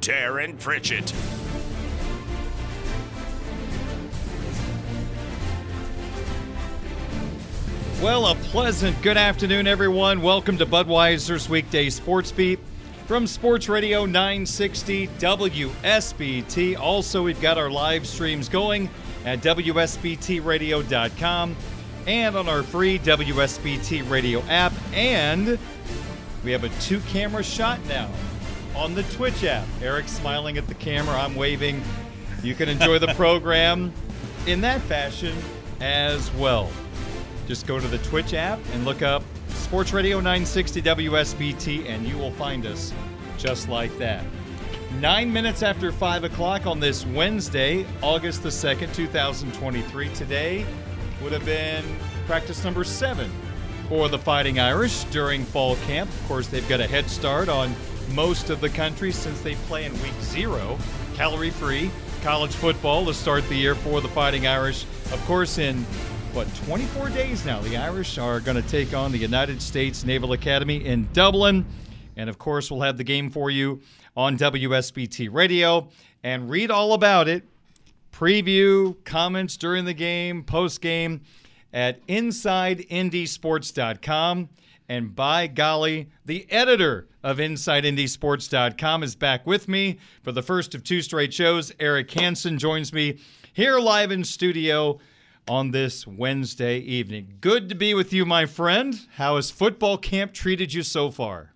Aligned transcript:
Darin 0.00 0.56
Pritchett. 0.56 1.12
Well, 8.00 8.28
a 8.28 8.36
pleasant 8.36 9.02
good 9.02 9.16
afternoon, 9.16 9.66
everyone. 9.66 10.22
Welcome 10.22 10.56
to 10.58 10.66
Budweiser's 10.66 11.48
weekday 11.48 11.90
sports 11.90 12.30
beat 12.30 12.60
from 13.06 13.26
Sports 13.26 13.68
Radio 13.68 14.06
960 14.06 15.08
WSBT. 15.08 16.78
Also, 16.78 17.24
we've 17.24 17.40
got 17.40 17.58
our 17.58 17.68
live 17.68 18.06
streams 18.06 18.48
going 18.48 18.88
at 19.24 19.40
WSBTRadio.com 19.40 21.56
and 22.06 22.36
on 22.36 22.48
our 22.48 22.62
free 22.62 23.00
WSBT 23.00 24.08
radio 24.08 24.42
app. 24.42 24.72
And 24.92 25.58
we 26.44 26.52
have 26.52 26.62
a 26.62 26.68
two 26.80 27.00
camera 27.00 27.42
shot 27.42 27.84
now 27.86 28.08
on 28.74 28.94
the 28.94 29.02
Twitch 29.04 29.44
app. 29.44 29.66
Eric's 29.82 30.12
smiling 30.12 30.58
at 30.58 30.66
the 30.66 30.74
camera, 30.74 31.14
I'm 31.14 31.34
waving. 31.34 31.82
You 32.42 32.54
can 32.54 32.68
enjoy 32.68 32.98
the 32.98 33.14
program 33.14 33.92
in 34.46 34.60
that 34.62 34.80
fashion 34.82 35.36
as 35.80 36.32
well. 36.34 36.70
Just 37.46 37.66
go 37.66 37.80
to 37.80 37.88
the 37.88 37.98
Twitch 37.98 38.34
app 38.34 38.58
and 38.72 38.84
look 38.84 39.02
up 39.02 39.22
Sports 39.48 39.92
Radio 39.92 40.18
960 40.18 40.82
WSBT, 40.82 41.88
and 41.88 42.06
you 42.06 42.16
will 42.16 42.32
find 42.32 42.66
us 42.66 42.92
just 43.36 43.68
like 43.68 43.96
that. 43.98 44.24
Nine 45.00 45.32
minutes 45.32 45.62
after 45.62 45.92
5 45.92 46.24
o'clock 46.24 46.66
on 46.66 46.80
this 46.80 47.04
Wednesday, 47.06 47.86
August 48.02 48.42
the 48.42 48.48
2nd, 48.48 48.94
2023. 48.94 50.08
Today 50.14 50.66
would 51.22 51.32
have 51.32 51.44
been 51.44 51.84
practice 52.26 52.64
number 52.64 52.84
seven 52.84 53.30
for 53.88 54.08
the 54.08 54.18
Fighting 54.18 54.58
Irish 54.58 55.04
during 55.04 55.44
fall 55.44 55.76
camp. 55.86 56.10
Of 56.10 56.28
course, 56.28 56.48
they've 56.48 56.68
got 56.68 56.80
a 56.80 56.86
head 56.86 57.08
start 57.08 57.48
on 57.48 57.74
most 58.14 58.50
of 58.50 58.60
the 58.60 58.68
country 58.68 59.12
since 59.12 59.40
they 59.40 59.54
play 59.54 59.84
in 59.84 59.92
week 60.02 60.20
zero, 60.20 60.76
calorie 61.14 61.50
free 61.50 61.90
college 62.22 62.52
football 62.52 63.04
to 63.06 63.14
start 63.14 63.48
the 63.48 63.54
year 63.54 63.74
for 63.74 64.00
the 64.00 64.08
Fighting 64.08 64.46
Irish. 64.46 64.84
Of 65.12 65.24
course, 65.26 65.58
in 65.58 65.76
what 66.32 66.52
24 66.66 67.10
days 67.10 67.46
now, 67.46 67.60
the 67.60 67.76
Irish 67.76 68.18
are 68.18 68.40
going 68.40 68.60
to 68.60 68.68
take 68.68 68.92
on 68.92 69.12
the 69.12 69.18
United 69.18 69.62
States 69.62 70.04
Naval 70.04 70.32
Academy 70.32 70.84
in 70.84 71.08
Dublin. 71.12 71.64
And 72.16 72.28
of 72.28 72.38
course, 72.38 72.70
we'll 72.70 72.82
have 72.82 72.96
the 72.96 73.04
game 73.04 73.30
for 73.30 73.50
you 73.50 73.80
on 74.16 74.36
WSBT 74.36 75.32
Radio 75.32 75.88
and 76.24 76.50
read 76.50 76.70
all 76.70 76.92
about 76.92 77.28
it. 77.28 77.44
Preview, 78.12 78.96
comments 79.04 79.56
during 79.56 79.84
the 79.84 79.94
game, 79.94 80.42
post 80.42 80.80
game 80.80 81.20
at 81.72 82.04
InsideNDSports.com. 82.08 84.48
And 84.88 85.14
by 85.14 85.46
golly, 85.46 86.08
the 86.24 86.50
editor 86.50 87.08
of 87.22 87.38
InsideNDSports.com 87.38 89.02
is 89.02 89.14
back 89.14 89.46
with 89.46 89.68
me 89.68 89.98
for 90.22 90.32
the 90.32 90.42
first 90.42 90.74
of 90.74 90.82
two 90.82 91.02
straight 91.02 91.34
shows. 91.34 91.72
Eric 91.78 92.10
Hansen 92.12 92.58
joins 92.58 92.92
me 92.92 93.18
here 93.52 93.78
live 93.78 94.10
in 94.10 94.24
studio 94.24 94.98
on 95.46 95.70
this 95.72 96.06
Wednesday 96.06 96.78
evening. 96.78 97.34
Good 97.40 97.68
to 97.68 97.74
be 97.74 97.92
with 97.92 98.12
you, 98.12 98.24
my 98.24 98.46
friend. 98.46 98.98
How 99.16 99.36
has 99.36 99.50
football 99.50 99.98
camp 99.98 100.32
treated 100.32 100.72
you 100.72 100.82
so 100.82 101.10
far? 101.10 101.52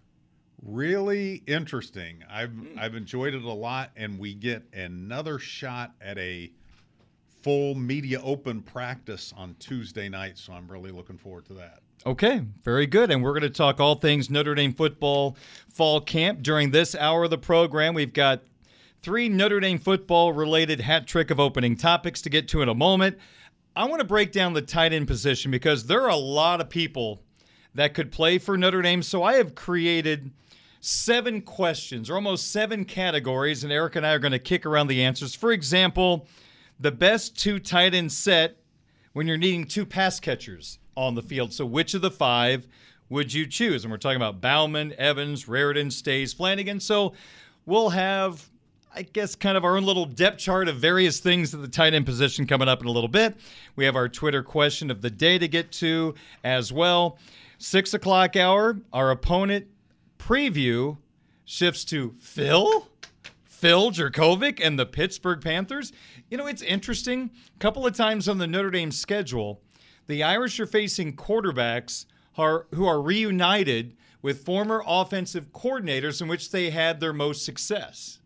really 0.62 1.42
interesting. 1.46 2.22
I've 2.30 2.52
hmm. 2.52 2.78
I've 2.78 2.94
enjoyed 2.94 3.34
it 3.34 3.42
a 3.42 3.52
lot, 3.52 3.90
and 3.96 4.18
we 4.18 4.34
get 4.34 4.62
another 4.72 5.38
shot 5.38 5.94
at 6.00 6.18
a 6.18 6.50
full 7.42 7.74
media 7.74 8.20
open 8.22 8.62
practice 8.62 9.34
on 9.36 9.56
Tuesday 9.58 10.08
night. 10.08 10.38
So 10.38 10.52
I'm 10.52 10.68
really 10.68 10.92
looking 10.92 11.18
forward 11.18 11.44
to 11.46 11.54
that. 11.54 11.81
Okay, 12.04 12.42
very 12.64 12.86
good. 12.86 13.12
And 13.12 13.22
we're 13.22 13.38
going 13.38 13.42
to 13.42 13.50
talk 13.50 13.78
all 13.78 13.94
things 13.94 14.28
Notre 14.28 14.56
Dame 14.56 14.72
football 14.72 15.36
fall 15.68 16.00
camp 16.00 16.42
during 16.42 16.72
this 16.72 16.96
hour 16.96 17.24
of 17.24 17.30
the 17.30 17.38
program. 17.38 17.94
We've 17.94 18.12
got 18.12 18.42
three 19.02 19.28
Notre 19.28 19.60
Dame 19.60 19.78
football 19.78 20.32
related 20.32 20.80
hat 20.80 21.06
trick 21.06 21.30
of 21.30 21.38
opening 21.38 21.76
topics 21.76 22.20
to 22.22 22.30
get 22.30 22.48
to 22.48 22.62
in 22.62 22.68
a 22.68 22.74
moment. 22.74 23.18
I 23.76 23.84
want 23.84 24.00
to 24.00 24.06
break 24.06 24.32
down 24.32 24.52
the 24.52 24.62
tight 24.62 24.92
end 24.92 25.06
position 25.06 25.52
because 25.52 25.86
there 25.86 26.02
are 26.02 26.10
a 26.10 26.16
lot 26.16 26.60
of 26.60 26.68
people 26.68 27.22
that 27.74 27.94
could 27.94 28.10
play 28.10 28.38
for 28.38 28.58
Notre 28.58 28.82
Dame. 28.82 29.02
So 29.02 29.22
I 29.22 29.34
have 29.34 29.54
created 29.54 30.32
seven 30.80 31.40
questions 31.40 32.10
or 32.10 32.16
almost 32.16 32.50
seven 32.50 32.84
categories, 32.84 33.62
and 33.62 33.72
Eric 33.72 33.94
and 33.94 34.04
I 34.04 34.12
are 34.12 34.18
going 34.18 34.32
to 34.32 34.40
kick 34.40 34.66
around 34.66 34.88
the 34.88 35.04
answers. 35.04 35.36
For 35.36 35.52
example, 35.52 36.26
the 36.80 36.90
best 36.90 37.38
two 37.38 37.60
tight 37.60 37.94
end 37.94 38.10
set 38.10 38.56
when 39.12 39.28
you're 39.28 39.38
needing 39.38 39.66
two 39.66 39.86
pass 39.86 40.18
catchers 40.18 40.80
on 40.96 41.14
the 41.14 41.22
field. 41.22 41.52
So, 41.52 41.64
which 41.66 41.94
of 41.94 42.02
the 42.02 42.10
five 42.10 42.66
would 43.08 43.32
you 43.32 43.46
choose? 43.46 43.84
And 43.84 43.90
we're 43.90 43.98
talking 43.98 44.16
about 44.16 44.40
Bauman, 44.40 44.94
Evans, 44.98 45.46
Raridon, 45.46 45.92
Staes, 45.92 46.32
Flanagan. 46.32 46.80
So, 46.80 47.14
we'll 47.66 47.90
have, 47.90 48.48
I 48.94 49.02
guess, 49.02 49.34
kind 49.34 49.56
of 49.56 49.64
our 49.64 49.76
own 49.76 49.84
little 49.84 50.06
depth 50.06 50.38
chart 50.38 50.68
of 50.68 50.76
various 50.76 51.20
things 51.20 51.54
at 51.54 51.60
the 51.60 51.68
tight 51.68 51.94
end 51.94 52.06
position 52.06 52.46
coming 52.46 52.68
up 52.68 52.80
in 52.80 52.86
a 52.86 52.92
little 52.92 53.08
bit. 53.08 53.36
We 53.76 53.84
have 53.84 53.96
our 53.96 54.08
Twitter 54.08 54.42
question 54.42 54.90
of 54.90 55.02
the 55.02 55.10
day 55.10 55.38
to 55.38 55.48
get 55.48 55.72
to 55.72 56.14
as 56.44 56.72
well. 56.72 57.18
Six 57.58 57.94
o'clock 57.94 58.36
hour, 58.36 58.78
our 58.92 59.10
opponent 59.10 59.66
preview 60.18 60.98
shifts 61.44 61.84
to 61.86 62.14
Phil. 62.18 62.88
Phil 63.44 63.92
Jurkovec 63.92 64.58
and 64.60 64.76
the 64.76 64.86
Pittsburgh 64.86 65.40
Panthers. 65.40 65.92
You 66.28 66.36
know, 66.36 66.48
it's 66.48 66.62
interesting. 66.62 67.30
A 67.54 67.58
couple 67.60 67.86
of 67.86 67.94
times 67.94 68.28
on 68.28 68.38
the 68.38 68.46
Notre 68.48 68.72
Dame 68.72 68.90
schedule, 68.90 69.60
the 70.12 70.22
Irish 70.22 70.60
are 70.60 70.66
facing 70.66 71.16
quarterbacks 71.16 72.04
who 72.36 72.42
are, 72.42 72.66
who 72.74 72.84
are 72.84 73.00
reunited 73.00 73.96
with 74.20 74.44
former 74.44 74.84
offensive 74.86 75.52
coordinators 75.52 76.20
in 76.20 76.28
which 76.28 76.50
they 76.50 76.68
had 76.68 77.00
their 77.00 77.14
most 77.14 77.46
success. 77.46 78.20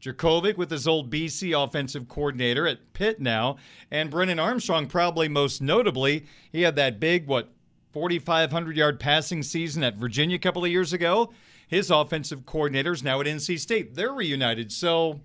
Jurkovec 0.00 0.56
with 0.56 0.70
his 0.70 0.86
old 0.86 1.10
BC 1.10 1.52
offensive 1.52 2.06
coordinator 2.08 2.68
at 2.68 2.92
Pitt 2.92 3.20
now, 3.20 3.56
and 3.90 4.08
Brennan 4.08 4.38
Armstrong, 4.38 4.86
probably 4.86 5.28
most 5.28 5.60
notably, 5.60 6.26
he 6.52 6.62
had 6.62 6.76
that 6.76 7.00
big, 7.00 7.26
what, 7.26 7.52
4,500 7.92 8.76
yard 8.76 9.00
passing 9.00 9.42
season 9.42 9.82
at 9.82 9.96
Virginia 9.96 10.36
a 10.36 10.38
couple 10.38 10.64
of 10.64 10.70
years 10.70 10.92
ago. 10.92 11.32
His 11.66 11.90
offensive 11.90 12.46
coordinator's 12.46 13.02
now 13.02 13.20
at 13.20 13.26
NC 13.26 13.58
State. 13.58 13.96
They're 13.96 14.12
reunited. 14.12 14.70
So 14.70 15.20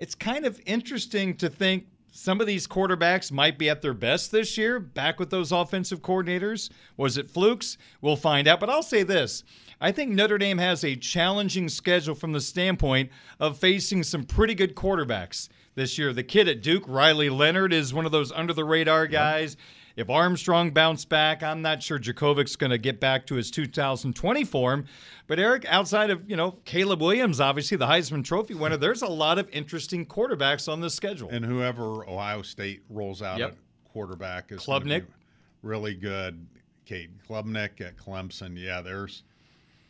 it's 0.00 0.16
kind 0.16 0.44
of 0.44 0.60
interesting 0.66 1.36
to 1.36 1.48
think 1.48 1.86
some 2.16 2.40
of 2.40 2.46
these 2.46 2.66
quarterbacks 2.66 3.30
might 3.30 3.58
be 3.58 3.68
at 3.68 3.82
their 3.82 3.92
best 3.92 4.32
this 4.32 4.56
year, 4.56 4.80
back 4.80 5.20
with 5.20 5.28
those 5.28 5.52
offensive 5.52 6.00
coordinators. 6.00 6.70
Was 6.96 7.18
it 7.18 7.30
flukes? 7.30 7.76
We'll 8.00 8.16
find 8.16 8.48
out. 8.48 8.58
But 8.58 8.70
I'll 8.70 8.82
say 8.82 9.02
this 9.02 9.44
I 9.80 9.92
think 9.92 10.12
Notre 10.12 10.38
Dame 10.38 10.58
has 10.58 10.82
a 10.82 10.96
challenging 10.96 11.68
schedule 11.68 12.14
from 12.14 12.32
the 12.32 12.40
standpoint 12.40 13.10
of 13.38 13.58
facing 13.58 14.02
some 14.02 14.24
pretty 14.24 14.54
good 14.54 14.74
quarterbacks 14.74 15.48
this 15.74 15.98
year. 15.98 16.14
The 16.14 16.22
kid 16.22 16.48
at 16.48 16.62
Duke, 16.62 16.84
Riley 16.86 17.28
Leonard, 17.28 17.74
is 17.74 17.92
one 17.92 18.06
of 18.06 18.12
those 18.12 18.32
under 18.32 18.54
the 18.54 18.64
radar 18.64 19.06
guys. 19.06 19.58
If 19.96 20.10
Armstrong 20.10 20.72
bounced 20.72 21.08
back, 21.08 21.42
I'm 21.42 21.62
not 21.62 21.82
sure 21.82 21.98
Jurkovec's 21.98 22.54
going 22.54 22.70
to 22.70 22.76
get 22.78 23.00
back 23.00 23.26
to 23.28 23.34
his 23.36 23.50
2020 23.50 24.44
form. 24.44 24.84
But 25.26 25.38
Eric, 25.38 25.64
outside 25.66 26.10
of 26.10 26.28
you 26.28 26.36
know 26.36 26.52
Caleb 26.66 27.00
Williams, 27.00 27.40
obviously 27.40 27.78
the 27.78 27.86
Heisman 27.86 28.22
Trophy 28.22 28.54
winner, 28.54 28.76
there's 28.76 29.00
a 29.02 29.06
lot 29.08 29.38
of 29.38 29.48
interesting 29.50 30.04
quarterbacks 30.04 30.70
on 30.70 30.80
this 30.82 30.94
schedule. 30.94 31.30
And 31.30 31.44
whoever 31.44 32.06
Ohio 32.08 32.42
State 32.42 32.82
rolls 32.90 33.22
out 33.22 33.38
Yep. 33.38 33.52
at 33.52 33.56
quarterback 33.90 34.52
is 34.52 34.60
Klubnik. 34.66 35.06
really 35.62 35.94
good. 35.94 36.46
Cade 36.84 37.10
Klubnik 37.28 37.80
at 37.80 37.96
Clemson. 37.96 38.56
Yeah, 38.56 38.80
there's 38.82 39.22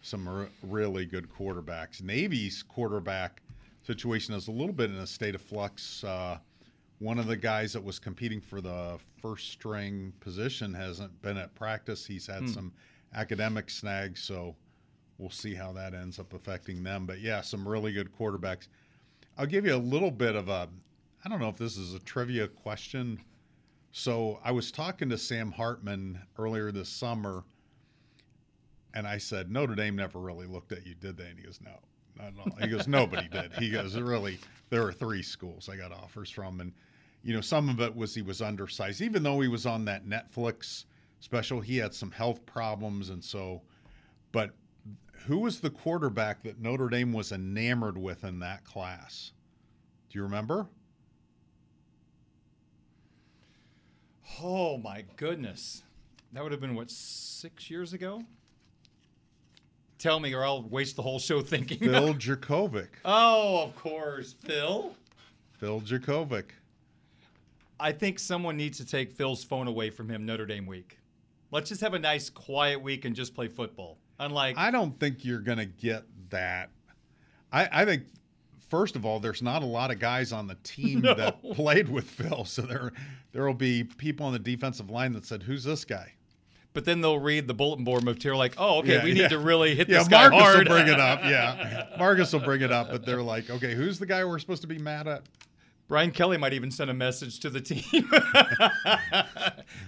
some 0.03 0.27
r- 0.29 0.49
really 0.63 1.05
good 1.05 1.29
quarterbacks. 1.29 2.01
Navy's 2.01 2.63
quarterback 2.63 3.43
situation 3.83 4.35
is 4.35 4.47
a 4.49 4.53
little 4.53 4.73
bit 4.73 4.91
in 4.91 4.97
a 4.99 5.07
state 5.07 5.35
of 5.35 5.43
flux. 5.43 6.05
Uh, 6.05 6.39
one 6.99 7.19
of 7.19 7.27
the 7.27 7.37
guys 7.37 7.73
that 7.75 7.85
was 7.85 7.99
competing 7.99 8.41
for 8.41 8.61
the 8.61 8.99
first 9.21 9.51
string 9.51 10.13
position 10.21 10.73
hasn't 10.73 11.21
been 11.23 11.37
at 11.37 11.55
practice. 11.55 12.07
He's 12.07 12.27
had 12.27 12.43
Hmm. 12.45 12.49
some 12.49 12.73
academic 13.15 13.69
snags, 13.71 14.23
so 14.23 14.57
we'll 15.19 15.31
see 15.31 15.55
how 15.55 15.73
that 15.73 15.95
ends 15.95 16.19
up 16.19 16.33
affecting 16.33 16.83
them. 16.83 17.07
But 17.07 17.21
yeah, 17.21 17.41
some 17.43 17.67
really 17.67 17.93
good 17.93 18.11
quarterbacks. 18.13 18.69
I'll 19.39 19.47
give 19.47 19.67
you 19.67 19.75
a 19.75 19.77
little 19.77 20.11
bit 20.11 20.35
of 20.37 20.49
a, 20.49 20.69
I 21.25 21.29
don't 21.29 21.41
know 21.41 21.49
if 21.49 21.57
this 21.57 21.77
is 21.77 21.95
a 21.95 21.99
trivia 22.01 22.49
question. 22.49 23.21
So 23.93 24.41
I 24.45 24.53
was 24.53 24.71
talking 24.73 25.09
to 25.11 25.19
Sam 25.19 25.51
Hartman 25.53 26.19
earlier 26.39 26.71
this 26.73 26.89
summer, 26.89 27.45
and 28.95 29.07
I 29.07 29.19
said, 29.19 29.51
Notre 29.51 29.75
Dame 29.75 29.97
never 29.97 30.19
really 30.19 30.47
looked 30.47 30.73
at 30.73 30.87
you, 30.87 30.95
did 30.95 31.17
they? 31.17 31.27
And 31.29 31.39
he 31.39 31.45
goes, 31.45 31.61
No, 31.63 31.79
not 32.17 32.29
at 32.29 32.35
all. 32.39 32.57
He 32.61 32.69
goes, 32.69 32.89
Nobody 32.89 33.29
did. 33.29 33.53
He 33.55 33.71
goes, 33.71 33.97
Really, 33.99 34.39
there 34.71 34.83
were 34.83 34.93
three 34.93 35.23
schools 35.23 35.69
I 35.69 35.77
got 35.77 35.93
offers 35.93 36.31
from. 36.31 36.61
And, 36.61 36.73
you 37.27 37.35
know, 37.35 37.41
some 37.41 37.69
of 37.69 37.81
it 37.81 37.97
was 37.97 38.15
he 38.15 38.23
was 38.23 38.41
undersized. 38.41 39.03
Even 39.03 39.25
though 39.25 39.41
he 39.41 39.49
was 39.49 39.67
on 39.67 39.85
that 39.87 40.07
Netflix 40.07 40.85
special, 41.19 41.61
he 41.61 41.77
had 41.77 41.93
some 41.93 42.13
health 42.13 42.47
problems. 42.47 43.11
And 43.11 43.23
so, 43.23 43.63
but 44.31 44.53
who 45.27 45.39
was 45.39 45.59
the 45.59 45.71
quarterback 45.71 46.45
that 46.45 46.61
Notre 46.61 46.89
Dame 46.89 47.13
was 47.13 47.33
enamored 47.33 47.99
with 47.99 48.23
in 48.23 48.39
that 48.39 48.63
class? 48.65 49.33
Do 50.09 50.21
you 50.21 50.23
remember? 50.23 50.69
Oh 54.41 54.79
my 54.79 55.05
goodness. 55.17 55.83
That 56.33 56.45
would 56.45 56.53
have 56.53 56.61
been 56.61 56.77
what, 56.77 56.93
six 56.93 57.69
years 57.69 57.93
ago? 57.93 58.23
Tell 59.99 60.21
me, 60.21 60.33
or 60.33 60.45
I'll 60.45 60.63
waste 60.63 60.95
the 60.95 61.03
whole 61.03 61.19
show 61.19 61.41
thinking. 61.41 61.79
Phil 61.79 62.15
Jurkovec. 62.15 62.89
oh, 63.05 63.65
of 63.65 63.75
course. 63.75 64.37
Phil? 64.45 64.95
Phil 65.59 65.81
Jurkovec. 65.81 66.45
I 67.79 67.93
think 67.93 68.19
someone 68.19 68.57
needs 68.57 68.79
to 68.79 68.87
take 68.87 69.13
Phil's 69.13 69.45
phone 69.45 69.67
away 69.69 69.91
from 69.91 70.09
him 70.09 70.25
Notre 70.25 70.47
Dame 70.47 70.67
week. 70.67 70.99
Let's 71.51 71.69
just 71.69 71.81
have 71.81 71.95
a 71.95 71.99
nice, 71.99 72.31
quiet 72.31 72.81
week 72.83 73.05
and 73.05 73.15
just 73.15 73.35
play 73.35 73.49
football. 73.49 73.99
Unlike, 74.19 74.57
I 74.59 74.71
don't 74.71 74.99
think 74.99 75.25
you're 75.25 75.41
going 75.41 75.59
to 75.59 75.67
get 75.67 76.05
that. 76.31 76.71
I, 77.53 77.69
I 77.83 77.85
think, 77.85 78.05
first 78.71 78.97
of 78.97 79.05
all, 79.05 79.21
there's 79.21 79.43
not 79.43 79.63
a 79.63 79.67
lot 79.67 79.91
of 79.91 79.99
guys 79.99 80.33
on 80.33 80.47
the 80.47 80.57
team 80.65 81.01
No. 81.03 81.15
that 81.15 81.43
played 81.55 81.89
with 81.89 82.05
Phil. 82.07 82.45
So 82.45 82.63
there 82.63 82.93
there 83.33 83.45
will 83.47 83.55
be 83.55 83.85
people 83.85 84.27
on 84.27 84.33
the 84.33 84.39
defensive 84.39 84.89
line 84.91 85.13
that 85.13 85.27
said, 85.27 85.43
Who's 85.43 85.63
this 85.65 85.85
guy? 85.85 86.13
but 86.73 86.85
then 86.85 87.01
they'll 87.01 87.19
read 87.19 87.47
the 87.49 87.55
bulletin 87.55 87.87
board 87.87 88.05
material 88.05 88.39
like, 88.39 88.55
oh, 88.59 88.81
okay, 88.81 88.97
Yeah, 88.97 89.05
we 89.05 89.13
yeah. 89.13 89.23
need 89.23 89.31
to 89.31 89.39
really 89.39 89.75
hit 89.75 89.89
Yeah, 89.89 90.01
this 90.01 90.09
guy 90.09 90.29
Marcus 90.29 90.43
hard. 90.43 90.69
will 90.69 90.75
bring 90.77 90.89
it 90.89 91.01
up. 91.01 91.21
Yeah. 91.25 91.87
Marcus 91.99 92.31
will 92.35 92.41
bring 92.41 92.61
it 92.61 92.71
up, 92.71 92.91
but 92.91 93.07
they're 93.07 93.23
like, 93.23 93.49
Okay, 93.49 93.75
who's 93.75 93.99
the 93.99 94.05
guy 94.07 94.23
we're 94.25 94.39
supposed 94.39 94.61
to 94.63 94.69
be 94.69 94.79
mad 94.79 95.07
at? 95.09 95.23
Brian 95.89 96.11
Kelly 96.11 96.37
might 96.37 96.53
even 96.53 96.71
send 96.71 96.91
a 96.91 96.95
message 96.95 97.39
to 97.41 97.51
the 97.51 97.61
team. 97.61 98.09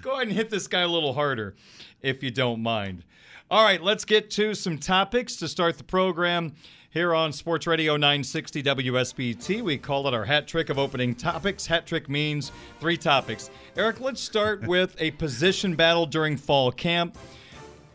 Go 0.03 0.13
ahead 0.13 0.29
and 0.29 0.33
hit 0.33 0.49
this 0.49 0.69
guy 0.69 0.83
a 0.83 0.89
little 0.89 1.13
harder 1.13 1.57
if 2.03 2.23
you 2.23 2.31
don't 2.31 2.63
mind. 2.63 3.05
All 3.51 3.65
right, 3.65 3.83
let's 3.83 4.05
get 4.05 4.31
to 4.33 4.55
some 4.55 4.79
topics 4.79 5.37
to 5.37 5.49
start 5.49 5.79
the 5.79 5.85
program 5.85 6.55
here 6.91 7.15
on 7.15 7.33
Sports 7.33 7.67
Radio 7.67 7.97
960 7.97 8.63
WSBT. 8.63 9.63
We 9.63 9.77
call 9.79 10.07
it 10.07 10.15
our 10.15 10.25
hat 10.25 10.47
trick 10.47 10.69
of 10.71 10.79
opening 10.79 11.15
topics. 11.15 11.67
Hat 11.67 11.87
trick 11.87 12.09
means 12.09 12.53
three 12.79 12.97
topics. 12.97 13.51
Eric, 13.77 14.01
let's 14.01 14.21
start 14.21 14.63
with 14.67 14.95
a 14.99 15.11
position 15.13 15.75
battle 15.75 16.07
during 16.07 16.37
fall 16.37 16.71
camp. 16.71 17.19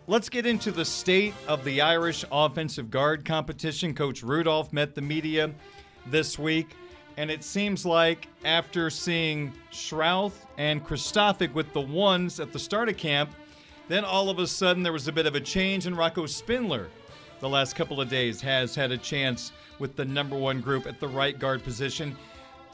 Let's 0.08 0.28
get 0.28 0.46
into 0.46 0.72
the 0.72 0.84
state 0.84 1.34
of 1.48 1.64
the 1.64 1.82
Irish 1.82 2.26
offensive 2.32 2.92
guard 2.92 3.24
competition. 3.24 3.94
Coach 3.94 4.22
Rudolph 4.22 4.74
met 4.74 4.96
the 4.96 5.02
media 5.02 5.52
this 6.08 6.38
week, 6.38 6.76
and 7.18 7.30
it 7.30 7.44
seems 7.44 7.86
like 7.86 8.28
after 8.44 8.90
seeing 8.90 9.54
Schrauth 9.72 10.46
and 10.58 10.84
Kristofic 10.84 11.54
with 11.54 11.72
the 11.74 11.82
ones 11.82 12.40
at 12.40 12.52
the 12.52 12.60
start 12.60 12.90
of 12.90 12.98
camp, 12.98 13.32
then 13.88 14.04
all 14.04 14.30
of 14.30 14.40
a 14.40 14.48
sudden 14.48 14.84
there 14.84 14.94
was 14.94 15.08
a 15.08 15.12
bit 15.12 15.26
of 15.26 15.36
a 15.36 15.40
change, 15.40 15.86
and 15.86 15.98
Rocco 15.98 16.26
Spindler, 16.26 16.88
the 17.40 17.50
last 17.50 17.76
couple 17.76 18.00
of 18.02 18.10
days, 18.10 18.42
has 18.42 18.74
had 18.74 18.92
a 18.92 18.98
chance 18.98 19.52
with 19.80 19.96
the 19.96 20.06
number 20.06 20.38
one 20.38 20.62
group 20.62 20.88
at 20.88 21.00
the 21.00 21.08
right 21.08 21.38
guard 21.38 21.64
position. 21.64 22.16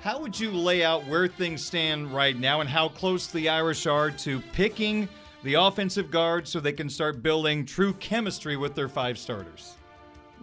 How 0.02 0.20
would 0.22 0.40
you 0.40 0.52
lay 0.52 0.84
out 0.84 1.06
where 1.08 1.28
things 1.28 1.66
stand 1.66 2.14
right 2.14 2.38
now 2.38 2.62
and 2.62 2.70
how 2.70 2.88
close 2.88 3.28
the 3.28 3.50
Irish 3.50 3.86
are 3.86 4.12
to 4.12 4.40
picking 4.54 5.10
the 5.44 5.56
offensive 5.56 6.12
guard 6.12 6.48
so 6.48 6.60
they 6.60 6.72
can 6.72 6.90
start 6.90 7.22
building 7.22 7.66
true 7.66 7.94
chemistry 7.94 8.56
with 8.56 8.76
their 8.76 8.88
five 8.88 9.18
starters? 9.18 9.76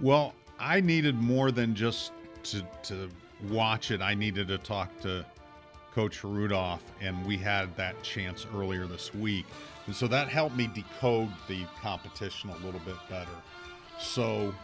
Well, 0.01 0.35
I 0.59 0.81
needed 0.81 1.15
more 1.21 1.51
than 1.51 1.75
just 1.75 2.13
to 2.45 2.63
to 2.85 3.09
watch 3.51 3.91
it. 3.91 4.01
I 4.01 4.15
needed 4.15 4.49
to 4.49 4.59
talk 4.59 4.99
to 5.01 5.25
Coach 5.95 6.25
Rudolph, 6.25 6.83
and 7.01 7.25
we 7.27 7.37
had 7.37 7.75
that 7.77 8.03
chance 8.03 8.47
earlier 8.55 8.87
this 8.87 9.15
week. 9.15 9.47
And 9.87 9.95
so 9.95 10.07
that 10.09 10.29
helped 10.29 10.57
me 10.57 10.69
decode 10.75 11.31
the 11.49 11.65
competition 11.81 12.51
a 12.51 12.57
little 12.65 12.81
bit 12.81 12.97
better. 13.09 13.31
So, 13.99 14.55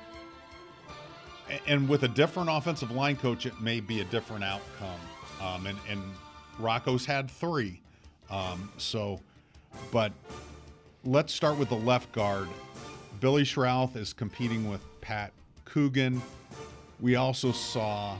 and 1.66 1.88
with 1.88 2.02
a 2.02 2.08
different 2.08 2.50
offensive 2.50 2.90
line 2.90 3.16
coach, 3.16 3.46
it 3.46 3.58
may 3.60 3.80
be 3.80 4.00
a 4.00 4.04
different 4.04 4.44
outcome. 4.44 5.00
Um, 5.40 5.66
and, 5.66 5.78
and 5.88 6.02
Rocco's 6.58 7.06
had 7.06 7.30
three. 7.30 7.80
Um, 8.30 8.70
so, 8.76 9.20
but 9.90 10.12
let's 11.04 11.32
start 11.32 11.56
with 11.56 11.68
the 11.68 11.76
left 11.76 12.12
guard. 12.12 12.48
Billy 13.20 13.42
Schrauth 13.42 13.96
is 13.96 14.12
competing 14.12 14.68
with 14.68 14.80
Pat 15.00 15.32
Coogan. 15.64 16.20
We 17.00 17.16
also 17.16 17.52
saw 17.52 18.16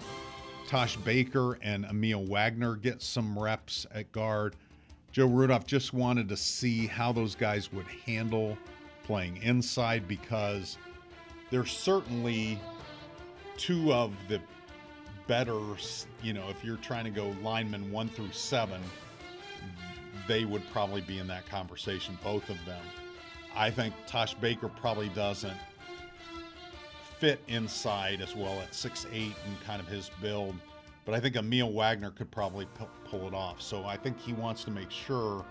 Tosh 0.67 0.97
Baker 0.97 1.59
and 1.63 1.85
Emil 1.85 2.25
Wagner 2.25 2.77
get 2.77 3.03
some 3.03 3.39
reps 3.39 3.87
at 3.93 4.11
guard. 4.13 4.57
Joe 5.13 5.27
Rudolph 5.27 5.67
just 5.67 5.93
wanted 5.93 6.29
to 6.31 6.37
see 6.37 6.87
how 6.87 7.13
those 7.13 7.35
guys 7.35 7.73
would 7.73 7.87
handle 8.07 8.57
playing 9.05 9.43
inside 9.43 10.09
because 10.09 10.79
they're 11.51 11.67
certainly 11.67 12.59
two 13.57 13.93
of 13.93 14.13
the 14.29 14.41
better, 15.27 15.61
you 16.23 16.33
know, 16.33 16.49
if 16.49 16.65
you're 16.65 16.79
trying 16.79 17.05
to 17.05 17.11
go 17.11 17.35
linemen 17.43 17.93
one 17.93 18.09
through 18.09 18.33
seven, 18.33 18.81
they 20.27 20.45
would 20.45 20.63
probably 20.71 21.03
be 21.03 21.19
in 21.19 21.27
that 21.27 21.47
conversation, 21.47 22.19
both 22.23 22.49
of 22.49 22.57
them. 22.65 22.83
I 23.55 23.71
think 23.71 23.95
Tosh 24.07 24.35
Baker 24.35 24.69
probably 24.69 25.11
doesn't 25.11 25.57
fit 27.23 27.41
inside 27.47 28.21
as 28.21 28.35
well 28.35 28.59
at 28.61 28.73
6'8 28.73 29.15
and 29.15 29.61
kind 29.65 29.81
of 29.81 29.87
his 29.87 30.11
build, 30.21 30.57
but 31.05 31.15
I 31.15 31.21
think 31.21 31.37
Emil 31.37 31.73
Wagner 31.73 32.11
could 32.11 32.29
probably 32.33 32.67
pu- 32.75 32.89
pull 33.05 33.29
it 33.29 33.33
off. 33.33 33.63
So 33.63 33.85
I 33.85 33.97
think 33.97 34.19
he 34.19 34.33
wants 34.33 34.65
to 34.65 34.73
make 34.73 34.91
sure 34.91 35.45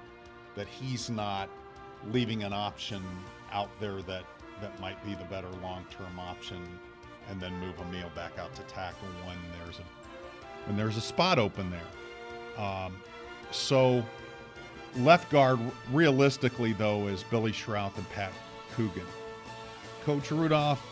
that 0.58 0.68
he's 0.68 1.10
not 1.10 1.48
leaving 2.12 2.44
an 2.44 2.52
option 2.52 3.02
out 3.54 3.70
there 3.80 4.02
that, 4.02 4.26
that 4.60 4.78
might 4.82 5.02
be 5.06 5.14
the 5.16 5.24
better 5.24 5.48
long 5.64 5.86
term 5.90 6.20
option 6.20 6.62
and 7.30 7.40
then 7.40 7.58
move 7.62 7.76
Emil 7.80 8.10
back 8.16 8.38
out 8.38 8.54
to 8.56 8.64
tackle 8.64 9.08
when 9.26 9.38
there's 9.64 9.80
a 9.80 9.84
when 10.68 10.76
there's 10.76 10.98
a 10.98 11.02
spot 11.02 11.40
open 11.40 11.72
there. 11.72 12.62
Um, 12.62 12.98
so 13.52 14.04
left 14.98 15.32
guard, 15.32 15.58
realistically 15.94 16.74
though, 16.74 17.08
is 17.08 17.24
Billy 17.24 17.54
Schrauth 17.54 17.96
and 17.96 18.10
Pat 18.10 18.34
Coogan. 18.76 19.08
Coach 20.04 20.32
Rudolph 20.32 20.91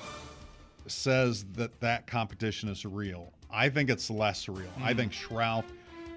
says 0.92 1.46
that 1.54 1.80
that 1.82 2.08
competition 2.08 2.70
is 2.70 2.86
real. 2.86 3.34
I 3.52 3.70
think 3.70 3.90
it's 3.90 4.10
less 4.10 4.48
real. 4.48 4.72
I 4.82 4.94
think 4.94 5.12
Schrauth 5.12 5.66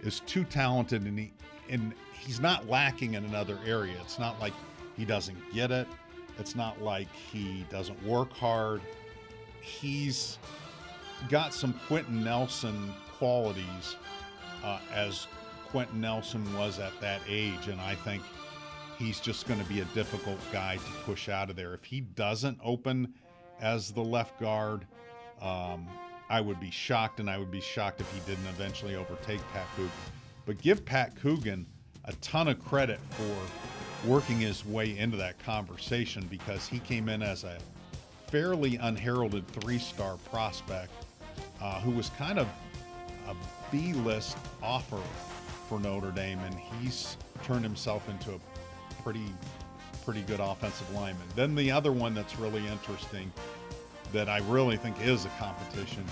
is 0.02 0.20
too 0.20 0.44
talented 0.44 1.02
and 1.02 1.18
he 1.18 1.32
and 1.70 1.94
he's 2.12 2.40
not 2.40 2.68
lacking 2.68 3.14
in 3.14 3.24
another 3.24 3.58
area. 3.66 3.94
It's 4.02 4.18
not 4.18 4.38
like 4.40 4.52
he 4.96 5.04
doesn't 5.04 5.38
get 5.54 5.70
it. 5.70 5.86
It's 6.38 6.54
not 6.54 6.82
like 6.82 7.08
he 7.12 7.64
doesn't 7.70 8.02
work 8.04 8.32
hard. 8.32 8.80
He's 9.60 10.38
got 11.28 11.54
some 11.54 11.72
Quenton 11.86 12.24
Nelson 12.24 12.92
qualities 13.16 13.96
uh, 14.64 14.80
as 14.92 15.26
Quenton 15.70 16.00
Nelson 16.00 16.44
was 16.56 16.78
at 16.78 16.92
that 17.00 17.20
age, 17.28 17.68
and 17.68 17.80
I 17.80 17.94
think 17.94 18.22
he's 18.98 19.20
just 19.20 19.46
going 19.46 19.60
to 19.60 19.66
be 19.66 19.80
a 19.80 19.84
difficult 19.86 20.38
guy 20.52 20.76
to 20.76 20.92
push 21.04 21.28
out 21.28 21.48
of 21.50 21.56
there. 21.56 21.74
If 21.74 21.84
he 21.84 22.00
doesn't 22.00 22.58
open 22.62 23.14
as 23.62 23.92
the 23.92 24.02
left 24.02 24.38
guard, 24.38 24.84
um, 25.40 25.86
I 26.28 26.40
would 26.40 26.60
be 26.60 26.70
shocked, 26.70 27.20
and 27.20 27.30
I 27.30 27.38
would 27.38 27.50
be 27.50 27.60
shocked 27.60 28.00
if 28.00 28.12
he 28.12 28.20
didn't 28.30 28.46
eventually 28.48 28.96
overtake 28.96 29.40
Pat 29.52 29.66
Coogan. 29.76 29.90
But 30.44 30.60
give 30.60 30.84
Pat 30.84 31.14
Coogan 31.16 31.66
a 32.04 32.12
ton 32.14 32.48
of 32.48 32.62
credit 32.62 32.98
for 33.10 34.08
working 34.08 34.40
his 34.40 34.66
way 34.66 34.98
into 34.98 35.16
that 35.16 35.38
conversation 35.38 36.26
because 36.28 36.66
he 36.66 36.80
came 36.80 37.08
in 37.08 37.22
as 37.22 37.44
a 37.44 37.58
fairly 38.26 38.76
unheralded 38.76 39.46
three 39.48 39.78
star 39.78 40.16
prospect 40.30 40.90
uh, 41.60 41.80
who 41.80 41.92
was 41.92 42.08
kind 42.10 42.38
of 42.38 42.48
a 43.28 43.36
B 43.70 43.92
list 43.92 44.36
offer 44.62 45.00
for 45.68 45.78
Notre 45.78 46.10
Dame, 46.10 46.40
and 46.40 46.54
he's 46.54 47.16
turned 47.44 47.62
himself 47.62 48.08
into 48.08 48.32
a 48.32 49.02
pretty 49.02 49.32
pretty 50.04 50.22
good 50.22 50.40
offensive 50.40 50.92
lineman. 50.94 51.26
Then 51.34 51.54
the 51.54 51.70
other 51.70 51.92
one 51.92 52.14
that's 52.14 52.38
really 52.38 52.66
interesting 52.66 53.32
that 54.12 54.28
I 54.28 54.38
really 54.40 54.76
think 54.76 55.00
is 55.00 55.24
a 55.24 55.28
competition 55.30 56.04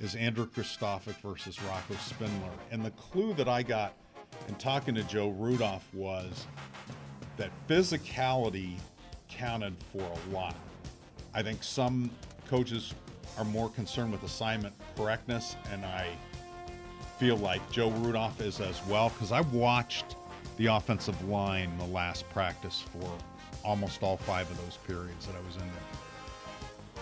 is 0.00 0.14
Andrew 0.14 0.46
Kristofic 0.46 1.16
versus 1.22 1.60
Rocco 1.62 1.94
Spindler. 1.94 2.50
And 2.70 2.84
the 2.84 2.90
clue 2.92 3.34
that 3.34 3.48
I 3.48 3.62
got 3.62 3.94
in 4.48 4.54
talking 4.56 4.94
to 4.96 5.02
Joe 5.04 5.30
Rudolph 5.30 5.86
was 5.94 6.46
that 7.36 7.50
physicality 7.68 8.76
counted 9.28 9.74
for 9.92 10.02
a 10.02 10.34
lot. 10.34 10.56
I 11.32 11.42
think 11.42 11.62
some 11.62 12.10
coaches 12.48 12.94
are 13.38 13.44
more 13.44 13.68
concerned 13.70 14.12
with 14.12 14.22
assignment 14.22 14.74
correctness, 14.96 15.56
and 15.72 15.84
I 15.84 16.08
feel 17.18 17.36
like 17.36 17.68
Joe 17.70 17.90
Rudolph 17.90 18.40
is 18.40 18.60
as 18.60 18.84
well 18.86 19.10
because 19.10 19.32
I 19.32 19.40
watched 19.42 20.16
the 20.56 20.66
offensive 20.66 21.28
line 21.28 21.76
the 21.78 21.86
last 21.86 22.28
practice 22.30 22.84
for 22.92 23.10
almost 23.64 24.02
all 24.02 24.16
five 24.16 24.50
of 24.50 24.56
those 24.64 24.78
periods 24.86 25.26
that 25.26 25.36
I 25.36 25.46
was 25.46 25.56
in 25.56 25.62
there. 25.62 26.98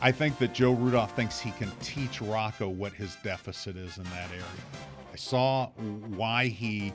I 0.00 0.12
think 0.12 0.38
that 0.38 0.52
Joe 0.52 0.72
Rudolph 0.72 1.16
thinks 1.16 1.40
he 1.40 1.50
can 1.52 1.70
teach 1.80 2.20
Rocco 2.20 2.68
what 2.68 2.92
his 2.92 3.16
deficit 3.22 3.76
is 3.76 3.96
in 3.96 4.04
that 4.04 4.30
area. 4.30 4.44
I 5.12 5.16
saw 5.16 5.68
why 6.16 6.46
he 6.48 6.92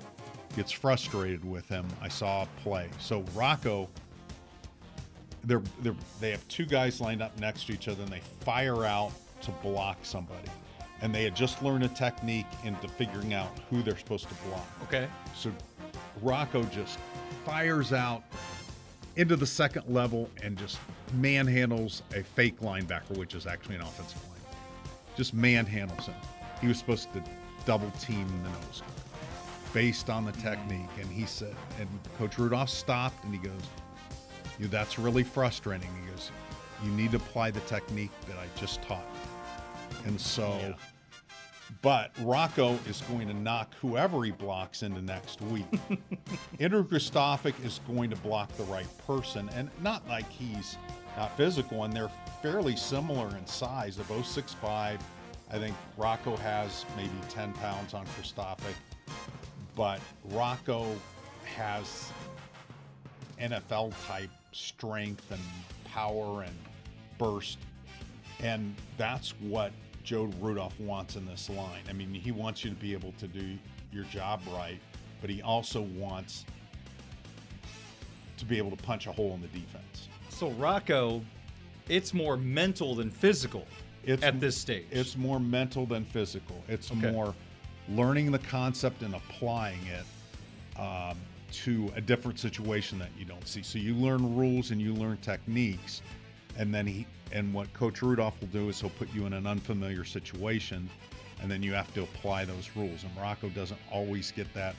gets 0.55 0.71
frustrated 0.71 1.43
with 1.43 1.67
him. 1.67 1.87
I 2.01 2.07
saw 2.07 2.43
a 2.43 2.47
play. 2.61 2.89
So 2.99 3.23
Rocco, 3.33 3.89
they're, 5.43 5.63
they're, 5.81 5.95
they 6.19 6.31
have 6.31 6.47
two 6.49 6.65
guys 6.65 6.99
lined 7.01 7.21
up 7.21 7.37
next 7.39 7.65
to 7.67 7.73
each 7.73 7.87
other 7.87 8.03
and 8.03 8.11
they 8.11 8.21
fire 8.41 8.85
out 8.85 9.11
to 9.41 9.51
block 9.63 9.97
somebody. 10.03 10.49
And 11.01 11.15
they 11.15 11.23
had 11.23 11.35
just 11.35 11.63
learned 11.63 11.85
a 11.85 11.87
technique 11.87 12.45
into 12.65 12.87
figuring 12.89 13.33
out 13.33 13.57
who 13.69 13.81
they're 13.81 13.97
supposed 13.97 14.27
to 14.27 14.35
block. 14.49 14.67
Okay. 14.83 15.07
So 15.33 15.51
Rocco 16.21 16.63
just 16.63 16.99
fires 17.45 17.93
out 17.93 18.23
into 19.19 19.35
the 19.35 19.45
second 19.45 19.83
level 19.93 20.29
and 20.43 20.57
just 20.57 20.79
manhandles 21.17 22.03
a 22.15 22.23
fake 22.23 22.57
linebacker, 22.61 23.17
which 23.17 23.35
is 23.35 23.45
actually 23.45 23.75
an 23.75 23.81
offensive 23.81 24.21
line. 24.29 24.39
Just 25.17 25.35
manhandles 25.35 26.05
him. 26.05 26.15
He 26.61 26.67
was 26.67 26.79
supposed 26.79 27.11
to 27.11 27.21
double 27.65 27.91
team 27.99 28.25
the 28.43 28.49
nose 28.49 28.79
guard 28.79 28.93
based 29.73 30.09
on 30.09 30.23
the 30.23 30.31
technique. 30.31 30.87
And 31.01 31.11
he 31.11 31.25
said, 31.25 31.53
and 31.81 31.89
Coach 32.17 32.37
Rudolph 32.37 32.69
stopped 32.69 33.21
and 33.25 33.33
he 33.33 33.39
goes, 33.39 33.61
that's 34.71 34.97
really 34.97 35.23
frustrating. 35.23 35.89
He 36.01 36.11
goes, 36.11 36.31
you 36.81 36.91
need 36.91 37.11
to 37.11 37.17
apply 37.17 37.51
the 37.51 37.59
technique 37.61 38.11
that 38.29 38.37
I 38.37 38.45
just 38.57 38.81
taught. 38.83 39.03
And 40.05 40.19
so 40.19 40.57
yeah. 40.61 40.73
But 41.81 42.11
Rocco 42.21 42.77
is 42.87 43.01
going 43.09 43.27
to 43.27 43.33
knock 43.33 43.73
whoever 43.75 44.23
he 44.23 44.31
blocks 44.31 44.83
into 44.83 45.01
next 45.01 45.41
week. 45.41 45.65
Andrew 46.59 46.83
Kristofic 46.85 47.53
is 47.63 47.79
going 47.87 48.09
to 48.09 48.15
block 48.17 48.51
the 48.57 48.63
right 48.63 48.87
person, 49.05 49.49
and 49.53 49.69
not 49.81 50.07
like 50.07 50.29
he's 50.29 50.77
not 51.15 51.35
physical, 51.37 51.83
and 51.83 51.93
they're 51.93 52.11
fairly 52.41 52.75
similar 52.75 53.27
in 53.37 53.45
size. 53.45 53.95
They're 53.95 54.05
both 54.05 54.25
6'5". 54.25 54.99
I 55.51 55.57
think 55.57 55.75
Rocco 55.97 56.35
has 56.37 56.85
maybe 56.95 57.09
10 57.29 57.53
pounds 57.53 57.93
on 57.93 58.05
Kristofic, 58.07 58.75
but 59.75 59.99
Rocco 60.25 60.95
has 61.55 62.11
NFL 63.39 63.93
type 64.07 64.29
strength 64.51 65.31
and 65.31 65.41
power 65.85 66.43
and 66.43 66.55
burst. 67.17 67.57
And 68.41 68.75
that's 68.97 69.31
what 69.39 69.71
Joe 70.03 70.29
Rudolph 70.39 70.79
wants 70.79 71.15
in 71.15 71.25
this 71.25 71.49
line. 71.49 71.81
I 71.89 71.93
mean, 71.93 72.13
he 72.13 72.31
wants 72.31 72.63
you 72.63 72.69
to 72.69 72.75
be 72.75 72.93
able 72.93 73.13
to 73.13 73.27
do 73.27 73.57
your 73.91 74.05
job 74.05 74.41
right, 74.51 74.79
but 75.21 75.29
he 75.29 75.41
also 75.41 75.81
wants 75.81 76.45
to 78.37 78.45
be 78.45 78.57
able 78.57 78.71
to 78.71 78.83
punch 78.83 79.07
a 79.07 79.11
hole 79.11 79.33
in 79.33 79.41
the 79.41 79.47
defense. 79.47 80.07
So 80.29 80.51
Rocco, 80.51 81.21
it's 81.89 82.13
more 82.13 82.37
mental 82.37 82.95
than 82.95 83.09
physical 83.09 83.67
it's, 84.03 84.23
at 84.23 84.39
this 84.39 84.57
stage. 84.57 84.85
It's 84.91 85.17
more 85.17 85.39
mental 85.39 85.85
than 85.85 86.05
physical. 86.05 86.63
It's 86.67 86.91
okay. 86.91 87.11
more 87.11 87.35
learning 87.89 88.31
the 88.31 88.39
concept 88.39 89.01
and 89.01 89.15
applying 89.15 89.79
it 89.87 90.79
um, 90.79 91.17
to 91.51 91.91
a 91.95 92.01
different 92.01 92.39
situation 92.39 92.99
that 92.99 93.09
you 93.17 93.25
don't 93.25 93.47
see. 93.47 93.63
So 93.63 93.79
you 93.79 93.95
learn 93.95 94.35
rules 94.35 94.71
and 94.71 94.79
you 94.81 94.93
learn 94.93 95.17
techniques, 95.17 96.01
and 96.59 96.73
then 96.73 96.85
he 96.85 97.07
and 97.31 97.53
what 97.53 97.71
Coach 97.73 98.01
Rudolph 98.01 98.39
will 98.41 98.49
do 98.49 98.69
is 98.69 98.81
he'll 98.81 98.89
put 98.91 99.11
you 99.13 99.25
in 99.25 99.33
an 99.33 99.47
unfamiliar 99.47 100.03
situation, 100.03 100.89
and 101.41 101.49
then 101.49 101.63
you 101.63 101.73
have 101.73 101.91
to 101.93 102.03
apply 102.03 102.45
those 102.45 102.69
rules. 102.75 103.03
And 103.03 103.15
Morocco 103.15 103.49
doesn't 103.49 103.79
always 103.91 104.31
get 104.31 104.51
that 104.53 104.75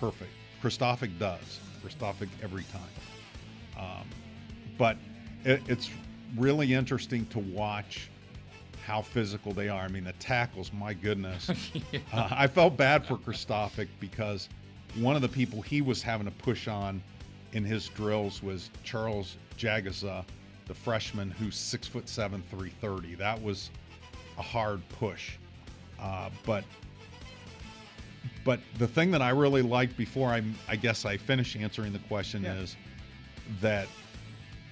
perfect. 0.00 0.30
Kristofic 0.62 1.16
does. 1.18 1.60
Kristofic 1.84 2.28
every 2.42 2.64
time. 2.64 3.78
Um, 3.78 4.08
but 4.78 4.96
it, 5.44 5.60
it's 5.68 5.90
really 6.36 6.72
interesting 6.72 7.26
to 7.26 7.40
watch 7.40 8.08
how 8.86 9.02
physical 9.02 9.52
they 9.52 9.68
are. 9.68 9.82
I 9.82 9.88
mean, 9.88 10.04
the 10.04 10.12
tackles, 10.14 10.72
my 10.72 10.94
goodness. 10.94 11.50
yeah. 11.92 12.00
uh, 12.12 12.28
I 12.30 12.46
felt 12.46 12.76
bad 12.76 13.04
for 13.04 13.16
Kristofic 13.16 13.88
because 14.00 14.48
one 14.96 15.16
of 15.16 15.22
the 15.22 15.28
people 15.28 15.60
he 15.62 15.82
was 15.82 16.00
having 16.00 16.26
to 16.26 16.32
push 16.32 16.68
on 16.68 17.02
in 17.52 17.64
his 17.64 17.88
drills 17.88 18.42
was 18.42 18.70
Charles 18.84 19.36
Jagusah 19.58 20.24
the 20.66 20.74
freshman 20.74 21.30
who's 21.30 21.56
six 21.56 21.86
foot 21.86 22.08
seven, 22.08 22.42
330. 22.50 23.14
That 23.16 23.42
was 23.42 23.70
a 24.38 24.42
hard 24.42 24.80
push. 24.88 25.32
Uh, 26.00 26.30
but 26.44 26.64
but 28.44 28.60
the 28.78 28.86
thing 28.86 29.10
that 29.12 29.22
I 29.22 29.30
really 29.30 29.62
liked 29.62 29.96
before 29.96 30.30
I, 30.30 30.42
I 30.68 30.76
guess 30.76 31.04
I 31.04 31.16
finish 31.16 31.56
answering 31.56 31.92
the 31.92 31.98
question 32.00 32.42
yeah. 32.42 32.54
is 32.54 32.76
that 33.60 33.86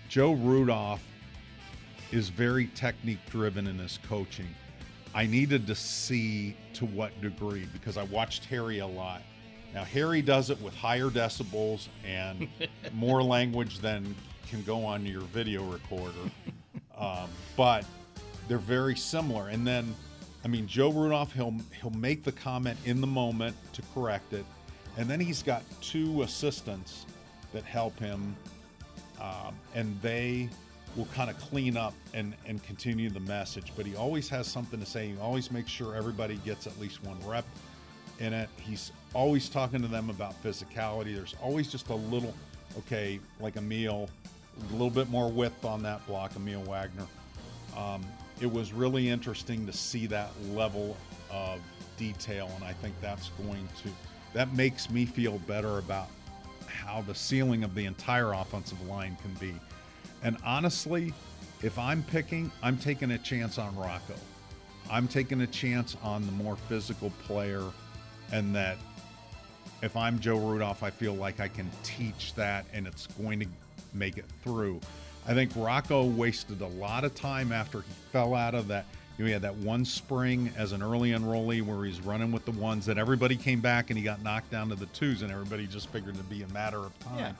Joe 0.08 0.32
Rudolph 0.32 1.02
is 2.10 2.28
very 2.28 2.68
technique 2.74 3.18
driven 3.28 3.66
in 3.66 3.78
his 3.78 3.98
coaching. 4.08 4.48
I 5.14 5.26
needed 5.26 5.66
to 5.66 5.74
see 5.74 6.56
to 6.74 6.86
what 6.86 7.20
degree 7.20 7.68
because 7.72 7.96
I 7.96 8.04
watched 8.04 8.44
Harry 8.46 8.80
a 8.80 8.86
lot. 8.86 9.22
Now 9.74 9.84
Harry 9.84 10.22
does 10.22 10.50
it 10.50 10.60
with 10.60 10.74
higher 10.74 11.10
decibels 11.10 11.88
and 12.04 12.48
more 12.92 13.22
language 13.22 13.78
than 13.78 14.14
can 14.50 14.62
go 14.64 14.84
on 14.84 15.06
your 15.06 15.20
video 15.22 15.62
recorder, 15.64 16.18
um, 16.98 17.28
but 17.56 17.84
they're 18.48 18.58
very 18.58 18.96
similar. 18.96 19.48
And 19.48 19.66
then, 19.66 19.94
I 20.44 20.48
mean, 20.48 20.66
Joe 20.66 20.90
Rudolph, 20.90 21.32
he'll 21.32 21.54
he'll 21.80 21.90
make 21.90 22.24
the 22.24 22.32
comment 22.32 22.78
in 22.84 23.00
the 23.00 23.06
moment 23.06 23.56
to 23.74 23.82
correct 23.94 24.32
it, 24.32 24.44
and 24.98 25.08
then 25.08 25.20
he's 25.20 25.42
got 25.42 25.62
two 25.80 26.22
assistants 26.22 27.06
that 27.52 27.64
help 27.64 27.98
him, 27.98 28.36
um, 29.20 29.54
and 29.74 30.00
they 30.02 30.48
will 30.96 31.08
kind 31.14 31.30
of 31.30 31.38
clean 31.38 31.76
up 31.76 31.94
and 32.12 32.34
and 32.46 32.62
continue 32.64 33.08
the 33.08 33.20
message. 33.20 33.72
But 33.76 33.86
he 33.86 33.94
always 33.94 34.28
has 34.28 34.48
something 34.48 34.80
to 34.80 34.86
say. 34.86 35.08
He 35.08 35.18
always 35.20 35.52
makes 35.52 35.70
sure 35.70 35.94
everybody 35.94 36.36
gets 36.44 36.66
at 36.66 36.78
least 36.80 37.04
one 37.04 37.16
rep 37.24 37.44
in 38.18 38.32
it. 38.32 38.48
He's 38.60 38.90
always 39.14 39.48
talking 39.48 39.80
to 39.80 39.88
them 39.88 40.10
about 40.10 40.40
physicality. 40.42 41.14
There's 41.14 41.34
always 41.42 41.70
just 41.70 41.88
a 41.88 41.94
little, 41.94 42.34
okay, 42.78 43.20
like 43.40 43.56
Emil 43.56 44.08
a 44.68 44.72
little 44.72 44.90
bit 44.90 45.08
more 45.08 45.30
width 45.30 45.64
on 45.64 45.82
that 45.82 46.06
block, 46.06 46.36
Emil 46.36 46.62
Wagner. 46.62 47.06
Um, 47.76 48.04
it 48.40 48.50
was 48.50 48.72
really 48.72 49.08
interesting 49.08 49.66
to 49.66 49.72
see 49.72 50.06
that 50.06 50.30
level 50.52 50.96
of 51.30 51.60
detail, 51.96 52.50
and 52.56 52.64
I 52.64 52.72
think 52.72 52.94
that's 53.00 53.30
going 53.30 53.68
to 53.82 53.90
that 54.32 54.54
makes 54.54 54.90
me 54.90 55.04
feel 55.04 55.38
better 55.40 55.78
about 55.78 56.08
how 56.66 57.02
the 57.02 57.14
ceiling 57.14 57.64
of 57.64 57.74
the 57.74 57.84
entire 57.84 58.32
offensive 58.32 58.80
line 58.86 59.16
can 59.20 59.34
be. 59.34 59.54
And 60.22 60.36
honestly, 60.44 61.12
if 61.62 61.78
I'm 61.78 62.02
picking, 62.04 62.50
I'm 62.62 62.78
taking 62.78 63.10
a 63.12 63.18
chance 63.18 63.58
on 63.58 63.74
Rocco. 63.76 64.14
I'm 64.90 65.08
taking 65.08 65.40
a 65.42 65.46
chance 65.46 65.96
on 66.02 66.24
the 66.26 66.32
more 66.32 66.56
physical 66.56 67.10
player, 67.24 67.64
and 68.32 68.54
that 68.54 68.78
if 69.82 69.96
I'm 69.96 70.18
Joe 70.18 70.38
Rudolph, 70.38 70.82
I 70.82 70.90
feel 70.90 71.14
like 71.14 71.40
I 71.40 71.48
can 71.48 71.70
teach 71.82 72.34
that 72.34 72.66
and 72.72 72.86
it's 72.86 73.06
going 73.06 73.40
to 73.40 73.46
make 73.94 74.18
it 74.18 74.26
through. 74.42 74.80
I 75.26 75.34
think 75.34 75.52
Rocco 75.54 76.04
wasted 76.04 76.60
a 76.60 76.66
lot 76.66 77.04
of 77.04 77.14
time 77.14 77.52
after 77.52 77.80
he 77.80 77.92
fell 78.12 78.34
out 78.34 78.54
of 78.54 78.68
that. 78.68 78.86
You 79.18 79.24
know, 79.24 79.26
he 79.26 79.32
had 79.32 79.42
that 79.42 79.56
one 79.56 79.84
spring 79.84 80.50
as 80.56 80.72
an 80.72 80.82
early 80.82 81.10
enrollee 81.10 81.60
where 81.60 81.84
he's 81.84 82.00
running 82.00 82.32
with 82.32 82.46
the 82.46 82.52
ones, 82.52 82.88
and 82.88 82.98
everybody 82.98 83.36
came 83.36 83.60
back 83.60 83.90
and 83.90 83.98
he 83.98 84.04
got 84.04 84.22
knocked 84.22 84.50
down 84.50 84.70
to 84.70 84.74
the 84.74 84.86
twos, 84.86 85.22
and 85.22 85.30
everybody 85.30 85.66
just 85.66 85.88
figured 85.90 86.14
it'd 86.14 86.30
be 86.30 86.42
a 86.42 86.48
matter 86.48 86.78
of 86.78 86.98
time. 87.00 87.18
Yeah. 87.18 87.32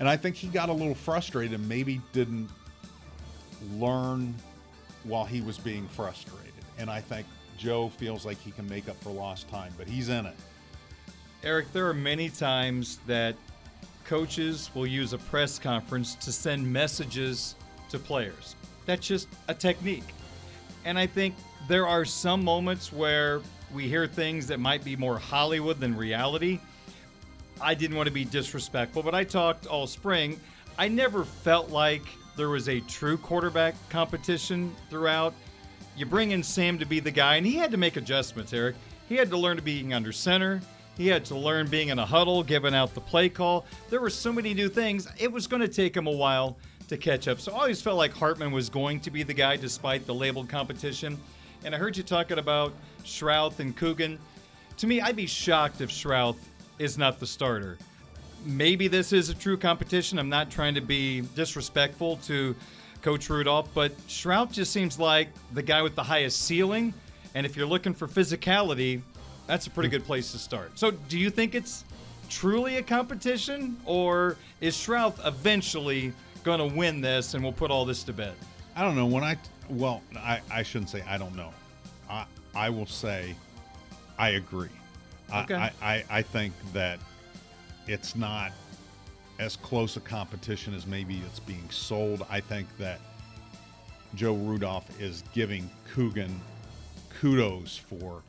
And 0.00 0.08
I 0.08 0.16
think 0.16 0.36
he 0.36 0.48
got 0.48 0.68
a 0.68 0.72
little 0.72 0.94
frustrated 0.94 1.58
and 1.58 1.68
maybe 1.68 2.00
didn't 2.12 2.48
learn 3.74 4.34
while 5.04 5.24
he 5.24 5.40
was 5.40 5.58
being 5.58 5.88
frustrated. 5.88 6.52
And 6.78 6.90
I 6.90 7.00
think 7.00 7.26
Joe 7.56 7.88
feels 7.88 8.24
like 8.24 8.38
he 8.40 8.50
can 8.50 8.68
make 8.68 8.88
up 8.88 9.02
for 9.02 9.10
lost 9.10 9.48
time, 9.48 9.72
but 9.76 9.88
he's 9.88 10.10
in 10.10 10.26
it. 10.26 10.36
Eric, 11.42 11.72
there 11.72 11.88
are 11.88 11.94
many 11.94 12.28
times 12.28 12.98
that 13.06 13.34
coaches 14.08 14.70
will 14.74 14.86
use 14.86 15.12
a 15.12 15.18
press 15.18 15.58
conference 15.58 16.14
to 16.14 16.32
send 16.32 16.66
messages 16.66 17.54
to 17.90 17.98
players. 17.98 18.56
That's 18.86 19.06
just 19.06 19.28
a 19.48 19.54
technique. 19.54 20.14
And 20.86 20.98
I 20.98 21.06
think 21.06 21.34
there 21.68 21.86
are 21.86 22.06
some 22.06 22.42
moments 22.42 22.90
where 22.90 23.42
we 23.74 23.86
hear 23.86 24.06
things 24.06 24.46
that 24.46 24.60
might 24.60 24.82
be 24.82 24.96
more 24.96 25.18
Hollywood 25.18 25.78
than 25.78 25.94
reality. 25.94 26.58
I 27.60 27.74
didn't 27.74 27.98
want 27.98 28.06
to 28.06 28.12
be 28.12 28.24
disrespectful, 28.24 29.02
but 29.02 29.14
I 29.14 29.24
talked 29.24 29.66
all 29.66 29.86
spring. 29.86 30.40
I 30.78 30.88
never 30.88 31.22
felt 31.24 31.68
like 31.68 32.02
there 32.34 32.48
was 32.48 32.70
a 32.70 32.80
true 32.80 33.18
quarterback 33.18 33.74
competition 33.90 34.74
throughout. 34.88 35.34
You 35.98 36.06
bring 36.06 36.30
in 36.30 36.42
Sam 36.42 36.78
to 36.78 36.86
be 36.86 37.00
the 37.00 37.10
guy, 37.10 37.36
and 37.36 37.44
he 37.44 37.56
had 37.56 37.70
to 37.72 37.76
make 37.76 37.96
adjustments, 37.96 38.54
Eric. 38.54 38.76
He 39.06 39.16
had 39.16 39.28
to 39.28 39.36
learn 39.36 39.56
to 39.56 39.62
being 39.62 39.92
under 39.92 40.12
center. 40.12 40.62
He 40.98 41.06
had 41.06 41.24
to 41.26 41.36
learn 41.36 41.68
being 41.68 41.88
in 41.88 42.00
a 42.00 42.04
huddle, 42.04 42.42
giving 42.42 42.74
out 42.74 42.92
the 42.92 43.00
play 43.00 43.28
call. 43.28 43.64
There 43.88 44.00
were 44.00 44.10
so 44.10 44.32
many 44.32 44.52
new 44.52 44.68
things. 44.68 45.06
It 45.16 45.30
was 45.30 45.46
going 45.46 45.62
to 45.62 45.68
take 45.68 45.96
him 45.96 46.08
a 46.08 46.12
while 46.12 46.58
to 46.88 46.96
catch 46.96 47.28
up. 47.28 47.40
So 47.40 47.52
I 47.52 47.60
always 47.60 47.80
felt 47.80 47.96
like 47.96 48.12
Hartman 48.12 48.50
was 48.50 48.68
going 48.68 48.98
to 49.00 49.10
be 49.10 49.22
the 49.22 49.32
guy 49.32 49.56
despite 49.56 50.06
the 50.06 50.14
labeled 50.14 50.48
competition. 50.48 51.16
And 51.64 51.72
I 51.72 51.78
heard 51.78 51.96
you 51.96 52.02
talking 52.02 52.38
about 52.38 52.72
Schrauth 53.04 53.60
and 53.60 53.76
Coogan. 53.76 54.18
To 54.78 54.86
me, 54.88 55.00
I'd 55.00 55.14
be 55.14 55.26
shocked 55.26 55.80
if 55.80 55.90
Schrauth 55.90 56.36
is 56.80 56.98
not 56.98 57.20
the 57.20 57.26
starter. 57.26 57.78
Maybe 58.44 58.88
this 58.88 59.12
is 59.12 59.28
a 59.28 59.34
true 59.34 59.56
competition. 59.56 60.18
I'm 60.18 60.28
not 60.28 60.50
trying 60.50 60.74
to 60.74 60.80
be 60.80 61.20
disrespectful 61.36 62.16
to 62.24 62.56
Coach 63.02 63.30
Rudolph, 63.30 63.68
but 63.72 63.96
Schrauth 64.08 64.50
just 64.50 64.72
seems 64.72 64.98
like 64.98 65.28
the 65.52 65.62
guy 65.62 65.80
with 65.80 65.94
the 65.94 66.02
highest 66.02 66.42
ceiling. 66.42 66.92
And 67.34 67.46
if 67.46 67.56
you're 67.56 67.66
looking 67.66 67.94
for 67.94 68.08
physicality, 68.08 69.02
that's 69.48 69.66
a 69.66 69.70
pretty 69.70 69.88
good 69.88 70.04
place 70.04 70.30
to 70.32 70.38
start. 70.38 70.78
So, 70.78 70.92
do 70.92 71.18
you 71.18 71.30
think 71.30 71.56
it's 71.56 71.84
truly 72.28 72.76
a 72.76 72.82
competition, 72.82 73.76
or 73.86 74.36
is 74.60 74.76
Schrauth 74.76 75.26
eventually 75.26 76.12
going 76.44 76.58
to 76.60 76.76
win 76.76 77.00
this 77.00 77.34
and 77.34 77.42
we'll 77.42 77.52
put 77.52 77.70
all 77.70 77.84
this 77.84 78.04
to 78.04 78.12
bed? 78.12 78.34
I 78.76 78.82
don't 78.82 78.94
know. 78.94 79.06
When 79.06 79.24
I, 79.24 79.36
well, 79.70 80.02
I, 80.16 80.40
I 80.50 80.62
shouldn't 80.62 80.90
say 80.90 81.02
I 81.08 81.18
don't 81.18 81.34
know. 81.34 81.50
I, 82.08 82.26
I 82.54 82.68
will 82.68 82.86
say 82.86 83.34
I 84.18 84.30
agree. 84.30 84.68
Okay. 85.34 85.54
I, 85.54 85.72
I, 85.82 86.04
I 86.10 86.22
think 86.22 86.52
that 86.74 87.00
it's 87.86 88.14
not 88.14 88.52
as 89.38 89.56
close 89.56 89.96
a 89.96 90.00
competition 90.00 90.74
as 90.74 90.86
maybe 90.86 91.22
it's 91.26 91.40
being 91.40 91.70
sold. 91.70 92.26
I 92.28 92.40
think 92.40 92.68
that 92.76 93.00
Joe 94.14 94.34
Rudolph 94.34 95.00
is 95.00 95.24
giving 95.32 95.70
Coogan 95.94 96.38
kudos 97.18 97.76
for 97.76 98.22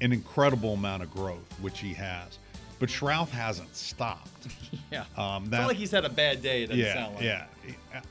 an 0.00 0.12
incredible 0.12 0.74
amount 0.74 1.02
of 1.02 1.10
growth, 1.10 1.52
which 1.60 1.80
he 1.80 1.92
has. 1.94 2.38
But 2.78 2.88
Schrauth 2.88 3.30
hasn't 3.30 3.74
stopped. 3.74 4.28
Yeah. 4.90 5.04
Um, 5.18 5.42
It's 5.42 5.50
that, 5.50 5.58
not 5.58 5.66
like 5.68 5.76
he's 5.76 5.90
had 5.90 6.06
a 6.06 6.08
bad 6.08 6.40
day, 6.40 6.62
it 6.62 6.68
doesn't 6.68 6.82
yeah, 6.82 6.94
sound 6.94 7.14
like. 7.16 7.24
yeah. 7.24 7.44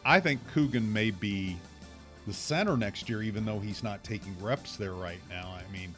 I 0.06 0.20
think 0.20 0.40
Coogan 0.54 0.92
may 0.94 1.10
be 1.10 1.58
the 2.28 2.34
center 2.34 2.78
next 2.78 3.10
year, 3.10 3.24
even 3.24 3.46
though 3.46 3.58
he's 3.58 3.82
not 3.82 4.04
taking 4.04 4.36
reps 4.40 4.76
there 4.78 4.94
right 4.94 5.22
now. 5.28 5.56
I 5.58 5.72
mean, 5.72 5.96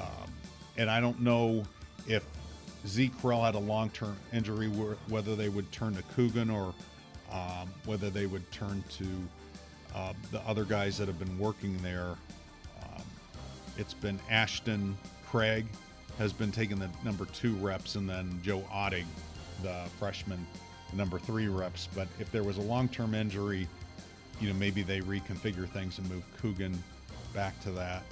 um, 0.00 0.32
and 0.78 0.88
I 0.88 0.98
don't 0.98 1.20
know 1.20 1.62
if 2.06 2.24
Zeke 2.86 3.14
Correll 3.18 3.44
had 3.44 3.54
a 3.54 3.58
long-term 3.58 4.16
injury, 4.32 4.68
whether 4.68 5.36
they 5.36 5.50
would 5.50 5.70
turn 5.72 5.94
to 5.94 6.02
Coogan 6.14 6.48
or 6.48 6.72
um, 7.30 7.68
whether 7.84 8.08
they 8.08 8.24
would 8.24 8.50
turn 8.50 8.82
to 8.90 9.06
uh, 9.94 10.12
the 10.32 10.40
other 10.40 10.64
guys 10.64 10.96
that 10.98 11.06
have 11.06 11.18
been 11.18 11.38
working 11.38 11.76
there. 11.82 12.14
Um, 12.82 13.02
it's 13.76 13.94
been 13.94 14.18
Ashton 14.30 14.96
Craig 15.34 15.66
has 16.16 16.32
been 16.32 16.52
taking 16.52 16.78
the 16.78 16.88
number 17.04 17.24
two 17.24 17.56
reps, 17.56 17.96
and 17.96 18.08
then 18.08 18.40
Joe 18.44 18.62
Otting, 18.72 19.06
the 19.64 19.82
freshman, 19.98 20.46
the 20.90 20.96
number 20.96 21.18
three 21.18 21.48
reps. 21.48 21.88
But 21.92 22.06
if 22.20 22.30
there 22.30 22.44
was 22.44 22.58
a 22.58 22.60
long-term 22.60 23.16
injury, 23.16 23.66
you 24.40 24.46
know, 24.46 24.54
maybe 24.54 24.84
they 24.84 25.00
reconfigure 25.00 25.68
things 25.68 25.98
and 25.98 26.08
move 26.08 26.22
Coogan 26.40 26.80
back 27.34 27.60
to 27.62 27.72
that. 27.72 28.04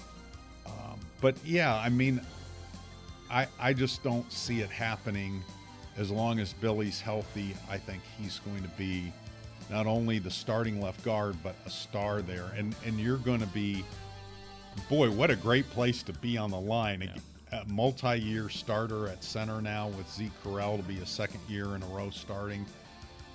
Um, 0.67 0.99
but 1.21 1.37
yeah, 1.45 1.77
I 1.77 1.91
mean, 1.91 2.21
I 3.31 3.47
I 3.61 3.73
just 3.73 4.03
don't 4.03 4.31
see 4.33 4.61
it 4.61 4.71
happening. 4.71 5.45
As 5.97 6.11
long 6.11 6.41
as 6.41 6.53
Billy's 6.55 7.01
healthy, 7.01 7.55
I 7.71 7.79
think 7.79 8.03
he's 8.19 8.41
going 8.41 8.65
to 8.65 8.71
be 8.71 9.13
not 9.71 9.87
only 9.87 10.19
the 10.19 10.31
starting 10.31 10.81
left 10.81 11.05
guard 11.05 11.37
but 11.41 11.55
a 11.67 11.71
star 11.71 12.21
there. 12.21 12.51
And 12.57 12.75
and 12.85 12.99
you're 12.99 13.19
going 13.19 13.41
to 13.41 13.47
be, 13.47 13.85
boy, 14.89 15.11
what 15.11 15.31
a 15.31 15.37
great 15.37 15.69
place 15.71 16.03
to 16.05 16.13
be 16.15 16.37
on 16.37 16.51
the 16.51 16.61
line. 16.61 17.09
A, 17.53 17.57
a 17.57 17.65
multi-year 17.67 18.49
starter 18.49 19.09
at 19.09 19.23
center 19.23 19.61
now 19.61 19.89
with 19.89 20.11
Zeke 20.11 20.33
Correll 20.43 20.77
to 20.77 20.83
be 20.83 20.99
a 20.99 21.07
second 21.07 21.41
year 21.49 21.77
in 21.77 21.83
a 21.83 21.87
row 21.87 22.11
starting, 22.11 22.65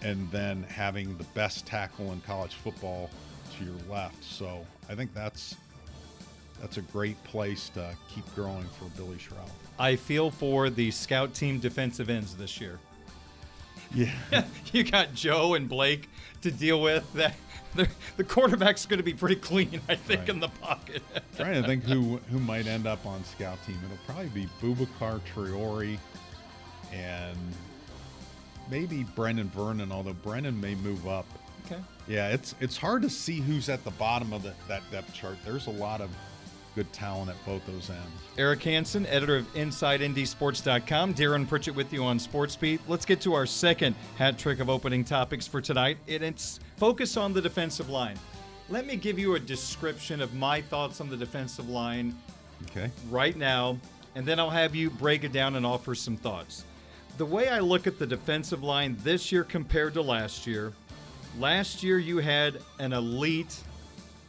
and 0.02 0.30
then 0.32 0.64
having 0.64 1.18
the 1.18 1.24
best 1.36 1.66
tackle 1.66 2.12
in 2.12 2.22
college 2.22 2.54
football 2.56 3.10
to 3.58 3.66
your 3.66 3.76
left. 3.90 4.24
So 4.24 4.66
I 4.90 4.96
think 4.96 5.14
that's 5.14 5.56
that's 6.60 6.78
a 6.78 6.82
great 6.82 7.22
place 7.24 7.70
to 7.70 7.96
keep 8.10 8.26
growing 8.34 8.66
for 8.80 8.86
Billy 8.98 9.18
Schrauth. 9.18 9.52
I 9.78 9.96
feel 9.96 10.32
for 10.32 10.72
the 10.72 10.90
scout 10.90 11.34
team 11.36 11.60
defensive 11.60 12.10
ends 12.10 12.36
this 12.36 12.60
year. 12.60 12.80
Yeah. 13.94 14.12
you 14.74 14.84
got 14.84 15.14
Joe 15.14 15.54
and 15.56 15.68
Blake 15.70 16.10
to 16.42 16.52
deal 16.52 16.82
with. 16.82 17.12
That 17.14 17.36
the, 17.76 17.88
the 18.18 18.24
quarterback's 18.24 18.86
going 18.86 18.98
to 18.98 19.04
be 19.04 19.14
pretty 19.14 19.36
clean, 19.36 19.82
I 19.90 19.96
think, 19.96 20.22
Right. 20.22 20.30
in 20.30 20.40
the 20.40 20.50
pocket. 20.50 21.02
trying 21.38 21.62
to 21.62 21.68
think 21.68 21.84
who 21.84 22.18
who 22.32 22.40
might 22.40 22.68
end 22.68 22.88
up 22.88 23.06
on 23.06 23.24
scout 23.24 23.58
team. 23.66 23.80
It'll 23.86 23.98
probably 24.06 24.30
be 24.30 24.48
Boubacar 24.62 25.22
Traore 25.34 25.98
and 26.94 27.38
maybe 28.70 29.04
Brendan 29.04 29.50
Vernon, 29.50 29.92
although 29.92 30.14
Brendan 30.14 30.60
may 30.60 30.76
move 30.76 31.08
up. 31.08 31.26
okay. 31.66 31.82
Yeah, 32.08 32.30
it's 32.30 32.56
it's 32.62 32.78
hard 32.78 33.02
to 33.04 33.10
see 33.10 33.40
who's 33.40 33.70
at 33.70 33.84
the 33.84 33.92
bottom 33.92 34.32
of 34.34 34.44
the, 34.44 34.54
that 34.68 34.82
depth 34.92 35.14
chart. 35.14 35.38
There's 35.46 35.68
a 35.68 35.72
lot 35.72 36.00
of 36.02 36.10
good 36.78 36.94
talent 36.94 37.28
at 37.32 37.36
both 37.44 37.66
those 37.66 37.90
ends. 37.90 38.02
Eric 38.38 38.62
Hansen, 38.62 39.08
editor 39.08 39.38
of 39.38 39.52
InsideNDSports.com. 39.56 41.14
Darin 41.14 41.48
Pritchett 41.48 41.74
with 41.74 41.92
you 41.92 42.04
on 42.04 42.20
SportsBeat. 42.20 42.80
Let's 42.88 43.04
get 43.04 43.20
to 43.22 43.34
our 43.34 43.48
second 43.48 43.96
hat 44.20 44.38
trick 44.38 44.60
of 44.60 44.70
opening 44.70 45.04
topics 45.04 45.48
for 45.48 45.60
tonight, 45.60 45.98
and 46.08 46.22
it's 46.24 46.60
focus 46.78 47.18
on 47.18 47.34
the 47.34 47.42
defensive 47.42 47.90
line. 47.90 48.16
Let 48.70 48.86
me 48.86 48.96
give 48.96 49.18
you 49.18 49.34
a 49.34 49.40
description 49.40 50.22
of 50.22 50.36
my 50.36 50.62
thoughts 50.62 51.02
on 51.02 51.10
the 51.10 51.18
defensive 51.18 51.68
line 51.68 52.16
Okay. 52.70 52.92
right 53.10 53.36
now, 53.36 53.80
and 54.14 54.24
then 54.24 54.40
I'll 54.40 54.50
have 54.52 54.76
you 54.76 54.92
break 54.92 55.24
it 55.24 55.32
down 55.32 55.56
and 55.56 55.66
offer 55.66 55.96
some 55.96 56.16
thoughts. 56.16 56.64
The 57.18 57.26
way 57.26 57.50
I 57.50 57.58
look 57.60 57.88
at 57.88 57.98
the 57.98 58.06
defensive 58.06 58.62
line 58.62 58.96
this 59.04 59.32
year 59.32 59.44
compared 59.44 59.96
to 59.96 60.04
last 60.04 60.46
year, 60.46 60.74
last 61.40 61.82
year 61.82 61.98
you 61.98 62.20
had 62.20 62.60
an 62.78 62.94
elite 62.94 63.58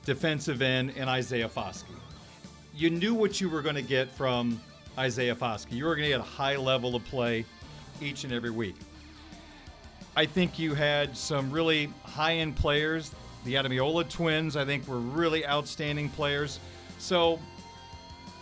defensive 0.06 0.62
end 0.62 0.90
in 0.96 1.08
Isaiah 1.08 1.48
Foskey. 1.50 1.84
You 2.78 2.90
knew 2.90 3.12
what 3.12 3.40
you 3.40 3.50
were 3.50 3.60
going 3.60 3.74
to 3.74 3.82
get 3.82 4.08
from 4.08 4.60
Isaiah 4.96 5.34
Foskey. 5.34 5.72
You 5.72 5.84
were 5.84 5.96
going 5.96 6.04
to 6.04 6.10
get 6.10 6.20
a 6.20 6.22
high 6.22 6.54
level 6.54 6.94
of 6.94 7.04
play 7.06 7.44
each 8.00 8.22
and 8.22 8.32
every 8.32 8.52
week. 8.52 8.76
I 10.14 10.24
think 10.24 10.60
you 10.60 10.74
had 10.74 11.16
some 11.16 11.50
really 11.50 11.92
high 12.04 12.34
end 12.34 12.54
players. 12.54 13.12
The 13.44 13.54
Ademilola 13.54 14.08
twins, 14.08 14.56
I 14.56 14.64
think, 14.64 14.86
were 14.86 15.00
really 15.00 15.44
outstanding 15.44 16.08
players. 16.08 16.60
So 17.00 17.40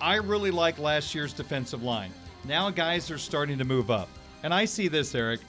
I 0.03 0.17
really 0.17 0.51
like 0.51 0.79
last 0.79 1.15
year's 1.15 1.33
defensive 1.33 1.83
line. 1.83 2.13
Now 2.45 2.69
guys 2.69 3.11
are 3.11 3.17
starting 3.17 3.57
to 3.57 3.65
move 3.65 3.91
up. 3.91 4.11
And 4.43 4.53
I 4.53 4.67
see 4.67 4.89
this, 4.89 5.15
Eric. 5.15 5.41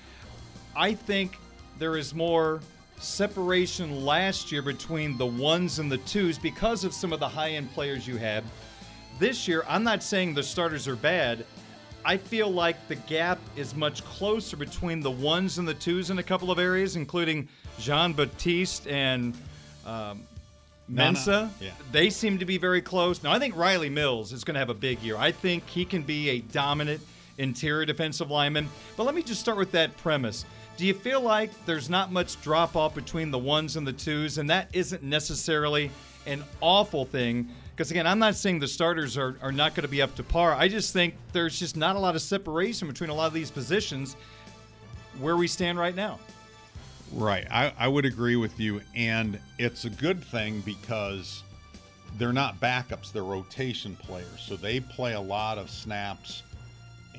I 0.78 0.93
think 0.93 1.38
there 1.78 1.97
is 1.97 2.15
more 2.15 2.62
separation 3.00 4.06
last 4.06 4.50
year 4.50 4.62
between 4.62 5.17
the 5.17 5.26
ones 5.26 5.80
and 5.80 5.91
the 5.91 5.97
twos 6.00 6.39
because 6.39 6.86
of 6.86 6.93
some 6.93 7.12
of 7.12 7.19
the 7.19 7.28
high 7.28 7.50
end 7.52 7.69
players 7.73 8.08
you 8.08 8.15
had. 8.15 8.45
This 9.20 9.48
year, 9.48 9.64
I'm 9.68 9.84
not 9.84 10.04
saying 10.04 10.36
the 10.36 10.44
starters 10.44 10.88
are 10.88 10.96
bad. 10.96 11.46
I 12.06 12.18
feel 12.18 12.50
like 12.50 12.88
the 12.88 12.96
gap 12.96 13.40
is 13.56 13.76
much 13.76 14.04
closer 14.06 14.56
between 14.56 15.02
the 15.02 15.12
ones 15.12 15.58
and 15.58 15.68
the 15.68 15.74
twos 15.74 16.12
in 16.12 16.20
a 16.20 16.24
couple 16.24 16.52
of 16.52 16.60
areas, 16.60 16.96
including 16.96 17.50
Jean 17.80 18.14
Baptiste 18.14 18.88
and 18.88 19.36
um, 19.86 20.24
Mensah. 20.92 21.50
Yeah. 21.60 21.72
They 21.92 22.10
seem 22.12 22.38
to 22.38 22.46
be 22.46 22.58
very 22.58 22.82
close. 22.82 23.24
Now, 23.24 23.32
I 23.32 23.40
think 23.40 23.58
Riley 23.58 23.90
Mills 23.90 24.32
is 24.34 24.44
going 24.44 24.54
to 24.54 24.60
have 24.60 24.70
a 24.70 24.76
big 24.76 25.02
year. 25.02 25.18
I 25.18 25.32
think 25.32 25.68
he 25.68 25.84
can 25.84 26.04
be 26.04 26.30
a 26.30 26.40
dominant 26.40 27.02
interior 27.40 27.86
defensive 27.86 28.30
lineman. 28.30 28.70
But 28.96 29.06
let 29.06 29.16
me 29.16 29.24
just 29.24 29.42
start 29.42 29.58
with 29.58 29.72
that 29.72 29.98
premise. 29.98 30.46
Do 30.78 30.86
you 30.86 30.94
feel 30.94 31.22
like 31.22 31.50
there's 31.66 31.90
not 31.90 32.12
much 32.12 32.40
drop 32.42 32.76
off 32.76 32.94
between 32.94 33.32
the 33.32 33.40
ones 33.40 33.78
and 33.78 33.86
the 33.86 33.94
twos, 33.94 34.38
and 34.38 34.50
that 34.52 34.70
isn't 34.74 35.02
necessarily 35.02 35.90
an 36.28 36.44
awful 36.62 37.04
thing? 37.04 37.50
Because 37.78 37.92
again, 37.92 38.08
I'm 38.08 38.18
not 38.18 38.34
saying 38.34 38.58
the 38.58 38.68
starters 38.68 39.20
are, 39.20 39.38
are 39.40 39.52
not 39.52 39.76
going 39.76 39.84
to 39.84 39.88
be 39.88 40.02
up 40.02 40.16
to 40.16 40.24
par. 40.24 40.52
I 40.54 40.68
just 40.68 40.94
think 40.94 41.13
there's 41.32 41.60
just 41.60 41.78
not 41.78 41.96
a 41.96 42.00
lot 42.00 42.16
of 42.16 42.24
separation 42.24 42.88
between 42.88 43.12
a 43.12 43.13
lot 43.13 43.28
of 43.28 43.34
these 43.34 43.52
positions 43.52 44.16
where 45.20 45.38
we 45.38 45.46
stand 45.46 45.78
right 45.78 45.94
now. 45.94 46.18
Right. 47.13 47.46
I, 47.52 47.72
I 47.78 47.88
would 47.88 48.04
agree 48.04 48.36
with 48.36 48.60
you. 48.60 48.82
And 48.96 49.40
it's 49.60 49.86
a 49.86 49.92
good 49.92 50.24
thing 50.24 50.62
because 50.62 51.44
they're 52.18 52.34
not 52.34 52.60
backups, 52.60 53.12
they're 53.12 53.22
rotation 53.22 53.96
players. 53.96 54.42
So 54.42 54.56
they 54.56 54.80
play 54.80 55.13
a 55.13 55.22
lot 55.22 55.60
of 55.60 55.70
snaps 55.70 56.42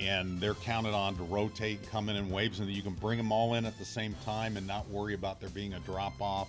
and 0.01 0.41
they're 0.41 0.55
counted 0.55 0.93
on 0.93 1.15
to 1.19 1.23
rotate, 1.23 1.89
come 1.89 2.09
in 2.09 2.17
in 2.17 2.31
waves, 2.31 2.59
and 2.59 2.69
you 2.69 2.83
can 2.83 2.95
bring 2.95 3.17
them 3.17 3.31
all 3.31 3.55
in 3.55 3.65
at 3.65 3.79
the 3.79 3.85
same 3.85 4.17
time 4.25 4.57
and 4.57 4.67
not 4.67 4.89
worry 4.91 5.15
about 5.15 5.41
there 5.41 5.51
being 5.51 5.75
a 5.75 5.81
drop 5.81 6.21
off. 6.21 6.49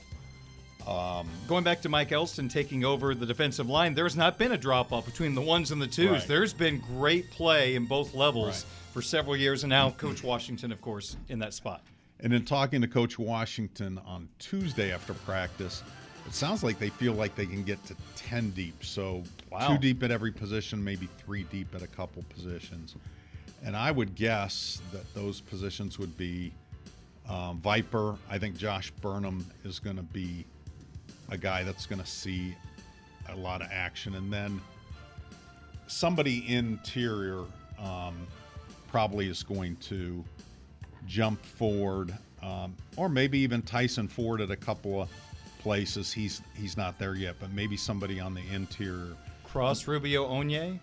Um, 0.87 1.27
Going 1.47 1.63
back 1.63 1.81
to 1.81 1.89
Mike 1.89 2.11
Elston 2.11 2.47
taking 2.47 2.85
over 2.85 3.13
the 3.13 3.25
defensive 3.25 3.69
line, 3.69 3.93
there's 3.93 4.15
not 4.15 4.37
been 4.37 4.53
a 4.53 4.57
drop 4.57 4.91
off 4.91 5.05
between 5.05 5.35
the 5.35 5.41
ones 5.41 5.71
and 5.71 5.81
the 5.81 5.87
twos. 5.87 6.09
Right. 6.09 6.27
There's 6.27 6.53
been 6.53 6.79
great 6.79 7.29
play 7.31 7.75
in 7.75 7.85
both 7.85 8.13
levels 8.13 8.63
right. 8.63 8.93
for 8.93 9.01
several 9.01 9.35
years, 9.35 9.63
and 9.63 9.69
now 9.69 9.91
Coach 9.91 10.23
Washington, 10.23 10.71
of 10.71 10.81
course, 10.81 11.17
in 11.27 11.39
that 11.39 11.53
spot. 11.53 11.83
And 12.21 12.33
in 12.33 12.43
talking 12.43 12.81
to 12.81 12.87
Coach 12.87 13.17
Washington 13.19 13.99
on 14.05 14.27
Tuesday 14.39 14.91
after 14.91 15.13
practice, 15.13 15.83
it 16.25 16.33
sounds 16.33 16.63
like 16.63 16.79
they 16.79 16.89
feel 16.89 17.13
like 17.13 17.35
they 17.35 17.45
can 17.45 17.63
get 17.63 17.83
to 17.85 17.95
10 18.17 18.51
deep. 18.51 18.83
So 18.83 19.23
wow. 19.51 19.67
two 19.67 19.77
deep 19.77 20.03
at 20.03 20.11
every 20.11 20.31
position, 20.31 20.83
maybe 20.83 21.07
three 21.17 21.43
deep 21.43 21.73
at 21.75 21.81
a 21.81 21.87
couple 21.87 22.23
positions. 22.29 22.95
And 23.63 23.75
I 23.75 23.91
would 23.91 24.15
guess 24.15 24.81
that 24.91 25.11
those 25.13 25.41
positions 25.41 25.97
would 25.97 26.17
be 26.17 26.53
um, 27.27 27.59
Viper. 27.59 28.17
I 28.29 28.37
think 28.37 28.57
Josh 28.57 28.91
Burnham 29.01 29.45
is 29.63 29.79
going 29.79 29.97
to 29.97 30.03
be 30.03 30.45
a 31.31 31.37
guy 31.37 31.63
that's 31.63 31.85
going 31.85 32.01
to 32.01 32.07
see 32.07 32.55
a 33.29 33.35
lot 33.35 33.61
of 33.61 33.67
action. 33.71 34.15
And 34.15 34.31
then 34.31 34.59
somebody 35.87 36.45
interior 36.47 37.43
um, 37.79 38.27
probably 38.87 39.27
is 39.27 39.43
going 39.43 39.75
to 39.77 40.23
jump 41.07 41.43
forward, 41.45 42.13
um, 42.41 42.75
or 42.97 43.09
maybe 43.09 43.39
even 43.39 43.61
Tyson 43.61 44.07
Ford 44.07 44.41
at 44.41 44.51
a 44.51 44.55
couple 44.55 45.01
of 45.01 45.09
places. 45.59 46.11
He's 46.11 46.41
he's 46.55 46.77
not 46.77 46.97
there 46.99 47.15
yet, 47.15 47.35
but 47.39 47.51
maybe 47.51 47.77
somebody 47.77 48.19
on 48.19 48.33
the 48.33 48.43
interior. 48.53 49.15
Cross 49.43 49.87
Rubio 49.87 50.27
Onye, 50.27 50.79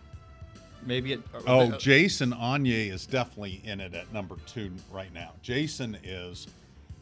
maybe. 0.85 1.13
It, 1.15 1.21
uh, 1.35 1.41
oh, 1.47 1.61
uh, 1.73 1.79
Jason 1.79 2.33
Onye 2.33 2.91
is 2.93 3.07
definitely 3.07 3.61
in 3.65 3.81
it 3.81 3.95
at 3.95 4.13
number 4.13 4.37
two 4.47 4.71
right 4.91 5.13
now. 5.15 5.33
Jason 5.43 5.97
is. 6.03 6.47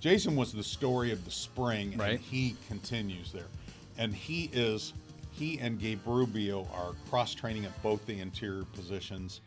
Jason 0.05 0.37
was 0.37 0.53
the 0.53 0.63
story 0.63 1.13
of 1.13 1.25
the 1.25 1.31
spring, 1.31 1.97
right. 1.97 2.11
and 2.11 2.21
he 2.21 2.57
continues 2.69 3.33
there. 3.33 3.47
And 3.97 4.15
he 4.15 4.51
is 4.53 4.93
he 5.31 5.59
and 5.61 5.81
Gabe 5.81 6.07
Rubio 6.07 6.69
are 6.75 6.93
cross 7.09 7.35
training 7.35 7.65
at 7.65 7.83
both 7.83 8.05
the 8.05 8.21
interior 8.21 8.65
positions. 8.65 9.41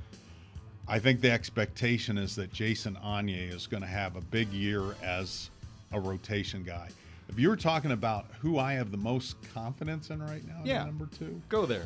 I 0.88 0.98
think 0.98 1.22
the 1.22 1.30
expectation 1.30 2.17
is 2.17 2.36
that 2.38 2.52
Jason 2.52 2.98
Onye 3.06 3.54
is 3.54 3.67
going 3.67 3.84
to 3.84 3.88
have 3.88 4.15
a 4.15 4.22
big 4.22 4.52
year 4.52 4.96
as 5.04 5.52
a 5.91 6.00
rotation 6.00 6.63
guy. 6.63 6.89
If 7.30 7.38
you 7.38 7.50
were 7.50 7.56
talking 7.56 7.91
about 7.91 8.26
who 8.39 8.58
I 8.58 8.74
have 8.74 8.89
the 8.89 8.98
most 8.98 9.36
confidence 9.54 10.10
in 10.10 10.24
right 10.24 10.43
now, 10.48 10.62
yeah, 10.63 10.84
number 10.86 11.06
two, 11.06 11.39
go 11.50 11.67
there. 11.67 11.86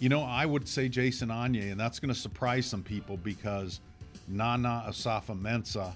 You 0.00 0.08
know, 0.08 0.24
I 0.24 0.44
would 0.44 0.66
say 0.66 0.88
Jason 0.88 1.28
Onye, 1.28 1.70
and 1.70 1.78
that's 1.78 2.00
going 2.00 2.12
to 2.12 2.18
surprise 2.18 2.66
some 2.66 2.82
people 2.82 3.16
because 3.16 3.80
Nana 4.28 4.84
Osafo-Mensah, 4.88 5.92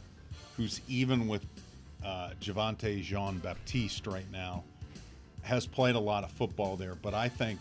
who's 0.56 0.80
even 0.88 1.28
with 1.28 1.44
uh, 2.04 2.30
Javontae 2.40 3.02
Jean 3.02 3.38
Baptiste 3.38 4.06
right 4.06 4.30
now, 4.30 4.64
has 5.42 5.66
played 5.66 5.94
a 5.94 6.00
lot 6.00 6.24
of 6.24 6.30
football 6.30 6.76
there. 6.76 6.94
But 6.94 7.14
I 7.14 7.28
think 7.28 7.58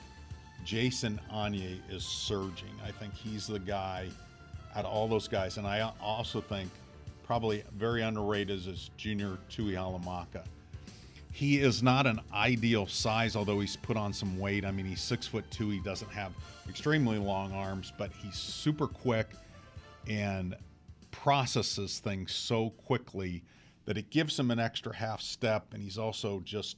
Jason 0.65 1.19
Onye 1.33 1.79
is 1.89 2.03
surging. 2.03 2.73
I 2.85 2.91
think 2.91 3.13
he's 3.13 3.47
the 3.47 3.59
guy 3.59 4.09
out 4.75 4.85
of 4.85 4.91
all 4.91 5.07
those 5.07 5.27
guys. 5.27 5.57
And 5.57 5.65
I 5.65 5.91
also 6.01 6.41
think 6.41 6.69
probably 7.23 7.63
very 7.75 8.03
underrated 8.03 8.67
is 8.67 8.91
Junior 8.97 9.37
Tuihalamaka. 9.49 10.43
He 11.31 11.59
is 11.59 11.83
not 11.83 12.07
an 12.07 12.19
ideal 12.33 12.87
size, 12.87 13.35
although 13.35 13.59
he's 13.59 13.75
put 13.75 13.95
on 13.95 14.11
some 14.11 14.39
weight. 14.39 14.65
I 14.65 14.71
mean, 14.71 14.85
he's 14.85 15.01
six 15.01 15.27
foot 15.27 15.45
two. 15.51 15.69
He 15.69 15.79
doesn't 15.79 16.11
have 16.11 16.31
extremely 16.67 17.19
long 17.19 17.53
arms, 17.53 17.93
but 17.97 18.11
he's 18.11 18.35
super 18.35 18.87
quick 18.87 19.27
and 20.09 20.55
processes 21.11 21.99
things 21.99 22.33
so 22.33 22.69
quickly 22.71 23.43
that 23.85 23.97
it 23.97 24.09
gives 24.09 24.37
him 24.37 24.51
an 24.51 24.59
extra 24.59 24.95
half 24.95 25.21
step. 25.21 25.73
And 25.73 25.81
he's 25.81 25.97
also 25.97 26.41
just 26.41 26.77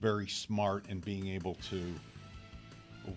very 0.00 0.28
smart 0.28 0.86
in 0.88 1.00
being 1.00 1.28
able 1.28 1.54
to 1.70 1.82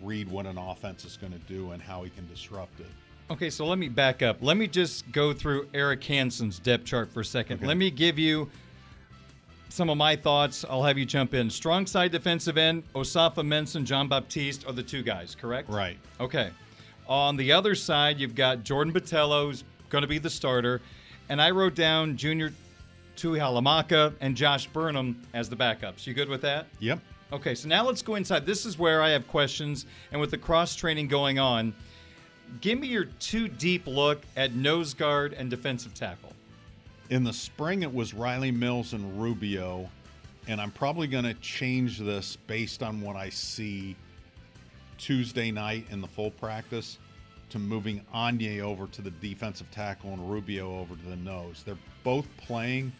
read 0.01 0.29
what 0.29 0.45
an 0.45 0.57
offense 0.57 1.05
is 1.05 1.17
going 1.17 1.33
to 1.33 1.39
do 1.39 1.71
and 1.71 1.81
how 1.81 2.03
he 2.03 2.09
can 2.09 2.27
disrupt 2.27 2.79
it. 2.79 2.87
Okay, 3.31 3.49
so 3.49 3.65
let 3.65 3.77
me 3.77 3.89
back 3.89 4.21
up. 4.21 4.37
Let 4.41 4.57
me 4.57 4.67
just 4.67 5.09
go 5.11 5.33
through 5.33 5.67
Eric 5.73 6.03
Hansen's 6.03 6.59
depth 6.59 6.85
chart 6.85 7.11
for 7.11 7.21
a 7.21 7.25
second. 7.25 7.57
Okay. 7.57 7.67
Let 7.67 7.77
me 7.77 7.89
give 7.89 8.19
you 8.19 8.49
some 9.69 9.89
of 9.89 9.97
my 9.97 10.15
thoughts. 10.15 10.65
I'll 10.69 10.83
have 10.83 10.97
you 10.97 11.05
jump 11.05 11.33
in. 11.33 11.49
Strong 11.49 11.87
side 11.87 12.11
defensive 12.11 12.57
end, 12.57 12.83
Osafo-Mensah, 12.93 13.83
Jean 13.83 14.07
Baptiste 14.07 14.67
are 14.67 14.73
the 14.73 14.83
two 14.83 15.03
guys, 15.03 15.35
correct? 15.35 15.69
Right. 15.69 15.97
Okay. 16.19 16.51
On 17.07 17.35
the 17.35 17.51
other 17.51 17.75
side, 17.75 18.19
you've 18.19 18.35
got 18.35 18.63
Jordan 18.63 18.93
Botelho's 18.93 19.63
going 19.89 20.03
to 20.03 20.07
be 20.07 20.17
the 20.17 20.29
starter. 20.29 20.81
And 21.29 21.41
I 21.41 21.51
wrote 21.51 21.75
down 21.75 22.17
Junior 22.17 22.53
Tuihalamaka 23.15 24.13
and 24.21 24.35
Josh 24.35 24.67
Burnham 24.67 25.21
as 25.33 25.49
the 25.49 25.55
backups. 25.55 26.07
You 26.07 26.13
good 26.13 26.29
with 26.29 26.41
that? 26.41 26.67
Yep. 26.79 26.99
Okay, 27.31 27.55
so 27.55 27.67
now 27.67 27.85
let's 27.85 28.01
go 28.01 28.15
inside. 28.15 28.45
This 28.45 28.65
is 28.65 28.77
where 28.77 29.01
I 29.01 29.09
have 29.09 29.27
questions, 29.27 29.85
and 30.11 30.21
with 30.21 30.29
the 30.29 30.37
cross 30.37 30.75
training 30.75 31.07
going 31.07 31.39
on, 31.39 31.73
give 32.61 32.79
me 32.79 32.87
your 32.87 33.05
two 33.19 33.47
deep 33.47 33.87
look 33.87 34.21
at 34.35 34.53
nose 34.53 34.93
guard 34.93 35.33
and 35.33 35.49
defensive 35.49 35.93
tackle. 35.95 36.31
In 37.09 37.23
the 37.23 37.33
spring, 37.33 37.81
it 37.81 37.93
was 37.93 38.13
Riley 38.13 38.51
Mills 38.51 38.93
and 38.93 39.19
Rubio, 39.19 39.89
and 40.47 40.61
I'm 40.61 40.71
probably 40.71 41.07
going 41.07 41.23
to 41.23 41.33
change 41.35 41.97
this 41.97 42.35
based 42.35 42.83
on 42.83 43.01
what 43.01 43.15
I 43.15 43.29
see 43.29 43.95
Tuesday 45.03 45.51
night 45.51 45.85
in 45.91 46.01
the 46.01 46.07
full 46.07 46.31
practice 46.31 46.97
to 47.49 47.59
moving 47.59 48.01
Onye 48.15 48.61
over 48.61 48.87
to 48.87 49.01
the 49.01 49.11
defensive 49.11 49.69
tackle 49.69 50.11
and 50.11 50.31
Rubio 50.31 50.79
over 50.79 50.95
to 50.95 51.09
the 51.09 51.17
nose. 51.17 51.63
They're 51.65 51.77
both 52.03 52.25
playing 52.37 52.91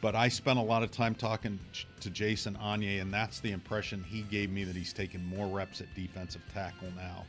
but 0.00 0.14
I 0.14 0.28
spent 0.28 0.58
a 0.58 0.62
lot 0.62 0.82
of 0.82 0.90
time 0.90 1.14
talking 1.14 1.58
to 2.00 2.10
Jason 2.10 2.56
Onye, 2.56 3.02
and 3.02 3.12
that's 3.12 3.40
the 3.40 3.52
impression 3.52 4.02
he 4.02 4.22
gave 4.22 4.50
me 4.50 4.64
that 4.64 4.74
he's 4.74 4.92
taking 4.92 5.24
more 5.24 5.46
reps 5.46 5.80
at 5.80 5.94
defensive 5.94 6.42
tackle 6.54 6.88
now. 6.96 7.26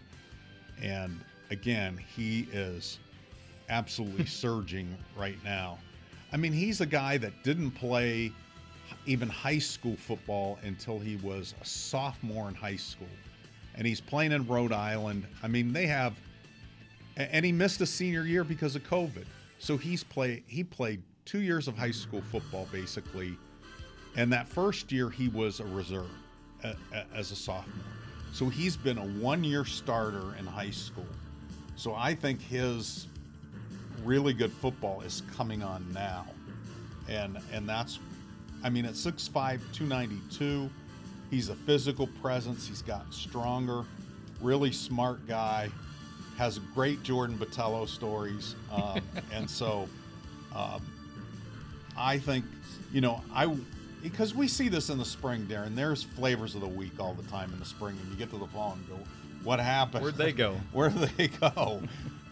And 0.82 1.19
again, 1.49 1.97
he 1.97 2.47
is 2.54 2.97
absolutely 3.69 4.25
surging 4.43 4.95
right 5.17 5.38
now. 5.43 5.80
I 6.32 6.38
mean, 6.38 6.54
he's 6.54 6.80
a 6.80 6.86
guy 6.86 7.17
that 7.17 7.34
didn't 7.43 7.71
play 7.71 8.32
even 9.06 9.27
high 9.27 9.60
school 9.60 9.97
football 9.97 10.58
until 10.63 10.97
he 10.97 11.17
was 11.17 11.54
a 11.62 11.65
sophomore 11.65 12.47
in 12.47 12.56
high 12.56 12.77
school. 12.77 13.08
And 13.75 13.88
he's 13.88 14.01
playing 14.01 14.31
in 14.31 14.47
Rhode 14.47 14.73
Island. 14.73 15.25
I 15.41 15.47
mean, 15.47 15.73
they 15.73 15.88
have 15.88 16.13
and 17.17 17.45
he 17.45 17.51
missed 17.51 17.81
a 17.81 17.86
senior 17.86 18.23
year 18.23 18.43
because 18.43 18.75
of 18.75 18.84
COVID. 18.84 19.25
So 19.60 19.77
he's 19.77 20.03
play 20.03 20.43
he 20.47 20.63
played 20.63 21.01
two 21.25 21.41
years 21.41 21.67
of 21.67 21.77
high 21.77 21.91
school 21.91 22.21
football, 22.21 22.67
basically. 22.71 23.38
And 24.15 24.31
that 24.34 24.47
first 24.47 24.91
year, 24.91 25.10
he 25.10 25.29
was 25.29 25.60
a 25.60 25.65
reserve 25.65 26.10
as 27.13 27.31
a 27.31 27.36
sophomore. 27.36 27.86
So 28.34 28.49
he's 28.49 28.77
been 28.77 28.97
a 28.97 29.05
one 29.05 29.43
year 29.43 29.65
starter 29.65 30.36
in 30.38 30.45
high 30.45 30.69
school. 30.69 31.05
So 31.75 31.95
I 31.95 32.15
think 32.15 32.41
his 32.41 33.07
really 34.03 34.34
good 34.34 34.51
football 34.51 35.01
is 35.01 35.23
coming 35.36 35.63
on 35.63 35.86
now. 35.93 36.25
And 37.10 37.38
and 37.51 37.67
that's 37.67 37.99
I 38.63 38.69
mean 38.69 38.86
at 38.86 38.93
6'5, 38.93 39.31
292, 39.73 40.69
he's 41.31 41.49
a 41.49 41.55
physical 41.55 42.05
presence. 42.21 42.67
He's 42.67 42.83
gotten 42.83 43.11
stronger, 43.11 43.83
really 44.39 44.71
smart 44.71 45.25
guy, 45.27 45.69
has 46.37 46.59
great 46.75 47.01
Jordan 47.01 47.37
Botelho 47.37 47.87
stories. 47.87 48.55
Um, 48.71 49.01
and 49.31 49.49
so 49.49 49.89
um, 50.53 50.85
I 51.97 52.19
think, 52.19 52.45
you 52.93 53.01
know, 53.01 53.21
I 53.33 53.55
because 54.03 54.33
we 54.33 54.47
see 54.47 54.67
this 54.67 54.89
in 54.89 54.97
the 54.97 55.05
spring, 55.05 55.45
Darin. 55.45 55.75
There's 55.75 56.03
flavors 56.03 56.55
of 56.55 56.61
the 56.61 56.67
week 56.67 56.93
all 56.99 57.13
the 57.13 57.27
time 57.29 57.51
in 57.53 57.59
the 57.59 57.65
spring, 57.65 57.97
and 58.01 58.11
you 58.11 58.17
get 58.17 58.29
to 58.31 58.37
the 58.37 58.47
fall 58.47 58.73
and 58.73 58.87
go, 58.87 58.97
"What 59.43 59.59
happened? 59.59 60.03
Where'd 60.03 60.17
they 60.17 60.31
go? 60.31 60.55
Where'd 60.73 60.93
they 60.93 61.27
go?" 61.27 61.81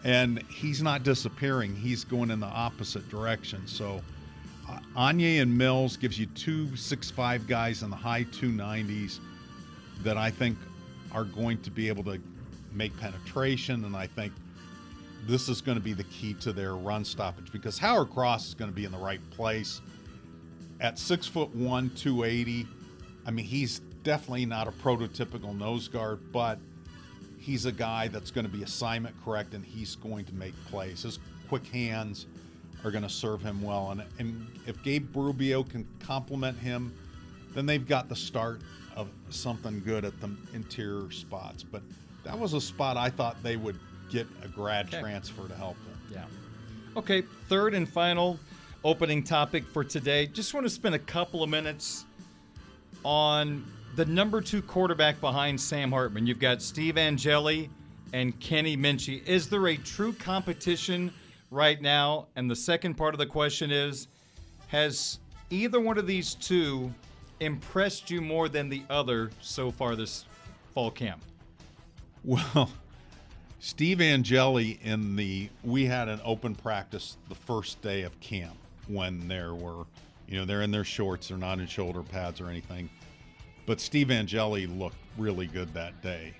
and 0.04 0.42
he's 0.48 0.82
not 0.82 1.02
disappearing; 1.02 1.74
he's 1.74 2.04
going 2.04 2.30
in 2.30 2.40
the 2.40 2.46
opposite 2.46 3.08
direction. 3.08 3.66
So, 3.66 4.02
Onye 4.96 5.40
and 5.40 5.56
Mills 5.56 5.96
gives 5.96 6.18
you 6.18 6.26
two 6.26 6.74
six 6.76 7.10
five 7.10 7.46
guys 7.46 7.82
in 7.82 7.90
the 7.90 7.96
high 7.96 8.24
two 8.24 8.50
nineties 8.50 9.20
that 10.02 10.16
I 10.16 10.30
think 10.30 10.56
are 11.12 11.24
going 11.24 11.60
to 11.62 11.70
be 11.70 11.88
able 11.88 12.04
to 12.04 12.20
make 12.72 12.96
penetration, 12.98 13.84
and 13.84 13.96
I 13.96 14.06
think 14.06 14.32
this 15.26 15.48
is 15.48 15.60
going 15.60 15.76
to 15.76 15.84
be 15.84 15.92
the 15.92 16.04
key 16.04 16.34
to 16.34 16.52
their 16.52 16.76
run 16.76 17.04
stoppage 17.04 17.52
because 17.52 17.78
Howard 17.78 18.10
Cross 18.10 18.48
is 18.48 18.54
going 18.54 18.70
to 18.70 18.74
be 18.74 18.84
in 18.84 18.92
the 18.92 18.98
right 18.98 19.20
place 19.30 19.80
at 20.80 20.98
six 20.98 21.26
foot 21.26 21.54
one, 21.54 21.90
280. 21.90 22.66
I 23.26 23.30
mean, 23.30 23.44
he's 23.44 23.80
definitely 24.02 24.46
not 24.46 24.66
a 24.66 24.72
prototypical 24.72 25.56
nose 25.56 25.88
guard, 25.88 26.20
but 26.32 26.58
he's 27.38 27.66
a 27.66 27.72
guy 27.72 28.08
that's 28.08 28.30
going 28.30 28.46
to 28.46 28.52
be 28.52 28.62
assignment 28.62 29.14
correct 29.24 29.54
and 29.54 29.64
he's 29.64 29.96
going 29.96 30.24
to 30.24 30.34
make 30.34 30.54
plays. 30.66 31.02
His 31.02 31.18
quick 31.48 31.66
hands 31.66 32.26
are 32.84 32.90
going 32.90 33.02
to 33.02 33.10
serve 33.10 33.42
him 33.42 33.62
well. 33.62 33.90
And, 33.90 34.02
and 34.18 34.46
if 34.66 34.82
Gabe 34.82 35.14
Rubio 35.14 35.62
can 35.62 35.86
complement 36.00 36.58
him, 36.58 36.94
then 37.54 37.66
they've 37.66 37.86
got 37.86 38.08
the 38.08 38.16
start 38.16 38.60
of 38.96 39.08
something 39.30 39.82
good 39.84 40.04
at 40.04 40.18
the 40.20 40.30
interior 40.54 41.10
spots. 41.10 41.62
But 41.62 41.82
that 42.24 42.38
was 42.38 42.54
a 42.54 42.60
spot 42.60 42.96
I 42.96 43.10
thought 43.10 43.42
they 43.42 43.56
would 43.56 43.78
get 44.10 44.26
a 44.42 44.48
grad 44.48 44.86
okay. 44.86 45.00
transfer 45.00 45.46
to 45.46 45.54
help 45.54 45.76
them. 45.84 46.00
Yeah. 46.12 46.24
Okay, 46.96 47.22
third 47.48 47.74
and 47.74 47.88
final 47.88 48.38
opening 48.82 49.22
topic 49.22 49.64
for 49.64 49.84
today. 49.84 50.26
Just 50.26 50.54
want 50.54 50.66
to 50.66 50.70
spend 50.70 50.94
a 50.94 50.98
couple 50.98 51.42
of 51.42 51.50
minutes 51.50 52.04
on 53.04 53.64
the 53.96 54.04
number 54.04 54.40
two 54.40 54.62
quarterback 54.62 55.20
behind 55.20 55.60
Sam 55.60 55.92
Hartman. 55.92 56.26
You've 56.26 56.40
got 56.40 56.62
Steve 56.62 56.98
Angeli 56.98 57.70
and 58.12 58.38
Kenny 58.40 58.76
Minchey. 58.76 59.26
Is 59.26 59.48
there 59.48 59.68
a 59.68 59.76
true 59.76 60.12
competition 60.12 61.12
right 61.50 61.80
now? 61.80 62.28
And 62.36 62.50
the 62.50 62.56
second 62.56 62.94
part 62.94 63.14
of 63.14 63.18
the 63.18 63.26
question 63.26 63.70
is 63.70 64.08
Has 64.68 65.18
either 65.50 65.80
one 65.80 65.98
of 65.98 66.06
these 66.06 66.34
two 66.34 66.92
impressed 67.40 68.10
you 68.10 68.20
more 68.20 68.48
than 68.48 68.68
the 68.68 68.82
other 68.90 69.30
so 69.40 69.70
far 69.70 69.96
this 69.96 70.24
fall 70.74 70.90
camp? 70.90 71.22
Well, 72.22 72.70
Steve 73.60 74.00
Angeli 74.00 74.78
in 74.82 75.16
the 75.16 75.50
we 75.62 75.84
had 75.84 76.08
an 76.08 76.20
open 76.24 76.54
practice 76.54 77.18
the 77.28 77.34
first 77.34 77.80
day 77.82 78.02
of 78.02 78.18
camp 78.20 78.56
when 78.88 79.28
there 79.28 79.54
were 79.54 79.84
you 80.26 80.38
know 80.38 80.46
they're 80.46 80.62
in 80.62 80.70
their 80.70 80.82
shorts 80.82 81.28
they're 81.28 81.36
not 81.36 81.58
in 81.58 81.66
shoulder 81.66 82.02
pads 82.02 82.40
or 82.40 82.48
anything 82.48 82.88
but 83.66 83.78
Steve 83.78 84.10
Angeli 84.10 84.66
looked 84.66 84.96
really 85.18 85.46
good 85.46 85.72
that 85.74 86.00
day 86.02 86.32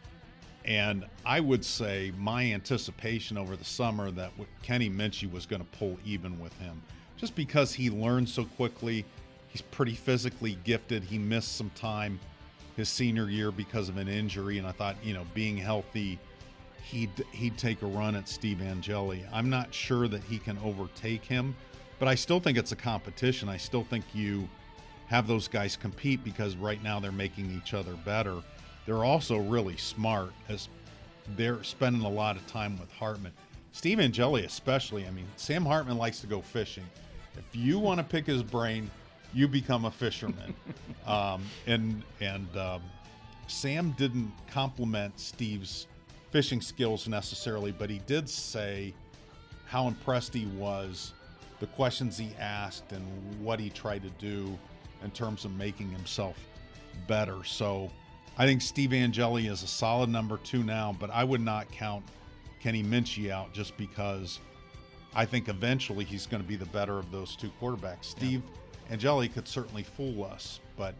and 0.71 1.05
I 1.27 1.41
would 1.41 1.65
say 1.65 2.13
my 2.17 2.53
anticipation 2.53 3.37
over 3.37 3.57
the 3.57 3.65
summer 3.65 4.13
that 4.13 4.31
Kenny 4.63 4.89
Minchey 4.89 5.29
was 5.31 5.45
going 5.45 5.61
to 5.61 5.79
pull 5.79 5.99
even 6.05 6.39
with 6.39 6.57
him 6.59 6.81
just 7.17 7.35
because 7.35 7.75
he 7.75 7.91
learned 7.91 8.29
so 8.29 8.45
quickly 8.45 9.05
he's 9.49 9.63
pretty 9.63 9.95
physically 9.95 10.57
gifted 10.63 11.03
he 11.03 11.19
missed 11.19 11.57
some 11.57 11.71
time 11.75 12.21
his 12.77 12.89
senior 12.89 13.29
year 13.29 13.51
because 13.51 13.89
of 13.89 13.97
an 13.97 14.07
injury 14.07 14.59
and 14.59 14.67
I 14.67 14.71
thought 14.71 14.95
you 15.03 15.13
know 15.13 15.27
being 15.35 15.57
healthy 15.57 16.21
he'd 16.85 17.11
he'd 17.33 17.59
take 17.59 17.83
a 17.83 17.87
run 17.87 18.15
at 18.15 18.29
Steve 18.29 18.63
Angeli 18.63 19.25
I'm 19.33 19.51
not 19.51 19.75
sure 19.75 20.07
that 20.07 20.23
he 20.23 20.39
can 20.39 20.57
overtake 20.59 21.25
him 21.25 21.57
but 21.99 22.09
I 22.09 22.15
still 22.15 22.41
think 22.41 22.57
it's 22.57 22.73
a 22.73 22.77
competition. 22.77 23.49
I 23.49 23.59
still 23.59 23.85
think 23.85 24.05
you 24.15 24.49
have 25.09 25.27
those 25.27 25.47
guys 25.47 25.77
compete 25.77 26.25
because 26.25 26.57
right 26.57 26.83
now 26.83 26.99
they're 26.99 27.13
making 27.13 27.55
each 27.55 27.75
other 27.75 27.93
better. 28.07 28.37
They're 28.87 29.05
also 29.05 29.39
really 29.39 29.77
smart 29.77 30.33
as 30.49 30.69
they're 31.37 31.63
spending 31.63 32.03
a 32.03 32.09
lot 32.09 32.37
of 32.37 32.47
time 32.47 32.79
with 32.79 32.93
Hartman. 32.93 33.33
Steve 33.73 34.01
Angeli, 34.01 34.45
especially. 34.45 35.07
I 35.07 35.11
mean, 35.11 35.27
Sam 35.37 35.65
Hartman 35.65 35.97
likes 35.97 36.21
to 36.21 36.27
go 36.27 36.41
fishing. 36.41 36.85
If 37.37 37.45
you 37.55 37.79
want 37.79 37.99
to 37.99 38.05
pick 38.05 38.27
his 38.27 38.43
brain, 38.43 38.91
you 39.33 39.47
become 39.47 39.85
a 39.85 39.91
fisherman. 39.91 40.55
um, 41.07 41.43
and 41.67 42.03
and 42.21 42.49
um, 42.57 42.83
Sam 43.47 43.93
didn't 43.93 44.33
compliment 44.49 45.19
Steve's 45.19 45.87
fishing 46.31 46.61
skills 46.61 47.09
necessarily, 47.09 47.73
but 47.73 47.91
he 47.91 48.01
did 48.07 48.29
say 48.29 48.95
how 49.67 49.87
impressed 49.87 50.35
he 50.35 50.47
was 50.47 51.13
the 51.61 51.67
questions 51.67 52.17
he 52.17 52.33
asked 52.41 52.93
and 52.93 53.05
what 53.41 53.61
he 53.61 53.71
tried 53.71 54.03
to 54.03 54.11
do 54.19 54.59
in 55.05 55.11
terms 55.11 55.45
of 55.45 55.53
making 55.57 55.91
himself 55.91 56.37
better. 57.07 57.45
So 57.45 57.91
I 58.41 58.47
think 58.47 58.63
Steve 58.63 58.95
Angeli 58.95 59.49
is 59.49 59.63
a 59.63 59.67
solid 59.67 60.09
number 60.09 60.39
two 60.39 60.63
now, 60.63 60.97
but 60.99 61.11
I 61.11 61.25
would 61.25 61.43
not 61.43 61.71
count 61.71 62.03
Kenny 62.59 62.83
Minchey 62.83 63.31
out 63.31 63.53
just 63.53 63.77
because 63.77 64.41
I 65.15 65.27
think 65.27 65.51
eventually 65.51 66.07
he's 66.07 66.25
going 66.25 66.43
to 66.43 66.49
be 66.49 66.57
the 66.57 66.65
better 66.65 66.99
of 66.99 67.11
those 67.13 67.37
two 67.37 67.51
quarterbacks. 67.61 68.07
Steve 68.07 68.41
yeah. 68.43 68.93
Angeli 68.95 69.29
could 69.29 69.47
certainly 69.47 69.83
fool 69.83 70.25
us, 70.25 70.61
but 70.79 70.95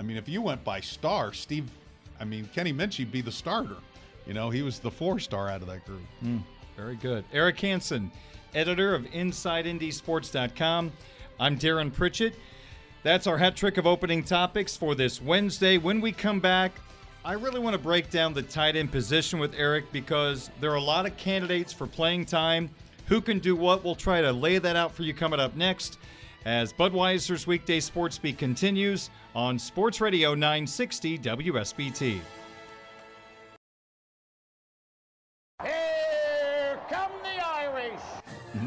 I 0.00 0.02
mean, 0.02 0.16
if 0.16 0.28
you 0.28 0.42
went 0.42 0.64
by 0.64 0.80
star, 0.80 1.32
Steve, 1.32 1.70
I 2.18 2.24
mean, 2.24 2.50
Kenny 2.52 2.72
Minchey 2.72 3.08
be 3.08 3.20
the 3.20 3.30
starter. 3.30 3.76
You 4.26 4.34
know, 4.34 4.50
he 4.50 4.62
was 4.62 4.80
the 4.80 4.90
four 4.90 5.20
star 5.20 5.48
out 5.48 5.62
of 5.62 5.68
that 5.68 5.86
group. 5.86 6.02
Mm, 6.24 6.42
very 6.76 6.96
good. 6.96 7.24
Eric 7.32 7.60
Hansen 7.60 8.10
editor 8.56 8.96
of 8.96 9.04
InsideNDSports.com. 9.04 10.90
I'm 11.38 11.54
Darin 11.54 11.92
Pritchett. 11.92 12.34
That's 13.02 13.26
our 13.26 13.38
hat 13.38 13.56
trick 13.56 13.76
of 13.76 13.86
opening 13.86 14.24
topics 14.24 14.76
for 14.76 14.94
this 14.94 15.22
Wednesday. 15.22 15.78
When 15.78 16.00
we 16.00 16.10
come 16.10 16.40
back, 16.40 16.72
I 17.24 17.34
really 17.34 17.60
want 17.60 17.74
to 17.74 17.82
break 17.82 18.10
down 18.10 18.32
the 18.32 18.42
tight 18.42 18.74
end 18.74 18.90
position 18.90 19.38
with 19.38 19.54
Eric 19.54 19.90
because 19.92 20.50
there 20.60 20.72
are 20.72 20.76
a 20.76 20.80
lot 20.80 21.06
of 21.06 21.16
candidates 21.16 21.72
for 21.72 21.86
playing 21.86 22.26
time. 22.26 22.70
Who 23.06 23.20
can 23.20 23.38
do 23.38 23.54
what? 23.54 23.84
We'll 23.84 23.94
try 23.94 24.20
to 24.20 24.32
lay 24.32 24.58
that 24.58 24.76
out 24.76 24.92
for 24.92 25.04
you 25.04 25.14
coming 25.14 25.40
up 25.40 25.54
next 25.56 25.98
as 26.44 26.72
Budweiser's 26.72 27.46
weekday 27.46 27.80
sports 27.80 28.18
beat 28.18 28.38
continues 28.38 29.10
on 29.34 29.58
Sports 29.58 30.00
Radio 30.00 30.34
960 30.34 31.18
WSBT. 31.18 32.20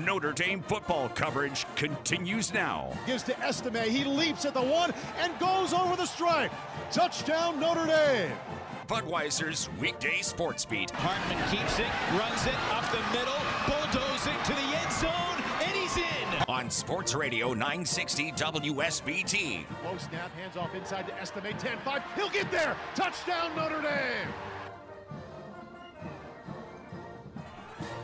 Notre 0.05 0.31
Dame 0.31 0.61
football 0.63 1.09
coverage 1.09 1.65
continues 1.75 2.53
now. 2.53 2.91
Gives 3.05 3.23
to 3.23 3.39
Estime. 3.39 3.83
He 3.89 4.03
leaps 4.03 4.45
at 4.45 4.53
the 4.53 4.61
one 4.61 4.93
and 5.19 5.37
goes 5.39 5.73
over 5.73 5.95
the 5.95 6.05
stripe. 6.05 6.51
Touchdown, 6.91 7.59
Notre 7.59 7.85
Dame. 7.85 8.31
Budweiser's 8.87 9.69
weekday 9.79 10.21
sports 10.21 10.65
beat. 10.65 10.91
Hartman 10.91 11.37
keeps 11.49 11.79
it, 11.79 11.87
runs 12.19 12.45
it 12.45 12.55
up 12.71 12.83
the 12.91 12.99
middle, 13.17 13.39
bulldozing 13.67 14.35
to 14.43 14.53
the 14.53 14.77
end 14.77 14.91
zone, 14.91 15.43
and 15.61 15.71
he's 15.71 15.95
in. 15.97 16.43
On 16.49 16.69
Sports 16.69 17.13
Radio 17.13 17.53
960 17.53 18.31
WSBT. 18.33 19.65
Low 19.85 19.97
snap, 19.97 20.31
hands 20.35 20.57
off 20.57 20.73
inside 20.73 21.07
to 21.07 21.13
Estime. 21.21 21.57
10 21.57 21.77
5. 21.85 22.01
He'll 22.15 22.29
get 22.29 22.51
there. 22.51 22.75
Touchdown, 22.95 23.55
Notre 23.55 23.81
Dame. 23.81 24.27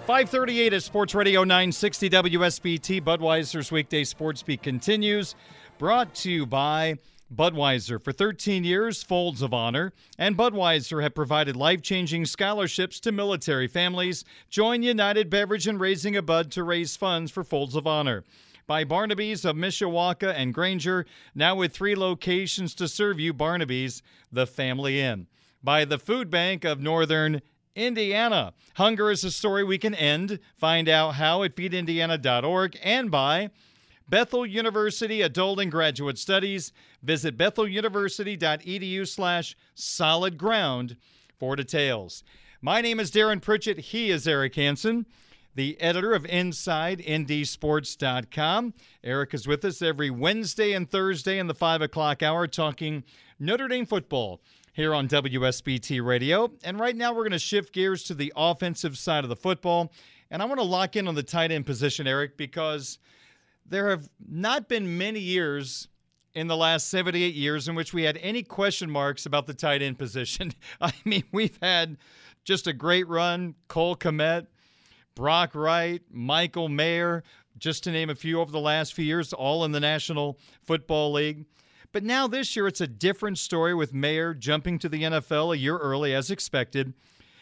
538 0.07 0.71
at 0.71 0.83
Sports 0.83 1.13
Radio 1.13 1.43
960 1.43 2.09
WSBT. 2.09 3.01
Budweiser's 3.01 3.73
weekday 3.73 4.05
sports 4.05 4.41
beat 4.41 4.63
continues. 4.63 5.35
Brought 5.77 6.15
to 6.15 6.31
you 6.31 6.45
by 6.45 6.95
Budweiser. 7.35 8.01
For 8.01 8.13
13 8.13 8.63
years, 8.63 9.03
Folds 9.03 9.41
of 9.41 9.53
Honor 9.53 9.91
and 10.17 10.37
Budweiser 10.37 11.03
have 11.03 11.13
provided 11.13 11.57
life 11.57 11.81
changing 11.81 12.25
scholarships 12.25 13.01
to 13.01 13.11
military 13.11 13.67
families. 13.67 14.23
Join 14.49 14.81
United 14.81 15.29
Beverage 15.29 15.67
in 15.67 15.77
raising 15.77 16.15
a 16.15 16.21
bud 16.21 16.51
to 16.51 16.63
raise 16.63 16.95
funds 16.95 17.29
for 17.29 17.43
Folds 17.43 17.75
of 17.75 17.85
Honor. 17.85 18.23
By 18.65 18.85
Barnaby's 18.85 19.43
of 19.43 19.57
Mishawaka 19.57 20.33
and 20.33 20.53
Granger, 20.53 21.05
now 21.35 21.53
with 21.55 21.73
three 21.73 21.95
locations 21.95 22.73
to 22.75 22.87
serve 22.87 23.19
you, 23.19 23.33
Barnaby's, 23.33 24.01
the 24.31 24.47
family 24.47 25.01
inn. 25.01 25.27
By 25.61 25.83
the 25.83 25.99
Food 25.99 26.29
Bank 26.29 26.63
of 26.63 26.79
Northern 26.79 27.41
Indiana. 27.77 28.53
Hunger 28.75 29.09
is 29.11 29.23
a 29.23 29.31
story 29.31 29.63
we 29.63 29.77
can 29.77 29.95
end. 29.95 30.39
Find 30.57 30.89
out 30.89 31.15
how 31.15 31.43
at 31.43 31.55
feedindiana.org 31.55 32.77
and 32.83 33.09
by 33.11 33.51
Bethel 34.09 34.45
University 34.45 35.21
Adult 35.21 35.59
and 35.59 35.71
Graduate 35.71 36.17
Studies. 36.17 36.73
Visit 37.03 37.37
betheluniversity.edu 37.37 39.07
slash 39.07 39.55
solid 39.75 40.37
ground 40.37 40.97
for 41.37 41.55
details. 41.55 42.23
My 42.61 42.81
name 42.81 42.99
is 42.99 43.11
Darin 43.11 43.39
Pritchett. 43.39 43.79
He 43.79 44.09
is 44.09 44.27
Eric 44.27 44.55
Hansen, 44.55 45.05
the 45.53 45.79
editor 45.79 46.13
of 46.13 46.23
InsideNDSports.com. 46.23 48.73
Eric 49.03 49.35
is 49.35 49.47
with 49.47 49.63
us 49.63 49.83
every 49.83 50.09
Wednesday 50.09 50.73
and 50.73 50.89
Thursday 50.89 51.37
in 51.37 51.45
the 51.47 51.53
5 51.53 51.83
o'clock 51.83 52.23
hour 52.23 52.47
talking 52.47 53.03
Notre 53.39 53.67
Dame 53.67 53.85
football 53.85 54.41
here 54.77 54.93
on 54.93 55.07
WSBT 55.07 56.05
Radio. 56.05 56.51
And 56.63 56.79
right 56.79 56.95
now, 56.95 57.11
we're 57.11 57.23
going 57.23 57.31
to 57.31 57.39
shift 57.39 57.73
gears 57.73 58.03
to 58.03 58.13
the 58.13 58.31
offensive 58.35 58.95
side 58.95 59.23
of 59.23 59.29
the 59.29 59.35
football. 59.35 59.91
And 60.29 60.39
I 60.39 60.45
want 60.45 60.59
to 60.59 60.65
lock 60.65 60.95
in 60.95 61.07
on 61.07 61.15
the 61.15 61.23
tight 61.23 61.51
end 61.51 61.65
position, 61.65 62.05
Eric, 62.05 62.37
because 62.37 62.99
there 63.65 63.89
have 63.89 64.07
not 64.29 64.69
been 64.69 64.99
many 64.99 65.19
years 65.19 65.87
in 66.35 66.45
the 66.45 66.55
last 66.55 66.91
78 66.91 67.33
years 67.33 67.67
in 67.67 67.73
which 67.73 67.91
we 67.91 68.03
had 68.03 68.17
any 68.17 68.43
question 68.43 68.87
marks 68.87 69.25
about 69.25 69.47
the 69.47 69.53
tight 69.55 69.81
end 69.81 69.97
position. 69.97 70.53
I 70.79 70.93
mean, 71.05 71.23
we've 71.31 71.57
had 71.59 71.97
just 72.43 72.67
a 72.67 72.73
great 72.73 73.07
run. 73.07 73.55
Cole 73.67 73.95
Kmet, 73.95 74.45
Brock 75.15 75.55
Wright, 75.55 76.03
Michael 76.11 76.69
Mayer, 76.69 77.23
just 77.57 77.83
to 77.85 77.91
name 77.91 78.11
a 78.11 78.15
few 78.15 78.39
over 78.39 78.51
the 78.51 78.59
last 78.59 78.93
few 78.93 79.05
years, 79.05 79.33
all 79.33 79.65
in 79.65 79.71
the 79.71 79.79
National 79.79 80.37
Football 80.61 81.13
League. 81.13 81.45
But 81.91 82.03
now 82.03 82.27
this 82.27 82.55
year, 82.55 82.67
it's 82.67 82.81
a 82.81 82.87
different 82.87 83.37
story 83.37 83.73
with 83.73 83.93
Mayer 83.93 84.33
jumping 84.33 84.79
to 84.79 84.89
the 84.89 85.03
NFL 85.03 85.55
a 85.55 85.57
year 85.57 85.77
early 85.77 86.13
as 86.13 86.29
expected. 86.29 86.93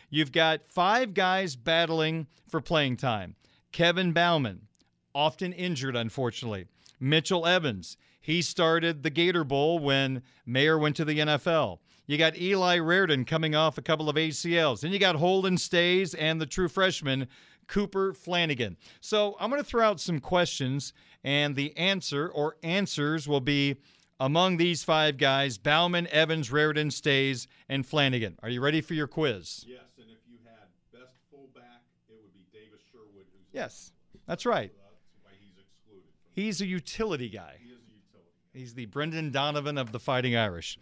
You've 0.10 0.32
got 0.32 0.62
five 0.70 1.14
guys 1.14 1.56
battling 1.56 2.28
for 2.48 2.62
playing 2.62 2.98
time. 2.98 3.36
Kevin 3.72 4.14
Bauman, 4.14 4.68
often 5.14 5.52
injured, 5.52 5.96
unfortunately. 5.96 6.68
Mitchell 7.00 7.46
Evans, 7.46 7.98
he 8.22 8.42
started 8.42 9.04
the 9.04 9.10
Gator 9.10 9.44
Bowl 9.44 9.80
when 9.80 10.24
Mayer 10.46 10.78
went 10.78 10.96
to 10.96 11.06
the 11.06 11.20
NFL. 11.20 11.80
You 12.08 12.18
got 12.18 12.38
Eli 12.38 12.78
Raridon 12.78 13.26
coming 13.26 13.56
off 13.56 13.78
a 13.78 13.82
couple 13.82 14.10
of 14.10 14.16
ACLs. 14.16 14.82
Then 14.82 14.92
you 14.92 15.00
got 15.00 15.16
Holden 15.16 15.58
Staes 15.58 16.14
and 16.14 16.40
the 16.40 16.46
true 16.46 16.68
freshman, 16.68 17.28
Cooper 17.68 18.14
Flanagan. 18.14 18.78
So 19.02 19.36
I'm 19.40 19.50
going 19.50 19.62
to 19.62 19.68
throw 19.68 19.86
out 19.86 20.00
some 20.00 20.20
questions, 20.20 20.94
and 21.24 21.56
the 21.56 21.76
answer 21.78 22.30
or 22.30 22.58
answers 22.64 23.28
will 23.28 23.42
be 23.42 23.78
among 24.20 24.58
these 24.58 24.84
five 24.84 25.18
guys 25.18 25.58
Bauman, 25.58 26.08
Evans, 26.08 26.50
Raridon, 26.50 26.92
Staes, 26.92 27.48
and 27.70 27.86
Flanagan. 27.86 28.38
Are 28.44 28.50
you 28.50 28.62
ready 28.62 28.82
for 28.82 28.94
your 28.94 29.08
quiz? 29.08 29.66
Yes, 29.68 29.82
and 29.98 30.08
if 30.10 30.18
you 30.30 30.38
had 30.46 30.68
best 30.94 31.16
fullback, 31.32 31.82
it 32.10 32.16
would 32.22 32.34
be 32.34 32.46
Davis 32.52 32.82
Sherwood, 32.92 33.26
who's 33.32 33.48
Yes, 33.54 33.92
that's 34.26 34.46
right. 34.46 34.72
that's 34.74 35.24
why 35.24 35.32
he's 35.40 35.58
excluded. 35.58 36.04
He's 36.32 36.62
a 36.62 36.66
utility 36.66 37.30
guy. 37.30 37.56
he 37.62 37.70
is 37.70 37.80
a 37.80 37.94
utility. 37.94 38.32
He's 38.54 38.74
the 38.74 38.86
Brendan 38.86 39.32
Donovan 39.32 39.78
of 39.78 39.92
the 39.92 40.00
Fighting 40.00 40.36
Irish. 40.36 40.78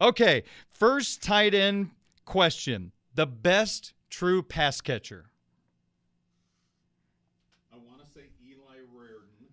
Okay, 0.00 0.42
first 0.68 1.22
tight 1.22 1.54
end 1.54 1.90
question. 2.24 2.92
The 3.14 3.26
best 3.26 3.92
true 4.10 4.42
pass 4.42 4.80
catcher. 4.80 5.26
I 7.72 7.76
want 7.76 8.00
to 8.04 8.12
say 8.12 8.22
Eli 8.44 8.78
Raridon, 8.94 9.48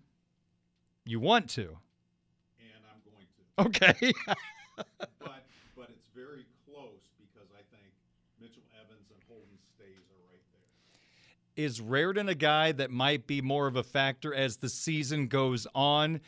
You 1.04 1.20
want 1.20 1.48
to. 1.50 1.62
and 1.62 2.82
I'm 2.90 3.00
going 3.04 3.26
to. 3.36 3.41
Okay. 3.58 4.12
but 4.76 5.44
but 5.76 5.90
it's 5.90 6.08
very 6.14 6.46
close 6.66 7.02
because 7.18 7.48
I 7.52 7.62
think 7.70 7.92
Mitchell 8.40 8.62
Evans 8.74 9.10
and 9.10 9.20
Holden 9.28 9.58
Staes 9.74 10.08
are 10.10 10.24
right 10.30 10.42
there. 10.52 11.64
Is 11.64 11.80
Raridon 11.80 12.30
a 12.30 12.34
guy 12.34 12.72
that 12.72 12.90
might 12.90 13.26
be 13.26 13.40
more 13.42 13.66
of 13.66 13.76
a 13.76 13.82
factor 13.82 14.34
as 14.34 14.56
the 14.56 14.68
season 14.68 15.26
goes 15.26 15.66
on 15.74 16.20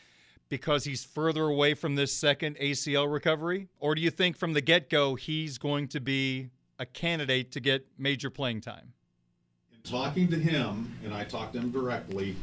because 0.49 0.85
he's 0.85 1.05
further 1.05 1.45
away 1.45 1.75
from 1.75 1.95
this 1.95 2.13
second 2.13 2.57
ACL 2.59 3.11
recovery? 3.11 3.69
Or 3.81 3.95
do 3.95 4.03
you 4.03 4.11
think 4.11 4.37
from 4.37 4.53
the 4.53 4.61
get 4.61 4.91
go 4.91 5.15
he's 5.15 5.59
going 5.59 5.89
to 5.89 6.01
be 6.01 6.51
a 6.79 6.87
candidate 6.87 7.53
to 7.53 7.61
get 7.61 7.87
major 7.99 8.31
playing 8.31 8.61
time? 8.61 8.93
In 9.73 9.81
talking 9.91 10.29
to 10.29 10.39
him, 10.39 10.95
and 11.03 11.15
I 11.15 11.25
talked 11.25 11.55
to 11.55 11.59
him 11.59 11.71
directly, 11.71 12.37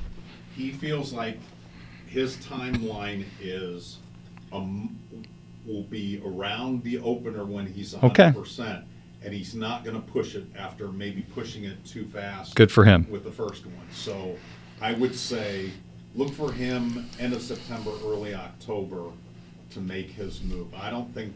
he 0.56 0.72
feels 0.72 1.13
like 1.13 1.38
his 2.08 2.36
timeline 2.38 3.26
is 3.39 4.00
um, 4.52 4.98
will 5.66 5.84
be 5.84 6.22
around 6.26 6.84
the 6.84 7.00
opener 7.00 7.46
when 7.46 7.66
he's 7.66 7.96
Okay. 7.96 8.32
100%, 8.32 8.84
and 9.24 9.34
he's 9.34 9.54
not 9.56 9.84
going 9.84 9.96
to 9.96 10.08
push 10.12 10.36
it 10.36 10.46
after 10.58 10.88
maybe 10.90 11.22
pushing 11.34 11.66
it 11.66 11.84
too 11.86 12.06
fast. 12.06 12.56
Good 12.56 12.72
for 12.72 12.84
him. 12.84 13.08
With 13.10 13.24
the 13.24 13.32
first 13.32 13.66
one, 13.66 13.76
so 13.92 14.36
I 14.82 14.94
would 14.94 15.16
say 15.16 15.72
look 16.16 16.32
for 16.34 16.52
him 16.52 17.08
end 17.20 17.34
of 17.34 17.42
September, 17.42 17.92
early 18.04 18.34
October 18.34 19.04
to 19.72 19.80
make 19.80 20.08
his 20.10 20.42
move. 20.44 20.74
I 20.76 20.90
don't 20.90 21.14
think 21.14 21.34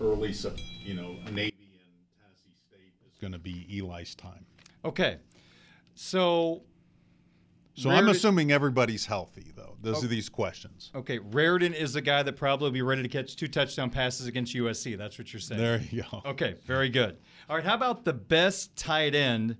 early, 0.00 0.32
Sep- 0.32 0.56
you 0.82 0.94
know, 0.94 1.16
Navy 1.32 1.52
and 1.52 2.06
Tennessee 2.16 2.54
State 2.68 2.92
is 3.06 3.18
going 3.20 3.32
to 3.32 3.38
be 3.38 3.66
Eli's 3.76 4.14
time. 4.14 4.46
Okay. 4.84 5.18
So 5.94 6.62
So 7.74 7.90
I'm 7.90 8.08
assuming 8.08 8.52
everybody's 8.52 9.06
healthy, 9.06 9.52
though. 9.56 9.76
Those 9.80 10.02
are 10.02 10.06
oh, 10.06 10.10
these 10.10 10.28
questions. 10.28 10.90
Okay, 10.94 11.18
Raridon 11.18 11.74
is 11.74 11.96
a 11.96 12.02
guy 12.02 12.22
that 12.22 12.36
probably 12.36 12.66
will 12.66 12.72
be 12.72 12.82
ready 12.82 13.02
to 13.02 13.08
catch 13.08 13.36
two 13.36 13.48
touchdown 13.48 13.88
passes 13.88 14.26
against 14.26 14.54
USC. 14.54 14.98
That's 14.98 15.18
what 15.18 15.32
you're 15.32 15.40
saying. 15.40 15.60
There 15.60 15.80
you 15.90 16.04
go. 16.10 16.22
Okay, 16.26 16.56
very 16.66 16.90
good. 16.90 17.16
All 17.48 17.56
right, 17.56 17.64
how 17.64 17.74
about 17.74 18.04
the 18.04 18.12
best 18.12 18.76
tight 18.76 19.14
end 19.14 19.56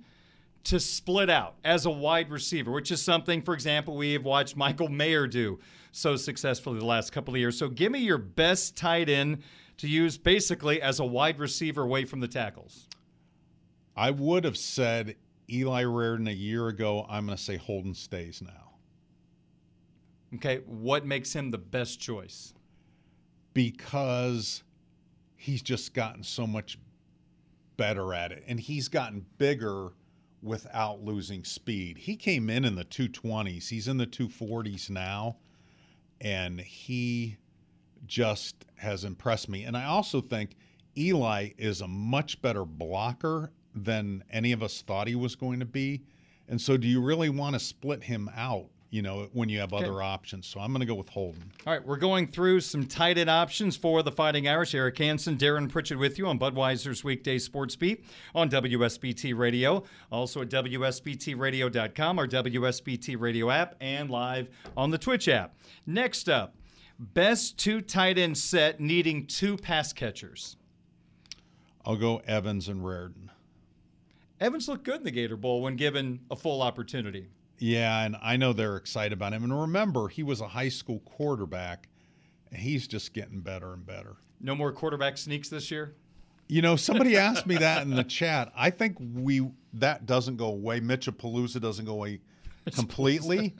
to 0.64 0.78
split 0.78 1.30
out 1.30 1.54
as 1.64 1.86
a 1.86 1.90
wide 1.90 2.30
receiver, 2.30 2.70
which 2.70 2.90
is 2.90 3.00
something, 3.02 3.40
for 3.42 3.54
example, 3.54 3.96
we 3.96 4.12
have 4.12 4.24
watched 4.24 4.56
Michael 4.56 4.88
Mayer 4.88 5.26
do 5.26 5.58
so 5.92 6.16
successfully 6.16 6.78
the 6.78 6.84
last 6.84 7.12
couple 7.12 7.34
of 7.34 7.40
years. 7.40 7.58
So 7.58 7.68
give 7.68 7.90
me 7.90 8.00
your 8.00 8.18
best 8.18 8.76
tight 8.76 9.08
end 9.08 9.42
to 9.78 9.88
use 9.88 10.18
basically 10.18 10.82
as 10.82 11.00
a 11.00 11.04
wide 11.04 11.38
receiver 11.38 11.82
away 11.82 12.04
from 12.04 12.20
the 12.20 12.28
tackles. 12.28 12.86
I 13.96 14.10
would 14.10 14.44
have 14.44 14.56
said 14.56 15.16
Eli 15.52 15.84
Raridon 15.84 16.28
a 16.28 16.34
year 16.34 16.68
ago. 16.68 17.06
I'm 17.08 17.26
going 17.26 17.36
to 17.36 17.42
say 17.42 17.56
Holden 17.56 17.94
Staes 17.94 18.42
now 18.42 18.70
Okay, 20.34 20.60
what 20.66 21.04
makes 21.04 21.32
him 21.32 21.50
the 21.50 21.58
best 21.58 22.00
choice? 22.00 22.54
because 23.54 24.62
he's 25.36 25.62
just 25.62 25.94
gotten 25.94 26.22
so 26.22 26.46
much 26.46 26.78
better 27.76 28.14
at 28.14 28.32
it, 28.32 28.44
and 28.46 28.60
he's 28.60 28.88
gotten 28.88 29.24
bigger 29.38 29.90
without 30.42 31.02
losing 31.02 31.44
speed. 31.44 31.98
He 31.98 32.16
came 32.16 32.48
in 32.48 32.64
in 32.64 32.74
the 32.74 32.84
220s. 32.84 33.68
He's 33.68 33.88
in 33.88 33.96
the 33.96 34.06
240s 34.06 34.90
now, 34.90 35.36
and 36.20 36.60
he 36.60 37.36
just 38.06 38.64
has 38.76 39.04
impressed 39.04 39.48
me. 39.48 39.64
And 39.64 39.76
I 39.76 39.84
also 39.84 40.20
think 40.20 40.56
Eli 40.96 41.50
is 41.58 41.80
a 41.80 41.88
much 41.88 42.40
better 42.40 42.64
blocker 42.64 43.52
than 43.74 44.24
any 44.30 44.52
of 44.52 44.62
us 44.62 44.82
thought 44.82 45.06
he 45.08 45.14
was 45.14 45.34
going 45.36 45.60
to 45.60 45.66
be. 45.66 46.02
And 46.48 46.60
so, 46.60 46.76
do 46.76 46.88
you 46.88 47.00
really 47.00 47.28
want 47.28 47.54
to 47.54 47.60
split 47.60 48.02
him 48.04 48.30
out? 48.36 48.66
You 48.92 49.02
know, 49.02 49.28
when 49.32 49.48
you 49.48 49.60
have 49.60 49.72
other 49.72 50.02
options. 50.02 50.48
So 50.48 50.58
I'm 50.58 50.72
going 50.72 50.80
to 50.80 50.86
go 50.86 50.96
with 50.96 51.08
Holden. 51.08 51.52
All 51.64 51.72
right, 51.72 51.86
we're 51.86 51.96
going 51.96 52.26
through 52.26 52.58
some 52.58 52.86
tight 52.86 53.18
end 53.18 53.30
options 53.30 53.76
for 53.76 54.02
the 54.02 54.10
Fighting 54.10 54.48
Irish. 54.48 54.74
Eric 54.74 54.98
Hansen, 54.98 55.36
Darin 55.36 55.68
Pritchett 55.68 55.96
with 55.96 56.18
you 56.18 56.26
on 56.26 56.40
Budweiser's 56.40 57.04
Weekday 57.04 57.38
Sports 57.38 57.76
Beat 57.76 58.04
on 58.34 58.50
WSBT 58.50 59.38
Radio, 59.38 59.84
also 60.10 60.42
at 60.42 60.48
WSBTRadio.com, 60.48 62.18
our 62.18 62.26
WSBT 62.26 63.20
Radio 63.20 63.48
app, 63.48 63.76
and 63.80 64.10
live 64.10 64.48
on 64.76 64.90
the 64.90 64.98
Twitch 64.98 65.28
app. 65.28 65.54
Next 65.86 66.28
up, 66.28 66.56
best 66.98 67.58
two 67.58 67.80
tight 67.80 68.18
end 68.18 68.36
set 68.36 68.80
needing 68.80 69.24
two 69.26 69.56
pass 69.56 69.92
catchers. 69.92 70.56
I'll 71.84 71.94
go 71.94 72.22
Evans 72.26 72.68
and 72.68 72.82
Raridon. 72.82 73.30
Evans 74.40 74.68
looked 74.68 74.84
good 74.84 74.96
in 74.96 75.04
the 75.04 75.10
Gator 75.10 75.36
Bowl 75.36 75.60
when 75.60 75.76
given 75.76 76.20
a 76.30 76.36
full 76.36 76.62
opportunity. 76.62 77.28
Yeah, 77.58 78.04
and 78.04 78.16
I 78.22 78.38
know 78.38 78.54
they're 78.54 78.76
excited 78.76 79.12
about 79.12 79.34
him. 79.34 79.44
And 79.44 79.60
remember, 79.60 80.08
he 80.08 80.22
was 80.22 80.40
a 80.40 80.48
high 80.48 80.70
school 80.70 81.00
quarterback. 81.00 81.88
He's 82.54 82.88
just 82.88 83.12
getting 83.12 83.40
better 83.40 83.74
and 83.74 83.84
better. 83.84 84.16
No 84.40 84.54
more 84.54 84.72
quarterback 84.72 85.18
sneaks 85.18 85.50
this 85.50 85.70
year? 85.70 85.94
You 86.48 86.62
know, 86.62 86.76
somebody 86.76 87.16
asked 87.18 87.46
me 87.46 87.58
that 87.58 87.82
in 87.82 87.94
the 87.94 88.02
chat. 88.02 88.50
I 88.56 88.70
think 88.70 88.96
we 88.98 89.46
that 89.74 90.06
doesn't 90.06 90.36
go 90.36 90.46
away. 90.46 90.80
Mitchapalooza 90.80 91.60
doesn't 91.60 91.84
go 91.84 91.92
away 91.92 92.20
completely, 92.74 93.54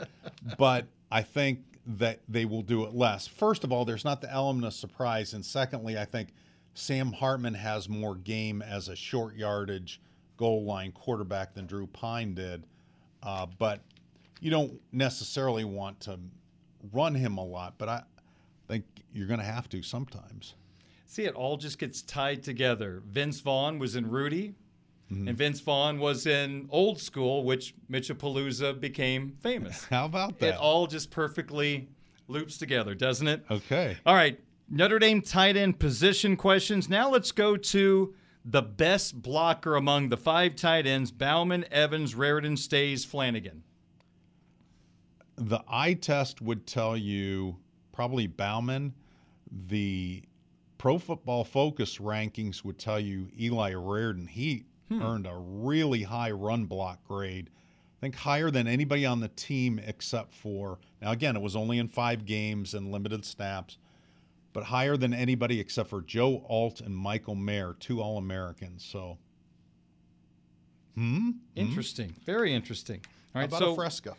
but 0.57 0.87
I 1.13 1.23
think 1.23 1.61
that 1.87 2.21
they 2.27 2.47
will 2.47 2.63
do 2.63 2.85
it 2.85 2.95
less. 2.95 3.27
First 3.27 3.65
of 3.65 3.73
all, 3.73 3.85
there's 3.85 4.05
not 4.05 4.23
the 4.23 4.33
element 4.33 4.65
of 4.67 4.73
surprise, 4.73 5.35
and 5.35 5.45
secondly, 5.45 5.99
I 5.99 6.07
think 6.07 6.33
Sam 6.73 7.13
Hartman 7.13 7.55
has 7.55 7.89
more 7.89 8.15
game 8.15 8.63
as 8.63 8.89
a 8.89 8.97
short 8.97 9.37
yardage 9.37 10.01
goal 10.41 10.65
line 10.65 10.91
quarterback 10.91 11.53
than 11.53 11.67
Drew 11.67 11.87
Pyne 11.87 12.35
did. 12.35 12.65
Uh, 13.23 13.45
but 13.59 13.83
you 14.41 14.51
don't 14.51 14.81
necessarily 14.91 15.67
want 15.67 16.01
to 16.01 16.19
run 16.95 17.15
him 17.15 17.37
a 17.37 17.45
lot, 17.45 17.75
but 17.77 17.91
I 17.91 18.03
think 18.67 18.87
you're 19.13 19.27
going 19.27 19.39
to 19.39 19.45
have 19.45 19.69
to 19.69 19.83
sometimes. 19.83 20.55
See, 21.05 21.25
it 21.25 21.35
all 21.35 21.59
just 21.59 21.79
gets 21.79 22.01
tied 22.01 22.43
together. 22.43 23.03
Vince 23.07 23.41
Vaughn 23.41 23.79
was 23.79 23.97
in 23.97 24.09
Rudy, 24.09 24.55
and 25.11 25.37
Vince 25.37 25.61
Vaughn 25.61 25.99
was 25.99 26.25
in 26.27 26.69
Old 26.71 27.01
School, 27.01 27.43
which 27.43 27.75
Mitchapalooza 27.91 28.81
became 28.81 29.37
famous. 29.41 29.85
How 29.91 30.07
about 30.07 30.39
that? 30.39 30.55
It 30.55 30.57
all 30.57 30.87
just 30.87 31.11
perfectly 31.11 31.89
loops 32.29 32.57
together, 32.57 32.95
doesn't 32.95 33.27
it? 33.27 33.45
Okay. 33.51 33.99
All 34.07 34.15
right, 34.15 34.39
Notre 34.71 35.01
Dame 35.01 35.21
tight 35.21 35.57
end 35.57 35.81
position 35.81 36.37
questions. 36.37 36.89
Now 36.89 37.11
let's 37.11 37.33
go 37.33 37.57
to 37.57 38.15
the 38.45 38.63
best 38.63 39.21
blocker 39.21 39.77
among 39.77 40.09
the 40.09 40.17
five 40.17 40.57
tight 40.57 40.87
ends 40.87 41.11
Bauman, 41.11 41.65
Evans, 41.71 42.15
Raridon, 42.15 42.59
Staes, 42.59 43.05
Flanagan. 43.05 43.63
The 45.37 45.63
eye 45.69 45.95
test 45.95 46.41
would 46.41 46.67
tell 46.67 46.97
you 46.97 47.57
probably 47.93 48.27
Bauman. 48.27 48.95
The 49.69 50.23
Pro 50.79 50.99
Football 50.99 51.45
Focus 51.45 51.99
rankings 51.99 52.65
would 52.65 52.79
tell 52.79 53.01
you 53.01 53.29
Eli 53.39 53.73
Raridon. 53.73 54.29
He 54.29 54.65
hmm. 54.89 55.03
earned 55.03 55.27
a 55.27 55.37
really 55.37 56.03
high 56.03 56.31
run 56.31 56.65
block 56.65 57.07
grade. 57.07 57.51
I 57.51 58.01
think 58.01 58.15
higher 58.15 58.51
than 58.51 58.67
anybody 58.67 59.05
on 59.05 59.21
the 59.21 59.29
team 59.29 59.79
except 59.87 60.33
for 60.33 60.79
now 61.03 61.11
again 61.11 61.37
it 61.37 61.43
was 61.43 61.55
only 61.55 61.79
in 61.79 61.89
5 61.89 62.25
games 62.25 62.73
and 62.73 62.91
limited 62.91 63.27
snaps, 63.27 63.77
but 64.53 64.65
higher 64.65 64.97
than 64.97 65.15
anybody 65.15 65.61
except 65.61 65.89
for 65.91 66.03
Joe 66.03 66.45
Alt 66.49 66.81
and 66.81 66.95
Michael 66.97 67.35
Mayer, 67.37 67.77
two 67.79 68.01
All-Americans. 68.03 68.85
So 68.85 69.19
Hmm? 70.95 71.31
Interesting. 71.55 72.15
Very 72.27 72.53
interesting. 72.53 73.01
All 73.07 73.11
How 73.35 73.41
right, 73.41 73.49
about 73.49 73.61
so 73.61 73.73
a 73.73 73.75
Fresca? 73.75 74.17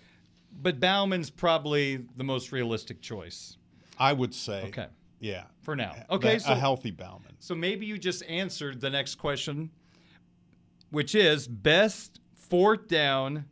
but 0.62 0.80
Bauman's 0.80 1.30
probably 1.30 1.98
the 2.18 2.24
most 2.24 2.52
realistic 2.52 3.02
choice 3.02 3.58
I 4.00 4.14
would 4.14 4.34
say. 4.34 4.64
Okay. 4.68 4.88
Yeah. 5.20 5.44
for 5.62 5.76
now. 5.76 5.94
A- 6.10 6.16
Okay, 6.16 6.36
a 6.38 6.40
so 6.40 6.56
healthy 6.56 6.92
Bauman. 6.92 7.36
so 7.40 7.54
maybe 7.54 7.86
you 7.86 7.98
just 7.98 8.24
answered 8.28 8.82
the 8.82 8.90
next 8.90 9.16
question. 9.16 9.70
which 10.90 11.14
is 11.16 11.48
best 11.48 12.20
fourth 12.34 12.88
down 12.88 13.46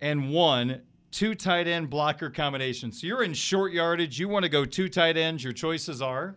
and 0.00 0.30
one 0.32 0.82
two 1.12 1.34
tight 1.36 1.68
end 1.68 1.88
blocker 1.88 2.30
combination. 2.30 2.90
So 2.90 3.06
you're 3.06 3.22
in 3.22 3.34
short 3.34 3.72
yardage. 3.72 4.18
You 4.18 4.28
want 4.28 4.42
to 4.42 4.48
go 4.48 4.64
two 4.64 4.88
tight 4.88 5.16
ends. 5.16 5.44
Your 5.44 5.52
choices 5.52 6.02
are. 6.02 6.34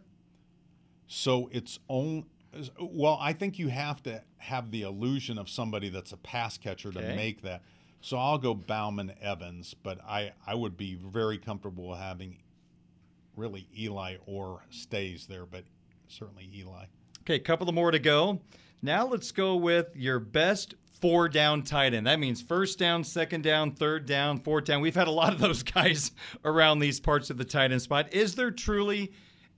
So 1.08 1.50
it's 1.52 1.80
only. 1.90 2.26
Well, 2.80 3.18
I 3.20 3.34
think 3.34 3.58
you 3.58 3.68
have 3.70 4.04
to 4.04 4.22
have 4.38 4.72
the 4.72 4.84
illusion 4.84 5.38
of 5.38 5.50
somebody 5.50 5.90
that's 5.90 6.12
a 6.14 6.18
pass 6.18 6.58
catcher 6.58 6.92
to 6.92 7.02
make 7.16 7.42
that. 7.42 7.64
So 8.00 8.18
I'll 8.18 8.38
go 8.38 8.54
Bauman 8.54 9.14
Evans, 9.20 9.74
but 9.74 10.00
I, 10.08 10.32
I 10.46 10.54
would 10.54 10.78
be 10.78 10.96
very 10.96 11.38
comfortable 11.38 11.96
having 11.96 12.38
really 13.36 13.68
Eli 13.78 14.18
or 14.26 14.62
Staes 14.70 15.26
there, 15.26 15.46
but 15.46 15.64
certainly 16.08 16.50
Eli. 16.56 16.86
Okay, 17.22 17.36
a 17.36 17.40
couple 17.40 17.68
of 17.68 17.76
more 17.76 17.92
to 17.92 18.00
go. 18.00 18.40
Now 18.82 19.08
let's 19.08 19.32
go 19.32 19.56
with 19.56 19.88
your 19.96 20.20
best 20.20 20.76
four 21.02 21.28
down 21.30 21.62
tight 21.64 21.94
end. 21.94 22.08
That 22.08 22.20
means 22.20 22.42
first 22.42 22.80
down, 22.80 23.04
second 23.04 23.44
down, 23.44 23.72
third 23.72 24.06
down, 24.06 24.40
fourth 24.40 24.66
down. 24.66 24.82
We've 24.82 24.96
had 24.96 25.08
a 25.08 25.12
lot 25.12 25.34
of 25.34 25.40
those 25.40 25.64
guys 25.64 26.12
around 26.44 26.80
these 26.80 27.00
parts 27.00 27.30
of 27.30 27.38
the 27.38 27.46
tight 27.46 27.72
end 27.72 27.82
spot. 27.82 28.14
Is 28.14 28.36
there 28.36 28.52
truly 28.52 29.12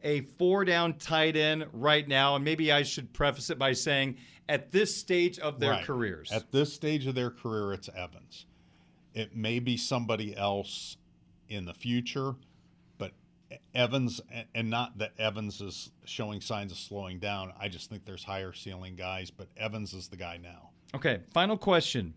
a 0.04 0.22
four 0.22 0.66
down 0.66 0.94
tight 0.94 1.36
end 1.36 1.66
right 1.74 2.08
now? 2.08 2.36
And 2.36 2.46
maybe 2.46 2.72
I 2.72 2.84
should 2.84 3.14
preface 3.14 3.50
it 3.50 3.58
by 3.60 3.74
saying 3.74 4.18
at 4.50 4.72
this 4.72 4.96
stage 4.96 5.40
of 5.40 5.60
their 5.60 5.72
Right. 5.72 5.84
careers. 5.86 6.32
At 6.32 6.52
this 6.52 6.74
stage 6.74 7.06
of 7.08 7.16
their 7.16 7.30
career, 7.32 7.74
it's 7.74 7.90
Evans. 7.96 8.46
It 9.14 9.36
may 9.36 9.60
be 9.60 9.78
somebody 9.78 10.36
else 10.38 10.98
in 11.50 11.66
the 11.66 11.74
future, 11.74 12.36
but 12.98 13.14
Evans, 13.74 14.22
and 14.54 14.70
not 14.70 14.98
that 15.00 15.14
Evans 15.18 15.60
is 15.62 15.92
showing 16.06 16.40
signs 16.42 16.72
of 16.72 16.78
slowing 16.78 17.20
down. 17.20 17.52
I 17.60 17.68
just 17.68 17.90
think 17.90 18.06
there's 18.06 18.24
higher 18.24 18.54
ceiling 18.54 18.96
guys, 18.96 19.32
but 19.32 19.48
Evans 19.58 19.94
is 19.94 20.08
the 20.08 20.18
guy 20.18 20.38
now. 20.38 20.66
Okay, 20.96 21.20
final 21.34 21.58
question. 21.58 22.14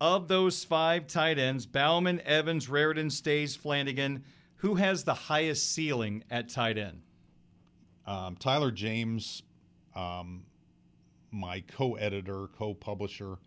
Of 0.00 0.28
those 0.28 0.64
five 0.64 1.06
tight 1.06 1.38
ends, 1.38 1.66
Bauman, 1.66 2.20
Evans, 2.24 2.68
Raridon, 2.68 3.10
Staes, 3.10 3.56
Flanagan, 3.56 4.24
who 4.56 4.76
has 4.76 5.04
the 5.04 5.14
highest 5.14 5.72
ceiling 5.72 6.22
at 6.30 6.48
tight 6.48 6.78
end? 6.78 7.02
Um, 8.06 8.36
Tyler 8.36 8.70
James, 8.70 9.42
um, 9.94 10.44
my 11.30 11.62
co-editor, 11.68 12.48
co-publisher, 12.56 13.38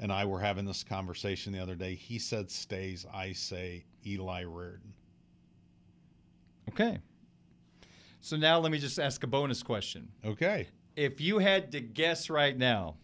and 0.00 0.12
I 0.12 0.24
were 0.24 0.40
having 0.40 0.64
this 0.64 0.84
conversation 0.84 1.52
the 1.52 1.60
other 1.60 1.74
day. 1.74 1.94
He 1.94 2.18
said 2.18 2.50
Staes. 2.50 3.04
I 3.12 3.32
say 3.32 3.84
Eli 4.06 4.44
Raridon. 4.44 4.92
Okay. 6.70 6.98
So 8.20 8.36
now 8.36 8.58
let 8.58 8.72
me 8.72 8.78
just 8.78 8.98
ask 8.98 9.22
a 9.24 9.26
bonus 9.26 9.62
question. 9.62 10.08
Okay. 10.24 10.68
If 10.96 11.20
you 11.20 11.38
had 11.38 11.72
to 11.72 11.80
guess 11.80 12.30
right 12.30 12.56
now, 12.56 12.96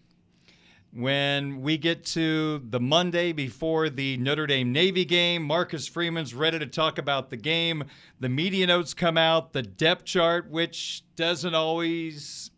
when 0.94 1.60
we 1.60 1.76
get 1.76 2.04
to 2.04 2.62
the 2.70 2.78
Monday 2.78 3.32
before 3.32 3.90
the 3.90 4.16
Notre 4.16 4.46
Dame 4.46 4.72
Navy 4.72 5.04
game, 5.04 5.42
Marcus 5.42 5.88
Freeman's 5.88 6.34
ready 6.34 6.58
to 6.58 6.66
talk 6.66 6.98
about 6.98 7.30
the 7.30 7.36
game. 7.36 7.84
The 8.20 8.28
media 8.28 8.66
notes 8.68 8.94
come 8.94 9.18
out, 9.18 9.52
the 9.52 9.62
depth 9.62 10.04
chart, 10.04 10.48
which 10.48 11.02
doesn't 11.16 11.54
always 11.54 12.52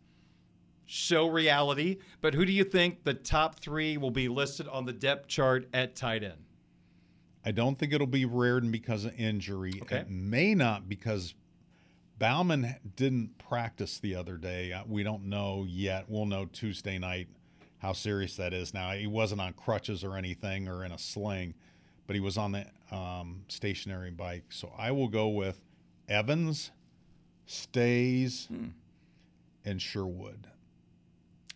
show 0.85 1.27
reality. 1.27 1.97
But 2.21 2.35
who 2.35 2.45
do 2.45 2.51
you 2.51 2.63
think 2.63 3.03
the 3.03 3.15
top 3.15 3.59
three 3.59 3.97
will 3.97 4.11
be 4.11 4.27
listed 4.27 4.67
on 4.67 4.85
the 4.85 4.93
depth 4.93 5.27
chart 5.27 5.67
at 5.73 5.95
tight 5.95 6.23
end? 6.23 6.45
I 7.43 7.51
don't 7.51 7.79
think 7.79 7.91
it'll 7.91 8.07
be 8.07 8.25
Raridon 8.25 8.71
because 8.71 9.05
of 9.05 9.19
injury. 9.19 9.79
Okay. 9.81 9.97
It 9.97 10.09
may 10.09 10.53
not 10.53 10.87
because 10.87 11.33
Bauman 12.19 12.75
didn't 12.95 13.37
practice 13.37 13.99
the 13.99 14.15
other 14.15 14.37
day. 14.37 14.79
We 14.87 15.03
don't 15.03 15.25
know 15.25 15.65
yet. 15.67 16.05
We'll 16.07 16.25
know 16.25 16.45
Tuesday 16.45 16.99
night 16.99 17.29
how 17.79 17.93
serious 17.93 18.35
that 18.37 18.53
is. 18.53 18.73
Now 18.73 18.91
he 18.91 19.07
wasn't 19.07 19.41
on 19.41 19.53
crutches 19.53 20.03
or 20.03 20.15
anything 20.17 20.67
or 20.67 20.83
in 20.85 20.91
a 20.91 20.97
sling, 20.97 21.53
but 22.07 22.15
he 22.15 22.19
was 22.19 22.37
on 22.37 22.51
the 22.53 22.65
um, 22.91 23.43
stationary 23.47 24.11
bike. 24.11 24.45
So 24.49 24.71
I 24.77 24.91
will 24.91 25.07
go 25.09 25.27
with 25.29 25.61
Evans, 26.07 26.71
Staes, 27.45 28.47
Hmm. 28.47 28.67
and 29.65 29.81
Sherwood. 29.81 30.47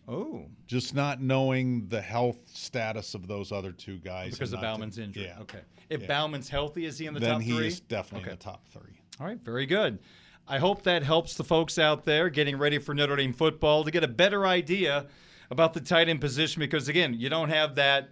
Oh, 0.08 0.46
Just 0.66 0.94
not 0.94 1.20
knowing 1.22 1.86
the 1.88 2.00
health 2.00 2.38
status 2.52 3.14
of 3.14 3.28
those 3.28 3.52
other 3.52 3.70
two 3.72 3.98
guys 3.98 4.32
because 4.32 4.52
of 4.52 4.60
not 4.60 4.76
to- 4.92 5.02
injury. 5.02 5.24
Yeah. 5.26 5.38
Okay. 5.42 5.60
If 5.90 6.02
Yeah. 6.02 6.06
Bauman's 6.08 6.48
healthy, 6.48 6.86
is 6.86 6.98
he 6.98 7.06
in 7.06 7.14
the 7.14 7.20
then 7.20 7.34
top 7.34 7.42
he 7.42 7.52
three? 7.56 7.66
is 7.68 7.80
definitely 7.80 8.24
Okay. 8.24 8.32
in 8.32 8.38
the 8.38 8.42
top 8.44 8.66
three. 8.68 9.00
All 9.20 9.26
right, 9.26 9.38
very 9.38 9.66
good. 9.66 9.98
I 10.48 10.58
hope 10.58 10.82
that 10.82 11.02
helps 11.04 11.36
the 11.36 11.44
folks 11.44 11.78
out 11.78 12.04
there 12.04 12.28
getting 12.30 12.56
ready 12.56 12.78
for 12.78 12.94
Notre 12.94 13.14
Dame 13.16 13.32
football 13.32 13.84
to 13.84 13.90
get 13.92 14.02
a 14.02 14.08
better 14.08 14.44
idea 14.46 15.06
about 15.52 15.74
the 15.74 15.80
tight 15.80 16.08
end 16.08 16.18
position 16.20 16.60
because, 16.60 16.88
again, 16.88 17.12
you 17.12 17.28
don't 17.28 17.50
have 17.50 17.74
that 17.74 18.08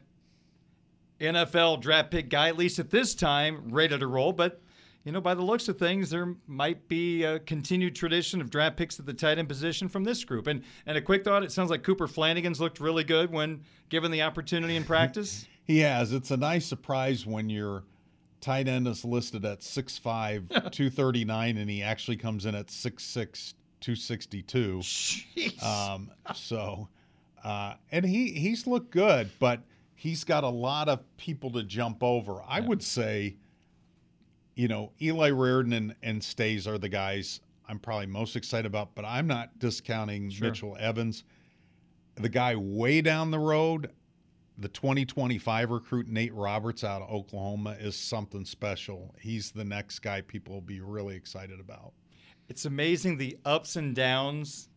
NFL 1.19 1.81
draft 1.81 2.11
pick 2.11 2.29
guy, 2.29 2.49
at 2.49 2.59
least 2.59 2.79
at 2.79 2.91
this 2.91 3.15
time, 3.15 3.71
ready 3.71 3.99
to 3.99 4.07
roll. 4.07 4.33
But, 4.33 4.61
you 5.05 5.13
know, 5.13 5.23
by 5.23 5.33
the 5.33 5.43
looks 5.43 5.67
of 5.67 5.79
things, 5.79 6.11
there 6.11 6.35
might 6.47 6.87
be 6.87 7.25
a 7.25 7.39
continued 7.39 7.97
tradition 7.97 8.43
of 8.43 8.51
draft 8.51 8.77
picks 8.77 9.01
at 9.01 9.07
the 9.07 9.15
tight 9.15 9.39
end 9.39 9.49
position 9.49 9.89
from 9.89 10.05
this 10.05 10.23
group. 10.23 10.49
And, 10.49 10.63
and 10.85 10.99
a 10.99 11.01
quick 11.01 11.25
thought 11.25 11.43
it 11.43 11.51
sounds 11.51 11.71
like 11.71 11.83
Cooper 11.83 12.07
Flanagan's 12.07 12.61
looked 12.61 12.79
really 12.79 13.05
good 13.05 13.33
when 13.33 13.63
given 13.89 14.11
the 14.11 14.21
opportunity 14.23 14.77
in 14.77 14.85
practice. 14.85 15.47
He 15.67 15.79
has. 15.81 16.13
It's 16.13 16.33
a 16.33 16.37
nice 16.37 16.67
surprise 16.67 17.25
when 17.25 17.49
your 17.49 17.85
tight 18.41 18.67
end 18.67 18.89
is 18.89 19.05
listed 19.05 19.45
at 19.45 19.61
6'5, 19.61 20.49
239, 20.49 21.59
and 21.59 21.71
he 21.71 21.81
actually 21.81 22.17
comes 22.17 22.45
in 22.45 22.57
at 22.57 22.67
6'6, 22.67 23.55
262. 23.81 24.83
Um, 25.65 26.11
so, 26.35 26.89
uh, 27.45 27.75
and 27.91 28.05
he, 28.05 28.33
he's 28.33 28.67
looked 28.67 28.91
good, 28.91 29.31
but 29.39 29.63
he's 29.95 30.25
got 30.25 30.45
a 30.45 30.49
lot 30.49 30.89
of 30.89 31.01
people 31.17 31.51
to 31.53 31.63
jump 31.63 32.03
over. 32.03 32.43
I 32.47 32.61
would 32.61 32.83
say, 32.83 33.37
you 34.55 34.69
know, 34.69 34.93
Eli 35.01 35.31
Raridon 35.31 35.75
and, 35.77 35.95
and 36.03 36.23
Staes 36.23 36.67
are 36.67 36.79
the 36.79 36.89
guys 36.89 37.41
I'm 37.71 37.79
probably 37.79 38.07
most 38.07 38.35
excited 38.35 38.67
about, 38.67 38.97
but 38.97 39.05
I'm 39.05 39.29
not 39.29 39.57
discounting 39.61 40.33
Mitchell 40.41 40.77
Evans. 40.81 41.23
The 42.17 42.29
guy 42.29 42.57
way 42.57 43.01
down 43.01 43.31
the 43.31 43.39
road, 43.39 43.93
the 44.59 44.67
2025 44.69 45.71
recruit 45.71 46.09
Nate 46.09 46.35
Roberts 46.35 46.83
out 46.83 47.01
of 47.01 47.11
Oklahoma 47.11 47.77
is 47.79 47.95
something 47.95 48.45
special. 48.45 49.15
He's 49.21 49.53
the 49.53 49.65
next 49.65 50.01
guy 50.01 50.21
people 50.21 50.55
will 50.55 50.61
be 50.61 50.81
really 50.81 51.15
excited 51.15 51.61
about. 51.61 51.93
It's 52.49 52.65
amazing 52.65 53.19
the 53.19 53.39
ups 53.45 53.77
and 53.77 53.95
downs 53.95 54.70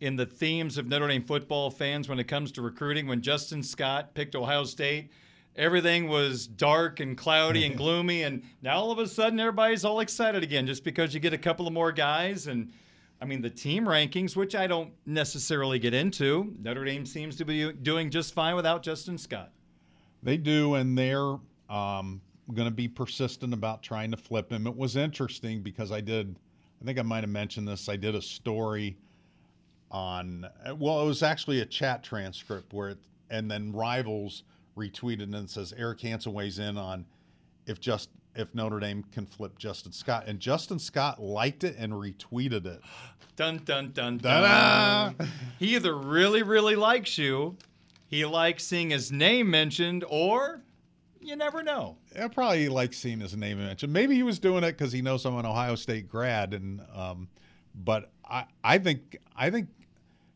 in 0.00 0.16
the 0.16 0.26
themes 0.26 0.78
of 0.78 0.86
Notre 0.86 1.08
Dame 1.08 1.22
football 1.22 1.70
fans 1.70 2.08
when 2.08 2.18
it 2.18 2.24
comes 2.24 2.50
to 2.52 2.62
recruiting. 2.62 3.06
When 3.06 3.20
Justin 3.20 3.62
Scott 3.62 4.14
picked 4.14 4.34
Ohio 4.34 4.64
State, 4.64 5.10
everything 5.56 6.08
was 6.08 6.46
dark 6.46 7.00
and 7.00 7.16
cloudy 7.16 7.64
and 7.66 7.76
gloomy, 7.76 8.22
and 8.22 8.42
now 8.62 8.78
all 8.78 8.90
of 8.90 8.98
a 8.98 9.06
sudden 9.06 9.38
everybody's 9.38 9.84
all 9.84 10.00
excited 10.00 10.42
again 10.42 10.66
just 10.66 10.84
because 10.84 11.12
you 11.14 11.20
get 11.20 11.34
a 11.34 11.38
couple 11.38 11.66
of 11.66 11.72
more 11.72 11.92
guys. 11.92 12.46
And 12.46 12.72
I 13.20 13.26
mean, 13.26 13.42
the 13.42 13.50
team 13.50 13.84
rankings, 13.84 14.34
which 14.34 14.54
I 14.54 14.66
don't 14.66 14.92
necessarily 15.04 15.78
get 15.78 15.92
into, 15.92 16.54
Notre 16.58 16.84
Dame 16.84 17.04
seems 17.04 17.36
to 17.36 17.44
be 17.44 17.70
doing 17.72 18.10
just 18.10 18.32
fine 18.32 18.56
without 18.56 18.82
Justin 18.82 19.18
Scott. 19.18 19.52
They 20.22 20.38
do, 20.38 20.74
and 20.74 20.96
they're 20.96 21.36
um, 21.68 22.20
going 22.54 22.68
to 22.68 22.74
be 22.74 22.88
persistent 22.88 23.52
about 23.52 23.82
trying 23.82 24.10
to 24.10 24.16
flip 24.16 24.50
him. 24.50 24.66
It 24.66 24.76
was 24.76 24.96
interesting 24.96 25.62
because 25.62 25.92
I 25.92 26.00
did, 26.00 26.36
I 26.80 26.84
think 26.84 26.98
I 26.98 27.02
might 27.02 27.22
have 27.22 27.30
mentioned 27.30 27.68
this. 27.68 27.88
I 27.88 27.96
did 27.96 28.14
a 28.14 28.22
story 28.22 28.96
on, 29.90 30.46
well, 30.78 31.02
it 31.02 31.06
was 31.06 31.22
actually 31.22 31.60
a 31.60 31.66
chat 31.66 32.02
transcript 32.02 32.72
where 32.72 32.90
it, 32.90 32.98
and 33.30 33.50
then 33.50 33.72
Rivals 33.72 34.44
retweeted 34.76 35.34
and 35.34 35.48
says 35.48 35.74
Eric 35.76 36.00
Hansen 36.00 36.32
weighs 36.32 36.58
in 36.58 36.76
on 36.76 37.04
if 37.66 37.80
just 37.80 38.10
if 38.34 38.54
Notre 38.54 38.78
Dame 38.78 39.04
can 39.12 39.26
flip 39.26 39.58
Justin 39.58 39.92
Scott, 39.92 40.24
and 40.26 40.38
Justin 40.38 40.78
Scott 40.78 41.20
liked 41.20 41.64
it 41.64 41.76
and 41.78 41.92
retweeted 41.92 42.66
it. 42.66 42.80
Dun 43.36 43.62
dun 43.64 43.90
dun 43.92 44.18
dun. 44.18 45.16
He 45.58 45.74
either 45.74 45.96
really, 45.96 46.42
really 46.42 46.76
likes 46.76 47.16
you, 47.16 47.56
he 48.06 48.26
likes 48.26 48.64
seeing 48.64 48.90
his 48.90 49.10
name 49.10 49.48
mentioned, 49.50 50.04
or 50.08 50.60
you 51.20 51.36
never 51.36 51.62
know. 51.62 51.96
I 52.20 52.28
probably 52.28 52.68
like 52.68 52.92
seeing 52.92 53.20
his 53.20 53.34
name 53.34 53.58
mentioned. 53.58 53.94
Maybe 53.94 54.14
he 54.14 54.24
was 54.24 54.38
doing 54.38 54.62
it 54.62 54.72
because 54.72 54.92
he 54.92 55.00
knows 55.00 55.24
I'm 55.24 55.38
an 55.38 55.46
Ohio 55.46 55.74
State 55.74 56.06
grad, 56.06 56.52
and 56.52 56.82
um, 56.94 57.28
but 57.74 58.10
I 58.28 58.44
I 58.62 58.76
think 58.76 59.16
I 59.34 59.48
think 59.48 59.68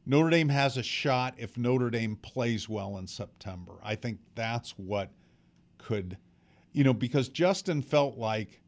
Notre 0.06 0.30
Dame 0.30 0.48
has 0.48 0.76
a 0.76 0.82
shot 0.82 1.34
if 1.38 1.56
Notre 1.56 1.90
Dame 1.90 2.16
plays 2.16 2.68
well 2.68 2.98
in 2.98 3.06
September. 3.06 3.72
I 3.82 3.94
think 3.94 4.18
that's 4.34 4.72
what 4.72 5.10
could, 5.78 6.16
you 6.72 6.84
know, 6.84 6.92
because 6.92 7.28
Justin 7.28 7.80
felt 7.80 8.18
like, 8.18 8.60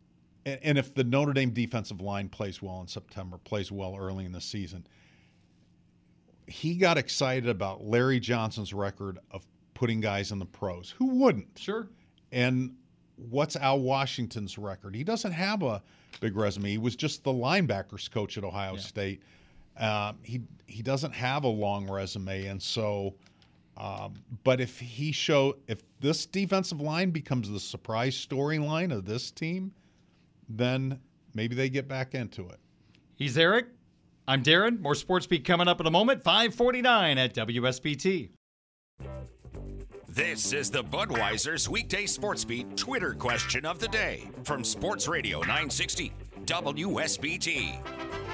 and, 0.46 0.78
if 0.78 0.94
the 0.94 1.04
Notre 1.04 1.32
Dame 1.32 1.50
defensive 1.50 2.00
line 2.00 2.28
plays 2.28 2.62
well 2.62 2.80
in 2.80 2.86
September, 2.86 3.36
plays 3.38 3.72
well 3.72 3.96
early 3.98 4.24
in 4.24 4.32
the 4.32 4.40
season, 4.40 4.86
he 6.46 6.76
got 6.76 6.96
excited 6.96 7.48
about 7.48 7.84
Larry 7.84 8.20
Johnson's 8.20 8.72
record 8.72 9.18
of 9.32 9.44
putting 9.74 10.00
guys 10.00 10.32
in 10.32 10.38
the 10.38 10.46
pros. 10.46 10.94
Who 10.96 11.06
wouldn't? 11.06 11.58
Sure. 11.58 11.88
And 12.32 12.76
what's 13.16 13.56
Al 13.56 13.80
Washington's 13.80 14.56
record? 14.56 14.94
He 14.94 15.04
doesn't 15.04 15.32
have 15.32 15.62
a 15.62 15.82
big 16.20 16.36
resume. 16.36 16.70
He 16.70 16.78
was 16.78 16.96
just 16.96 17.24
the 17.24 17.32
linebackers 17.32 18.10
coach 18.10 18.38
at 18.38 18.44
Ohio 18.44 18.76
State. 18.76 19.22
Um, 19.78 20.18
he 20.22 20.40
he 20.66 20.82
doesn't 20.82 21.12
have 21.12 21.44
a 21.44 21.48
long 21.48 21.90
resume, 21.90 22.46
and 22.46 22.62
so 22.62 23.14
Um, 23.76 24.14
but 24.42 24.60
if 24.60 24.78
he 24.80 25.12
show 25.12 25.56
if 25.68 25.82
this 26.00 26.24
defensive 26.26 26.80
line 26.80 27.10
becomes 27.10 27.50
the 27.50 27.60
surprise 27.60 28.14
storyline 28.14 28.90
of 28.92 29.04
this 29.04 29.30
team, 29.30 29.72
then 30.48 30.98
maybe 31.34 31.54
they 31.54 31.68
get 31.68 31.86
back 31.88 32.14
into 32.14 32.48
it. 32.48 32.58
He's 33.16 33.36
Eric. 33.36 33.66
I'm 34.28 34.42
Darin. 34.42 34.80
More 34.80 34.94
Sports 34.94 35.26
Beat 35.26 35.44
coming 35.44 35.68
up 35.68 35.80
in 35.80 35.86
a 35.86 35.90
moment. 35.90 36.22
549 36.22 37.18
at 37.18 37.34
WSBT. 37.34 38.30
This 40.08 40.54
is 40.54 40.70
the 40.70 40.82
Budweiser's 40.82 41.68
weekday 41.68 42.06
sports 42.06 42.42
beat 42.44 42.74
Twitter 42.76 43.12
question 43.12 43.66
of 43.66 43.78
the 43.78 43.88
day 43.88 44.30
from 44.44 44.64
Sports 44.64 45.06
Radio 45.06 45.40
960 45.40 46.12
WSBT. 46.46 48.25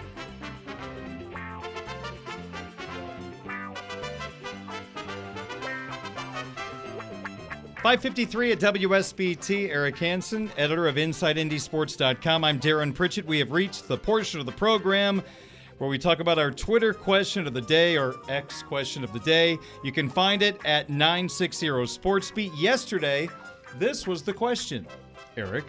553 7.83 8.53
at 8.53 8.61
WSBT. 8.61 9.69
Eric 9.69 9.99
Hansen, 9.99 10.49
editor 10.57 10.87
of 10.87 10.95
InsideNDSports.com. 10.95 12.45
I'm 12.45 12.59
Darin 12.59 12.93
Pritchett. 12.93 13.27
We 13.27 13.41
have 13.41 13.51
reached 13.51 13.89
the 13.89 13.99
portion 13.99 14.39
of 14.39 14.47
the 14.47 14.53
program 14.53 15.21
where 15.79 15.91
we 15.91 15.99
talk 15.99 16.21
about 16.21 16.39
our 16.39 16.53
Twitter 16.53 16.95
question 16.95 17.45
of 17.45 17.55
the 17.55 17.61
day 17.61 17.99
or 17.99 18.15
X 18.29 18.63
question 18.63 19.03
of 19.03 19.13
the 19.13 19.19
day. 19.19 19.59
You 19.83 19.91
can 19.91 20.09
find 20.09 20.43
it 20.43 20.61
at 20.65 20.91
960 20.91 21.67
SportsBeat. 21.67 22.53
Yesterday, 22.57 23.29
this 23.81 24.07
was 24.07 24.23
the 24.23 24.33
question, 24.33 24.87
Eric. 25.37 25.65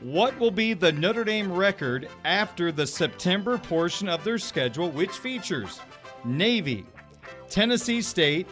What 0.00 0.38
will 0.40 0.50
be 0.50 0.72
the 0.72 0.92
Notre 0.92 1.24
Dame 1.24 1.52
record 1.52 2.08
after 2.24 2.72
the 2.72 2.86
September 2.86 3.58
portion 3.58 4.08
of 4.08 4.24
their 4.24 4.38
schedule, 4.38 4.90
which 4.92 5.10
features 5.10 5.78
Navy, 6.24 6.86
Tennessee 7.50 8.00
State, 8.00 8.46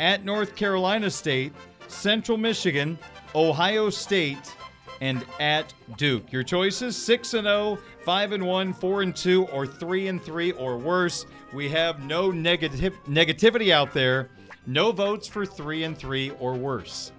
at 0.00 0.24
North 0.24 0.56
Carolina 0.56 1.08
State, 1.08 1.52
Central 1.88 2.38
Michigan, 2.38 2.98
Ohio 3.34 3.90
State, 3.90 4.54
and 5.00 5.24
at 5.40 5.72
Duke. 5.96 6.32
Your 6.32 6.42
choices 6.42 6.96
6 6.96 7.34
and 7.34 7.46
0, 7.46 7.78
5 8.04 8.32
and 8.32 8.46
1, 8.46 8.72
4 8.72 9.02
and 9.02 9.16
2 9.16 9.46
or 9.46 9.66
3 9.66 10.08
and 10.08 10.22
3 10.22 10.52
or 10.52 10.76
worse. 10.76 11.26
We 11.52 11.68
have 11.70 12.02
no 12.04 12.30
negative 12.30 12.94
negativity 13.06 13.70
out 13.70 13.92
there. 13.92 14.30
No 14.66 14.92
votes 14.92 15.26
for 15.26 15.46
3 15.46 15.84
and 15.84 15.96
3 15.96 16.32
or 16.38 16.54
worse. 16.54 17.12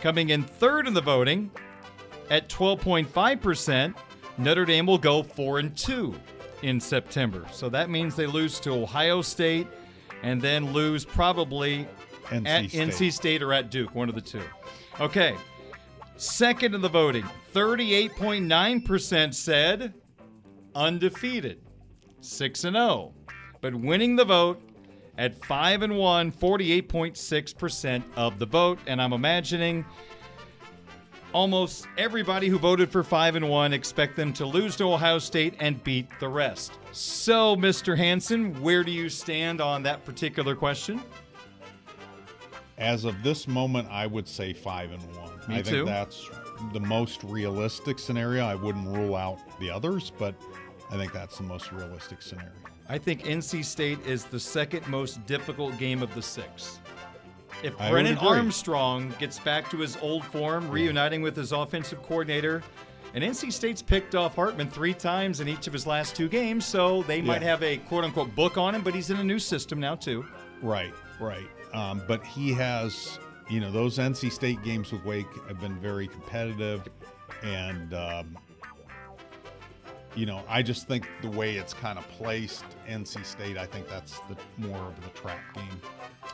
Coming 0.00 0.30
in 0.30 0.42
third 0.42 0.86
in 0.86 0.94
the 0.94 1.00
voting 1.00 1.50
at 2.30 2.48
12.5%, 2.48 3.94
Notre 4.38 4.64
Dame 4.64 4.86
will 4.86 4.98
go 4.98 5.22
4 5.22 5.60
and 5.60 5.76
2 5.76 6.14
in 6.62 6.80
September. 6.80 7.46
So 7.52 7.68
that 7.68 7.90
means 7.90 8.16
they 8.16 8.26
lose 8.26 8.58
to 8.60 8.70
Ohio 8.70 9.22
State 9.22 9.66
and 10.22 10.40
then 10.40 10.72
lose 10.72 11.04
probably 11.04 11.86
NC 12.26 12.46
at 12.46 12.70
State. 12.70 12.88
NC 12.88 13.12
State 13.12 13.42
or 13.42 13.52
at 13.52 13.70
Duke, 13.70 13.94
one 13.94 14.08
of 14.08 14.14
the 14.14 14.20
two. 14.20 14.42
Okay. 15.00 15.36
Second 16.16 16.74
in 16.74 16.80
the 16.80 16.88
voting, 16.88 17.24
38.9% 17.52 19.34
said 19.34 19.94
undefeated, 20.74 21.60
6 22.20 22.64
and 22.64 22.76
0. 22.76 23.12
But 23.60 23.74
winning 23.74 24.16
the 24.16 24.24
vote 24.24 24.60
at 25.18 25.44
5 25.44 25.82
and 25.82 25.96
1, 25.96 26.32
48.6% 26.32 28.02
of 28.16 28.38
the 28.38 28.46
vote, 28.46 28.78
and 28.86 29.00
I'm 29.00 29.12
imagining 29.12 29.84
almost 31.32 31.86
everybody 31.98 32.48
who 32.48 32.58
voted 32.58 32.90
for 32.90 33.02
5 33.02 33.36
and 33.36 33.48
1 33.48 33.72
expect 33.74 34.16
them 34.16 34.32
to 34.32 34.46
lose 34.46 34.76
to 34.76 34.84
Ohio 34.84 35.18
State 35.18 35.54
and 35.60 35.82
beat 35.84 36.08
the 36.18 36.28
rest. 36.28 36.72
So, 36.92 37.56
Mr. 37.56 37.96
Hansen, 37.96 38.60
where 38.62 38.82
do 38.82 38.90
you 38.90 39.10
stand 39.10 39.60
on 39.60 39.82
that 39.82 40.04
particular 40.04 40.54
question? 40.54 41.02
As 42.78 43.04
of 43.04 43.22
this 43.22 43.48
moment, 43.48 43.88
I 43.90 44.06
would 44.06 44.28
say 44.28 44.52
five 44.52 44.92
and 44.92 45.02
one. 45.16 45.30
Me 45.48 45.56
I 45.56 45.62
think 45.62 45.86
that's 45.86 46.28
the 46.72 46.80
most 46.80 47.24
realistic 47.24 47.98
scenario. 47.98 48.44
I 48.44 48.54
wouldn't 48.54 48.86
rule 48.88 49.16
out 49.16 49.38
the 49.58 49.70
others, 49.70 50.12
but 50.18 50.34
I 50.90 50.96
think 50.96 51.12
that's 51.12 51.38
the 51.38 51.44
most 51.44 51.72
realistic 51.72 52.20
scenario. 52.20 52.52
I 52.88 52.98
think 52.98 53.24
NC 53.24 53.64
State 53.64 53.98
is 54.06 54.24
the 54.24 54.38
second 54.38 54.86
most 54.88 55.24
difficult 55.26 55.76
game 55.78 56.02
of 56.02 56.14
the 56.14 56.22
six. 56.22 56.78
If 57.62 57.80
I 57.80 57.90
Brennan. 57.90 58.18
Armstrong 58.18 59.12
gets 59.18 59.38
back 59.38 59.70
to 59.70 59.78
his 59.78 59.96
old 60.02 60.24
form, 60.26 60.70
reuniting 60.70 61.22
with 61.22 61.34
his 61.34 61.52
offensive 61.52 62.02
coordinator, 62.02 62.62
and 63.14 63.24
NC 63.24 63.50
State's 63.50 63.80
picked 63.80 64.14
off 64.14 64.36
Hartman 64.36 64.68
three 64.68 64.92
times 64.92 65.40
in 65.40 65.48
each 65.48 65.66
of 65.66 65.72
his 65.72 65.86
last 65.86 66.14
two 66.14 66.28
games, 66.28 66.66
so 66.66 67.02
they 67.04 67.22
might 67.22 67.40
Yeah. 67.40 67.48
have 67.48 67.62
a 67.62 67.78
quote 67.78 68.04
unquote 68.04 68.34
book 68.34 68.58
on 68.58 68.74
him, 68.74 68.82
but 68.82 68.94
he's 68.94 69.08
in 69.10 69.16
a 69.18 69.24
new 69.24 69.38
system 69.38 69.80
now, 69.80 69.94
too. 69.94 70.26
Right, 70.60 70.92
right. 71.18 71.48
Um, 71.76 72.02
but 72.08 72.24
he 72.24 72.52
has, 72.54 73.18
you 73.50 73.60
know, 73.60 73.70
those 73.70 73.98
NC 73.98 74.32
State 74.32 74.62
games 74.64 74.90
with 74.90 75.04
Wake 75.04 75.26
have 75.46 75.60
been 75.60 75.78
very 75.78 76.08
competitive, 76.08 76.88
and 77.42 77.92
um, 77.92 78.38
you 80.14 80.24
know, 80.24 80.42
I 80.48 80.62
just 80.62 80.88
think 80.88 81.06
the 81.20 81.28
way 81.28 81.56
it's 81.56 81.74
kind 81.74 81.98
of 81.98 82.08
placed, 82.08 82.64
NC 82.88 83.26
State, 83.26 83.58
I 83.58 83.66
think 83.66 83.86
that's 83.88 84.18
the 84.20 84.36
more 84.56 84.78
of 84.78 84.94
the 85.04 85.10
trap 85.10 85.38
game. 85.54 85.80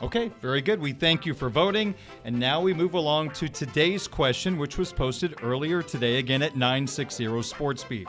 Okay, 0.01 0.31
very 0.41 0.61
good. 0.61 0.79
We 0.79 0.93
thank 0.93 1.25
you 1.25 1.33
for 1.33 1.49
voting. 1.49 1.93
And 2.23 2.39
now 2.39 2.61
we 2.61 2.73
move 2.73 2.93
along 2.93 3.31
to 3.31 3.49
today's 3.49 4.07
question, 4.07 4.57
which 4.57 4.77
was 4.77 4.93
posted 4.93 5.35
earlier 5.43 5.83
today, 5.83 6.19
again 6.19 6.41
at 6.41 6.55
960 6.55 7.25
SportsBeat. 7.25 8.07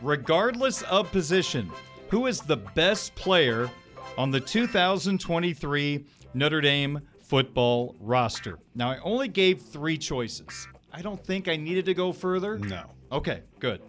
Regardless 0.00 0.82
of 0.82 1.10
position, 1.10 1.70
who 2.08 2.26
is 2.26 2.40
the 2.40 2.56
best 2.56 3.12
player 3.16 3.68
on 4.16 4.30
the 4.30 4.40
2023 4.40 6.04
Notre 6.34 6.60
Dame 6.60 7.00
football 7.22 7.96
roster? 8.00 8.58
Now, 8.74 8.90
I 8.90 8.98
only 8.98 9.28
gave 9.28 9.62
three 9.62 9.96
choices. 9.96 10.68
I 10.92 11.00
don't 11.02 11.24
think 11.24 11.48
I 11.48 11.56
needed 11.56 11.86
to 11.86 11.94
go 11.94 12.12
further. 12.12 12.58
No. 12.58 12.90
Okay, 13.10 13.42
good. 13.60 13.80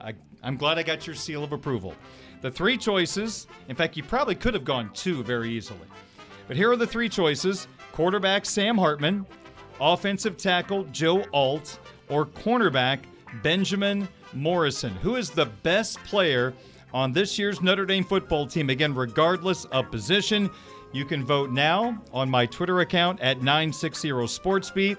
I, 0.00 0.14
I'm 0.42 0.56
glad 0.56 0.78
I 0.78 0.82
got 0.82 1.06
your 1.06 1.16
seal 1.16 1.44
of 1.44 1.52
approval. 1.52 1.94
The 2.40 2.50
three 2.50 2.76
choices, 2.76 3.46
in 3.68 3.76
fact, 3.76 3.96
you 3.96 4.02
probably 4.02 4.34
could 4.34 4.54
have 4.54 4.64
gone 4.64 4.90
two 4.92 5.22
very 5.22 5.50
easily. 5.50 5.86
But 6.48 6.56
here 6.56 6.70
are 6.70 6.76
the 6.76 6.86
three 6.86 7.08
choices 7.08 7.68
quarterback 7.92 8.44
Sam 8.46 8.76
Hartman, 8.76 9.26
offensive 9.80 10.36
tackle 10.36 10.84
Joe 10.84 11.24
Alt, 11.32 11.78
or 12.08 12.26
cornerback 12.26 13.00
Benjamin 13.42 14.08
Morrison. 14.32 14.92
Who 14.96 15.16
is 15.16 15.30
the 15.30 15.46
best 15.46 16.02
player 16.04 16.52
on 16.92 17.12
this 17.12 17.38
year's 17.38 17.62
Notre 17.62 17.86
Dame 17.86 18.04
football 18.04 18.46
team? 18.46 18.70
Again, 18.70 18.94
regardless 18.94 19.64
of 19.66 19.90
position, 19.90 20.50
you 20.92 21.04
can 21.04 21.24
vote 21.24 21.50
now 21.50 22.02
on 22.12 22.28
my 22.28 22.46
Twitter 22.46 22.80
account 22.80 23.20
at 23.20 23.38
960 23.38 24.08
SportsBeat. 24.10 24.96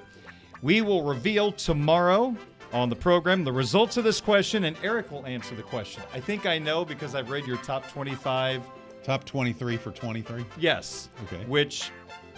We 0.62 0.82
will 0.82 1.04
reveal 1.04 1.52
tomorrow 1.52 2.36
on 2.72 2.90
the 2.90 2.96
program 2.96 3.44
the 3.44 3.52
results 3.52 3.98
of 3.98 4.04
this 4.04 4.20
question, 4.20 4.64
and 4.64 4.76
Eric 4.84 5.12
will 5.12 5.26
answer 5.26 5.56
the 5.56 5.62
question. 5.62 6.04
I 6.14 6.20
think 6.20 6.46
I 6.46 6.58
know 6.58 6.84
because 6.84 7.14
I've 7.14 7.30
read 7.30 7.46
your 7.46 7.58
top 7.58 7.88
25. 7.92 8.64
Top 9.04 9.24
23 9.26 9.78
for 9.78 9.92
23. 9.92 10.46
Yes. 10.58 11.10
Okay. 11.26 11.44
Which 11.46 11.92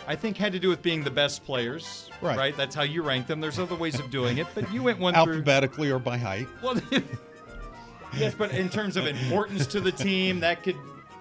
I 0.08 0.16
think 0.16 0.36
had 0.36 0.51
to 0.51 0.60
do 0.60 0.68
with 0.70 0.82
being 0.82 1.03
the 1.03 1.12
best 1.12 1.45
players. 1.45 2.10
Right. 2.22 2.58
That's 2.58 2.76
how 2.76 2.84
you 2.84 3.03
rank 3.03 3.28
them. 3.28 3.39
There's 3.39 3.60
other 3.60 3.76
ways 3.76 3.99
of 3.99 4.10
doing 4.10 4.39
it, 4.39 4.47
but 4.53 4.72
you 4.74 4.84
went 4.84 4.99
one 4.99 5.14
through. 5.14 5.34
Alphabetically 5.34 5.91
or 5.91 5.99
by 5.99 6.18
height. 6.18 6.47
Well, 6.62 6.82
yes, 8.18 8.34
but 8.36 8.51
in 8.51 8.70
terms 8.70 8.97
of 8.97 9.06
importance 9.06 9.68
to 9.68 9.80
the 9.80 9.91
team, 9.91 10.39
that 10.41 10.64
could 10.64 10.78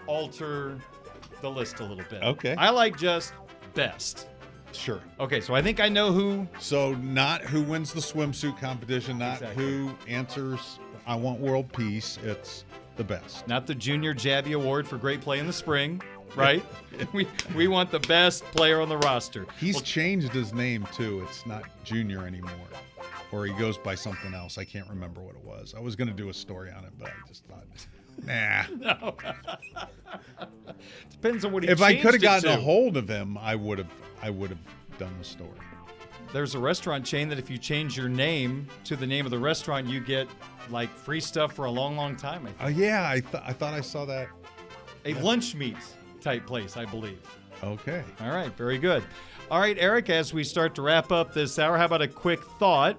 alter 0.06 0.78
the 1.44 1.50
list 1.50 1.80
a 1.80 1.84
little 1.84 2.04
bit. 2.08 2.22
Okay. 2.22 2.54
I 2.56 2.70
like 2.70 2.96
just 2.96 3.34
best. 3.74 4.28
Sure. 4.72 5.00
Okay, 5.20 5.40
so 5.40 5.54
I 5.54 5.62
think 5.62 5.78
I 5.78 5.88
know 5.88 6.10
who. 6.10 6.48
So 6.58 6.94
not 6.94 7.42
who 7.42 7.62
wins 7.62 7.92
the 7.92 8.00
swimsuit 8.00 8.58
competition, 8.58 9.18
not 9.18 9.34
Exactly. 9.42 9.64
who 9.64 9.94
answers 10.08 10.80
I 11.06 11.14
want 11.14 11.38
world 11.38 11.70
peace. 11.72 12.18
It's 12.22 12.64
the 12.96 13.04
best. 13.04 13.46
Not 13.46 13.66
the 13.66 13.74
Junior 13.74 14.14
Jabby 14.14 14.54
Award 14.54 14.88
for 14.88 14.96
great 14.96 15.20
play 15.20 15.38
in 15.38 15.46
the 15.46 15.52
spring, 15.52 16.00
right? 16.34 16.64
we 17.12 17.28
we 17.54 17.68
want 17.68 17.90
the 17.90 18.00
best 18.00 18.42
player 18.46 18.80
on 18.80 18.88
the 18.88 18.96
roster. 18.98 19.46
He's 19.60 19.82
changed 19.82 20.32
his 20.32 20.54
name 20.54 20.88
too. 20.92 21.22
It's 21.28 21.44
not 21.46 21.64
Junior 21.84 22.26
anymore. 22.26 22.50
Or 23.32 23.44
he 23.44 23.52
goes 23.54 23.76
by 23.76 23.96
something 23.96 24.32
else. 24.32 24.56
I 24.58 24.64
can't 24.64 24.88
remember 24.88 25.20
what 25.20 25.34
it 25.34 25.44
was. 25.44 25.74
I 25.76 25.80
was 25.80 25.94
going 25.94 26.08
to 26.08 26.14
do 26.14 26.30
a 26.30 26.34
story 26.34 26.70
on 26.70 26.84
it, 26.84 26.92
but 26.98 27.08
I 27.08 27.28
just 27.28 27.44
thought, 27.46 27.66
nah. 28.22 28.64
Depends 31.10 31.44
on 31.44 31.52
what 31.52 31.62
he. 31.64 31.68
if 31.68 31.82
I 31.82 31.96
could 31.96 32.14
have 32.14 32.22
gotten 32.22 32.50
a 32.50 32.56
hold 32.56 32.96
of 32.96 33.08
him, 33.08 33.38
I 33.38 33.54
would 33.54 33.78
have 33.78 33.90
I 34.22 34.30
would 34.30 34.50
have 34.50 34.58
done 34.98 35.14
the 35.18 35.24
story. 35.24 35.50
There's 36.32 36.54
a 36.54 36.58
restaurant 36.58 37.06
chain 37.06 37.28
that 37.28 37.38
if 37.38 37.48
you 37.48 37.58
change 37.58 37.96
your 37.96 38.08
name 38.08 38.66
to 38.84 38.96
the 38.96 39.06
name 39.06 39.24
of 39.24 39.30
the 39.30 39.38
restaurant, 39.38 39.86
you 39.86 40.00
get 40.00 40.26
like 40.68 40.90
free 40.90 41.20
stuff 41.20 41.52
for 41.52 41.66
a 41.66 41.70
long, 41.70 41.96
long 41.96 42.16
time. 42.16 42.44
I 42.44 42.50
oh, 42.50 42.66
think. 42.66 42.78
Oh 42.78 42.82
yeah, 42.82 43.08
I 43.08 43.20
thought 43.20 43.42
I 43.46 43.52
thought 43.52 43.74
I 43.74 43.80
saw 43.80 44.04
that. 44.06 44.28
A 45.04 45.14
lunch 45.14 45.54
meat 45.54 45.76
type 46.20 46.46
place, 46.46 46.76
I 46.76 46.86
believe. 46.86 47.20
Okay. 47.62 48.02
All 48.20 48.30
right, 48.30 48.52
very 48.56 48.78
good. 48.78 49.04
All 49.50 49.60
right, 49.60 49.76
Eric, 49.78 50.10
as 50.10 50.34
we 50.34 50.42
start 50.42 50.74
to 50.76 50.82
wrap 50.82 51.12
up 51.12 51.32
this 51.34 51.58
hour, 51.58 51.76
how 51.76 51.84
about 51.84 52.02
a 52.02 52.08
quick 52.08 52.42
thought 52.58 52.96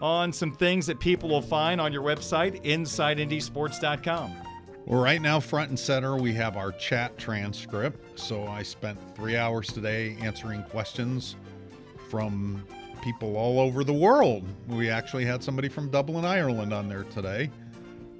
on 0.00 0.32
some 0.32 0.52
things 0.52 0.86
that 0.86 1.00
people 1.00 1.28
will 1.28 1.42
find 1.42 1.80
on 1.80 1.92
your 1.92 2.02
website, 2.02 2.62
InsideNDSports.com? 2.64 4.47
Well, 4.88 5.02
right 5.02 5.20
now, 5.20 5.38
front 5.38 5.68
and 5.68 5.78
center, 5.78 6.16
we 6.16 6.32
have 6.32 6.56
our 6.56 6.72
chat 6.72 7.18
transcript. 7.18 8.18
So 8.18 8.46
I 8.46 8.62
spent 8.62 8.98
three 9.14 9.36
hours 9.36 9.66
today 9.66 10.16
answering 10.22 10.62
questions 10.62 11.36
from 12.08 12.64
people 13.02 13.36
all 13.36 13.60
over 13.60 13.84
the 13.84 13.92
world. 13.92 14.44
We 14.66 14.88
actually 14.88 15.26
had 15.26 15.44
somebody 15.44 15.68
from 15.68 15.90
Dublin, 15.90 16.24
Ireland 16.24 16.72
on 16.72 16.88
there 16.88 17.04
today. 17.04 17.50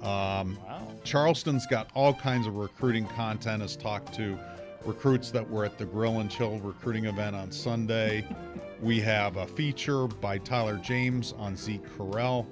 Um, 0.01 0.59
wow. 0.63 0.87
Charleston's 1.03 1.65
got 1.65 1.89
all 1.95 2.13
kinds 2.13 2.45
of 2.45 2.55
recruiting 2.55 3.07
content, 3.07 3.63
has 3.63 3.75
talked 3.75 4.13
to 4.17 4.37
recruits 4.85 5.31
that 5.31 5.49
were 5.49 5.65
at 5.65 5.79
the 5.79 5.85
Grill 5.85 6.19
and 6.19 6.29
Chill 6.29 6.59
recruiting 6.59 7.05
event 7.05 7.35
on 7.35 7.51
Sunday. 7.51 8.27
We 8.81 9.01
have 9.01 9.35
a 9.35 9.45
feature 9.45 10.07
by 10.07 10.37
Tyler 10.37 10.77
James 10.77 11.33
on 11.37 11.57
Zeke 11.57 11.83
Correll. 11.97 12.45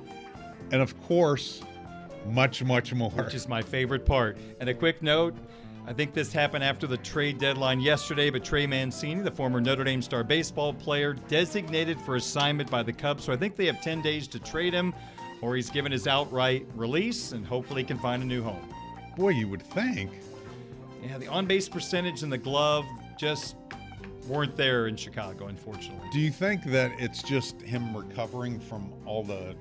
And 0.73 0.81
of 0.81 1.01
course, 1.03 1.61
much, 2.27 2.63
much 2.63 2.93
more. 2.93 3.09
Which 3.11 3.33
is 3.33 3.47
my 3.47 3.61
favorite 3.61 4.05
part. 4.05 4.37
And 4.59 4.69
a 4.69 4.73
quick 4.73 5.01
note 5.01 5.35
I 5.87 5.93
think 5.93 6.13
this 6.13 6.33
happened 6.33 6.65
after 6.65 6.85
the 6.85 6.97
trade 6.97 7.37
deadline 7.37 7.79
yesterday, 7.79 8.29
but 8.29 8.43
Trey 8.43 8.67
Mancini, 8.67 9.21
the 9.21 9.31
former 9.31 9.61
Notre 9.61 9.85
Dame 9.85 10.01
star 10.01 10.21
baseball 10.21 10.73
player, 10.73 11.13
designated 11.13 11.99
for 12.01 12.17
assignment 12.17 12.69
by 12.69 12.83
the 12.83 12.91
Cubs. 12.91 13.23
So 13.23 13.31
I 13.31 13.37
think 13.37 13.55
they 13.55 13.67
have 13.67 13.81
10 13.81 14.01
days 14.01 14.27
to 14.27 14.39
trade 14.39 14.73
him, 14.73 14.93
or 15.41 15.55
he's 15.55 15.69
given 15.69 15.93
his 15.93 16.05
outright 16.05 16.67
release 16.75 17.31
and 17.31 17.45
hopefully 17.45 17.85
can 17.85 17.97
find 17.99 18.21
a 18.21 18.25
new 18.25 18.43
home. 18.43 18.67
Boy, 19.15 19.29
you 19.29 19.47
would 19.47 19.63
think. 19.63 20.11
Yeah, 21.01 21.19
the 21.19 21.27
on 21.27 21.45
base 21.45 21.69
percentage 21.69 22.21
and 22.21 22.29
the 22.29 22.37
glove 22.37 22.85
just 23.17 23.55
weren't 24.27 24.57
there 24.57 24.87
in 24.87 24.97
Chicago, 24.97 25.47
unfortunately. 25.47 26.09
Do 26.11 26.19
you 26.19 26.31
think 26.31 26.65
that 26.65 26.91
it's 26.99 27.23
just 27.23 27.61
him 27.61 27.95
recovering 27.95 28.59
from 28.59 28.91
all 29.05 29.23
the 29.23 29.55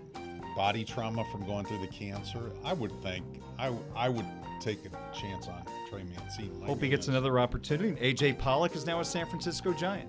body 0.56 0.84
trauma 0.84 1.24
from 1.30 1.46
going 1.46 1.66
through 1.66 1.80
the 1.80 1.86
cancer? 1.86 2.50
I 2.64 2.72
would 2.72 2.92
think 3.02 3.24
I 3.58 3.72
I 3.94 4.08
would 4.08 4.26
take 4.60 4.78
a 4.86 5.14
chance 5.14 5.46
on 5.46 5.62
Trey 5.90 6.02
Mancini. 6.02 6.64
Hope 6.64 6.82
he 6.82 6.88
gets 6.88 7.08
another 7.08 7.38
opportunity. 7.38 7.92
AJ 8.00 8.38
Pollock 8.38 8.74
is 8.74 8.86
now 8.86 9.00
a 9.00 9.04
San 9.04 9.26
Francisco 9.26 9.72
Giant. 9.72 10.08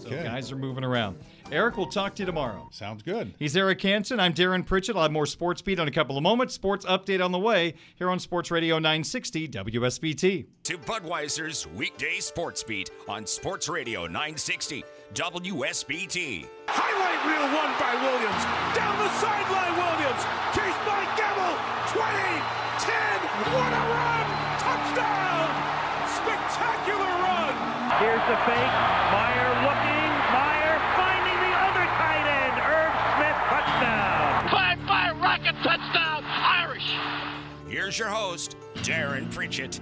So 0.00 0.06
okay. 0.06 0.22
guys 0.22 0.50
are 0.50 0.56
moving 0.56 0.84
around. 0.84 1.18
Eric, 1.52 1.76
we'll 1.76 1.86
talk 1.86 2.14
to 2.14 2.22
you 2.22 2.26
tomorrow. 2.26 2.68
Sounds 2.70 3.02
good. 3.02 3.34
He's 3.38 3.56
Eric 3.56 3.82
Hansen. 3.82 4.18
I'm 4.18 4.32
Darin 4.32 4.62
Pritchett. 4.62 4.96
I'll 4.96 5.02
have 5.02 5.12
more 5.12 5.26
Sports 5.26 5.60
Beat 5.60 5.78
in 5.78 5.88
a 5.88 5.90
couple 5.90 6.16
of 6.16 6.22
moments. 6.22 6.54
Sports 6.54 6.86
Update 6.86 7.22
on 7.22 7.32
the 7.32 7.38
way 7.38 7.74
here 7.96 8.08
on 8.08 8.18
Sports 8.18 8.50
Radio 8.50 8.76
960 8.76 9.48
WSBT. 9.48 10.46
To 10.64 10.78
Budweiser's 10.78 11.66
weekday 11.66 12.18
Sports 12.20 12.62
Beat 12.62 12.90
on 13.08 13.26
Sports 13.26 13.68
Radio 13.68 14.06
960 14.06 14.84
WSBT. 15.14 16.46
Highlight 16.70 17.20
reel 17.26 17.42
one 17.50 17.74
by 17.82 17.98
Williams. 17.98 18.42
Down 18.78 18.94
the 18.94 19.10
sideline, 19.18 19.74
Williams. 19.74 20.22
Chased 20.54 20.78
by 20.86 21.02
Gamble. 21.18 21.58
20, 21.90 22.38
10. 22.78 22.94
What 23.50 23.74
a 23.74 23.84
run! 23.90 24.26
Touchdown! 24.62 25.50
Spectacular 26.14 27.10
run! 27.26 27.54
Here's 27.98 28.22
the 28.30 28.38
fake. 28.46 28.74
Meyer 29.10 29.50
looking. 29.66 30.10
Meyer 30.30 30.78
finding 30.94 31.38
the 31.42 31.54
other 31.58 31.86
tight 31.98 32.26
end. 32.30 32.56
Irv 32.70 32.94
Smith 33.18 33.38
touchdown. 33.50 34.46
5-5 34.46 35.18
rocket 35.18 35.56
touchdown. 35.66 36.22
Irish. 36.22 36.86
Here's 37.66 37.98
your 37.98 38.14
host, 38.14 38.54
Darin 38.84 39.26
Pritchett. 39.26 39.80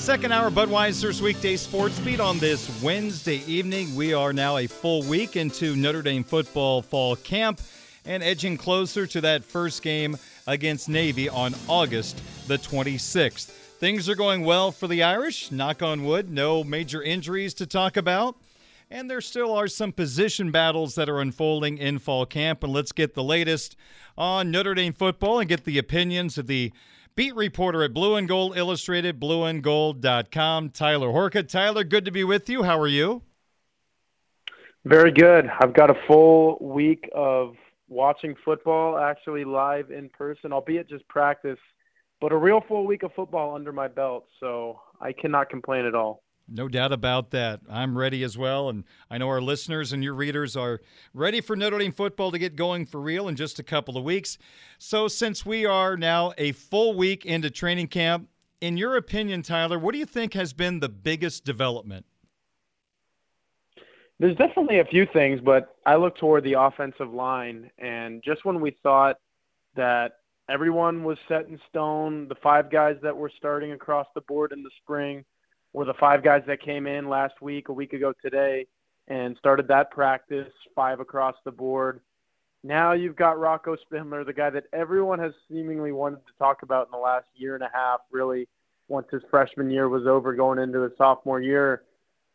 Second 0.00 0.32
hour 0.32 0.50
Budweiser's 0.50 1.20
weekday 1.20 1.56
sports 1.56 2.00
beat 2.00 2.20
on 2.20 2.38
this 2.38 2.82
Wednesday 2.82 3.44
evening. 3.46 3.94
We 3.94 4.14
are 4.14 4.32
now 4.32 4.56
a 4.56 4.66
full 4.66 5.02
week 5.02 5.36
into 5.36 5.76
Notre 5.76 6.00
Dame 6.00 6.24
football 6.24 6.80
fall 6.80 7.16
camp 7.16 7.60
and 8.06 8.22
edging 8.22 8.56
closer 8.56 9.06
to 9.06 9.20
that 9.20 9.44
first 9.44 9.82
game 9.82 10.16
against 10.46 10.88
Navy 10.88 11.28
on 11.28 11.54
August 11.68 12.20
the 12.48 12.56
26th. 12.56 13.44
Things 13.44 14.08
are 14.08 14.14
going 14.14 14.42
well 14.42 14.72
for 14.72 14.88
the 14.88 15.02
Irish, 15.02 15.52
knock 15.52 15.82
on 15.82 16.02
wood, 16.02 16.30
no 16.30 16.64
major 16.64 17.02
injuries 17.02 17.52
to 17.54 17.66
talk 17.66 17.98
about. 17.98 18.36
And 18.90 19.08
there 19.08 19.20
still 19.20 19.52
are 19.52 19.68
some 19.68 19.92
position 19.92 20.50
battles 20.50 20.94
that 20.94 21.10
are 21.10 21.20
unfolding 21.20 21.76
in 21.76 21.98
fall 21.98 22.24
camp. 22.24 22.64
And 22.64 22.72
let's 22.72 22.92
get 22.92 23.14
the 23.14 23.22
latest 23.22 23.76
on 24.16 24.50
Notre 24.50 24.74
Dame 24.74 24.94
football 24.94 25.40
and 25.40 25.48
get 25.48 25.64
the 25.64 25.78
opinions 25.78 26.38
of 26.38 26.46
the 26.46 26.72
beat 27.14 27.34
reporter 27.34 27.82
at 27.82 27.92
Blue 27.92 28.16
and 28.16 28.28
Gold 28.28 28.56
Illustrated, 28.56 29.20
blueandgold.com, 29.20 30.70
Tyler 30.70 31.08
Horka. 31.08 31.46
Tyler, 31.46 31.84
good 31.84 32.04
to 32.04 32.10
be 32.10 32.24
with 32.24 32.48
you. 32.48 32.62
How 32.62 32.78
are 32.78 32.86
you? 32.86 33.22
Very 34.84 35.12
good. 35.12 35.50
I've 35.60 35.74
got 35.74 35.90
a 35.90 35.94
full 36.06 36.56
week 36.60 37.08
of 37.14 37.54
watching 37.88 38.34
football 38.44 38.98
actually 38.98 39.44
live 39.44 39.90
in 39.90 40.08
person, 40.08 40.52
albeit 40.52 40.88
just 40.88 41.06
practice, 41.08 41.58
but 42.20 42.32
a 42.32 42.36
real 42.36 42.62
full 42.66 42.86
week 42.86 43.02
of 43.02 43.12
football 43.14 43.54
under 43.54 43.72
my 43.72 43.88
belt. 43.88 44.26
So 44.38 44.80
I 45.00 45.12
cannot 45.12 45.50
complain 45.50 45.84
at 45.84 45.94
all. 45.94 46.22
No 46.50 46.66
doubt 46.66 46.92
about 46.92 47.30
that. 47.30 47.60
I'm 47.70 47.96
ready 47.96 48.24
as 48.24 48.36
well. 48.36 48.68
And 48.68 48.84
I 49.08 49.18
know 49.18 49.28
our 49.28 49.40
listeners 49.40 49.92
and 49.92 50.02
your 50.02 50.14
readers 50.14 50.56
are 50.56 50.80
ready 51.14 51.40
for 51.40 51.54
Notre 51.54 51.78
Dame 51.78 51.92
football 51.92 52.32
to 52.32 52.38
get 52.38 52.56
going 52.56 52.86
for 52.86 53.00
real 53.00 53.28
in 53.28 53.36
just 53.36 53.60
a 53.60 53.62
couple 53.62 53.96
of 53.96 54.02
weeks. 54.02 54.36
So, 54.76 55.06
since 55.06 55.46
we 55.46 55.64
are 55.64 55.96
now 55.96 56.32
a 56.36 56.52
full 56.52 56.94
week 56.94 57.24
into 57.24 57.50
training 57.50 57.86
camp, 57.86 58.28
in 58.60 58.76
your 58.76 58.96
opinion, 58.96 59.42
Tyler, 59.42 59.78
what 59.78 59.92
do 59.92 59.98
you 59.98 60.06
think 60.06 60.34
has 60.34 60.52
been 60.52 60.80
the 60.80 60.88
biggest 60.88 61.44
development? 61.44 62.04
There's 64.18 64.36
definitely 64.36 64.80
a 64.80 64.84
few 64.84 65.06
things, 65.06 65.40
but 65.42 65.76
I 65.86 65.96
look 65.96 66.16
toward 66.16 66.44
the 66.44 66.54
offensive 66.54 67.12
line. 67.12 67.70
And 67.78 68.22
just 68.22 68.44
when 68.44 68.60
we 68.60 68.76
thought 68.82 69.16
that 69.76 70.12
everyone 70.50 71.04
was 71.04 71.16
set 71.28 71.46
in 71.46 71.58
stone, 71.68 72.28
the 72.28 72.34
five 72.34 72.70
guys 72.70 72.96
that 73.02 73.16
were 73.16 73.30
starting 73.34 73.72
across 73.72 74.06
the 74.14 74.20
board 74.22 74.52
in 74.52 74.62
the 74.62 74.70
spring, 74.82 75.24
were 75.72 75.84
the 75.84 75.94
five 75.94 76.22
guys 76.22 76.42
that 76.46 76.60
came 76.60 76.86
in 76.86 77.08
last 77.08 77.40
week, 77.40 77.68
a 77.68 77.72
week 77.72 77.92
ago 77.92 78.12
today, 78.22 78.66
and 79.08 79.36
started 79.36 79.68
that 79.68 79.90
practice, 79.90 80.52
five 80.74 81.00
across 81.00 81.34
the 81.44 81.50
board. 81.50 82.00
Now 82.62 82.92
you've 82.92 83.16
got 83.16 83.38
Rocco 83.38 83.76
Spindler, 83.76 84.24
the 84.24 84.32
guy 84.32 84.50
that 84.50 84.64
everyone 84.72 85.18
has 85.18 85.32
seemingly 85.48 85.92
wanted 85.92 86.26
to 86.26 86.32
talk 86.38 86.62
about 86.62 86.86
in 86.86 86.90
the 86.90 86.98
last 86.98 87.26
year 87.34 87.54
and 87.54 87.64
a 87.64 87.70
half, 87.72 88.00
really, 88.10 88.48
once 88.88 89.06
his 89.10 89.22
freshman 89.30 89.70
year 89.70 89.88
was 89.88 90.06
over, 90.06 90.34
going 90.34 90.58
into 90.58 90.80
his 90.80 90.92
sophomore 90.98 91.40
year, 91.40 91.82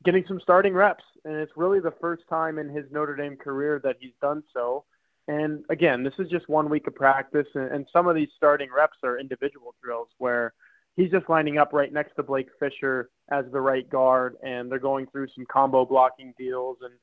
getting 0.04 0.26
some 0.28 0.40
starting 0.40 0.74
reps. 0.74 1.04
And 1.26 1.36
it's 1.36 1.52
really 1.56 1.80
the 1.80 1.94
first 2.00 2.24
time 2.30 2.58
in 2.58 2.70
his 2.70 2.86
Notre 2.92 3.16
Dame 3.16 3.36
career 3.36 3.80
that 3.84 3.98
he's 4.00 4.14
done 4.22 4.44
so. 4.54 4.86
And 5.28 5.66
again, 5.70 6.04
this 6.04 6.14
is 6.20 6.30
just 6.30 6.48
one 6.48 6.70
week 6.70 6.88
of 6.88 6.96
practice, 6.96 7.48
and, 7.56 7.86
some 7.92 8.08
of 8.08 8.16
these 8.16 8.30
starting 8.36 8.70
reps 8.76 8.98
are 9.04 9.20
individual 9.20 9.76
drills 9.84 10.10
where– 10.18 10.54
he's 10.96 11.12
just 11.12 11.30
lining 11.30 11.58
up 11.58 11.74
right 11.74 11.92
next 11.92 12.16
to 12.16 12.24
Blake 12.24 12.48
Fisher 12.60 13.10
as 13.30 13.46
the 13.52 13.62
right 13.62 13.90
guard, 13.90 14.36
and 14.44 14.72
they're 14.72 14.80
going 14.80 15.08
through 15.08 15.28
some 15.36 15.46
combo 15.52 15.86
blocking 15.86 16.34
deals, 16.38 16.78
and 16.82 16.94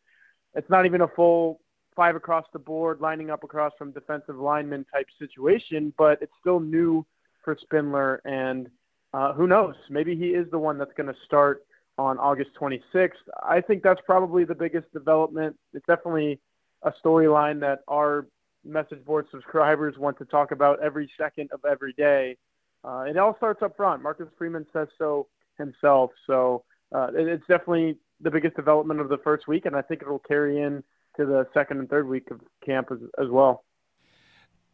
it's 0.55 0.71
not 0.71 0.87
even 0.87 1.03
a 1.03 1.09
full 1.09 1.61
five 1.95 2.17
across 2.17 2.47
the 2.53 2.59
board 2.59 3.01
lining 3.01 3.31
up 3.31 3.45
across 3.45 3.73
from 3.77 3.93
defensive 3.93 4.37
lineman 4.37 4.85
type 4.93 5.07
situation, 5.19 5.93
but 5.99 6.21
it's 6.23 6.33
still 6.41 6.61
new 6.61 7.05
for 7.45 7.57
Spindler, 7.61 8.21
and 8.25 8.69
uh, 9.15 9.33
who 9.35 9.47
knows? 9.47 9.75
Maybe 9.91 10.17
he 10.17 10.29
is 10.29 10.51
the 10.51 10.59
one 10.59 10.79
that's 10.79 10.93
going 10.97 11.13
to 11.13 11.17
start 11.27 11.65
on 11.99 12.19
August 12.19 12.51
26th. 12.59 13.11
I 13.43 13.61
think 13.61 13.83
that's 13.83 14.01
probably 14.07 14.45
the 14.45 14.55
biggest 14.55 14.91
development. 14.93 15.57
It's 15.75 15.85
definitely 15.87 16.41
a 16.83 16.93
storyline 17.05 17.61
that 17.61 17.81
our 17.89 18.27
message 18.65 19.05
board 19.05 19.27
subscribers 19.31 19.99
want 19.99 20.17
to 20.19 20.25
talk 20.25 20.53
about 20.53 20.81
every 20.83 21.11
second 21.19 21.51
of 21.53 21.61
every 21.69 21.93
day. 21.93 22.37
Uh, 22.85 23.05
it 23.09 23.17
all 23.17 23.37
starts 23.37 23.63
up 23.63 23.77
front. 23.77 24.03
Marcus 24.03 24.29
Freeman 24.37 24.67
says 24.73 24.89
so 24.99 25.29
himself. 25.59 26.11
So 26.27 26.65
uh, 26.95 27.09
it, 27.15 27.29
it's 27.29 27.47
definitely 27.47 27.97
the 28.21 28.31
biggest 28.31 28.57
development 28.57 29.01
of 29.01 29.09
the 29.09 29.19
first 29.19 29.49
week, 29.49 29.67
and 29.67 29.77
I 29.77 29.83
think 29.83 30.03
it 30.03 30.09
will 30.09 30.19
carry 30.19 30.61
in 30.61 30.83
to 31.17 31.27
the 31.27 31.47
second 31.53 31.79
and 31.79 31.89
third 31.89 32.09
week 32.09 32.31
of 32.31 32.41
camp 32.65 32.89
as, 32.91 32.99
as 33.23 33.29
well. 33.29 33.65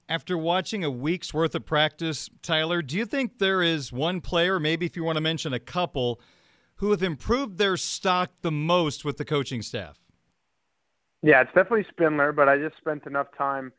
After 0.08 0.38
watching 0.38 0.84
a 0.84 0.90
week's 0.90 1.34
worth 1.34 1.54
of 1.54 1.66
practice, 1.66 2.30
Tyler, 2.40 2.80
do 2.80 2.96
you 2.96 3.04
think 3.04 3.38
there 3.38 3.62
is 3.62 3.92
one 3.92 4.22
player, 4.22 4.58
maybe 4.58 4.86
if 4.86 4.96
you 4.96 5.04
want 5.04 5.16
to 5.16 5.20
mention 5.20 5.52
a 5.52 5.58
couple, 5.58 6.20
who 6.76 6.92
have 6.92 7.02
improved 7.02 7.58
their 7.58 7.76
stock 7.76 8.30
the 8.40 8.50
most 8.50 9.04
with 9.04 9.18
the 9.18 9.24
coaching 9.24 9.60
staff? 9.60 9.98
Yeah, 11.22 11.42
it's 11.42 11.52
definitely 11.54 11.84
Spindler, 11.90 12.32
but 12.32 12.48
I 12.48 12.56
just 12.56 12.76
spent 12.78 13.04
enough 13.06 13.26
time 13.36 13.72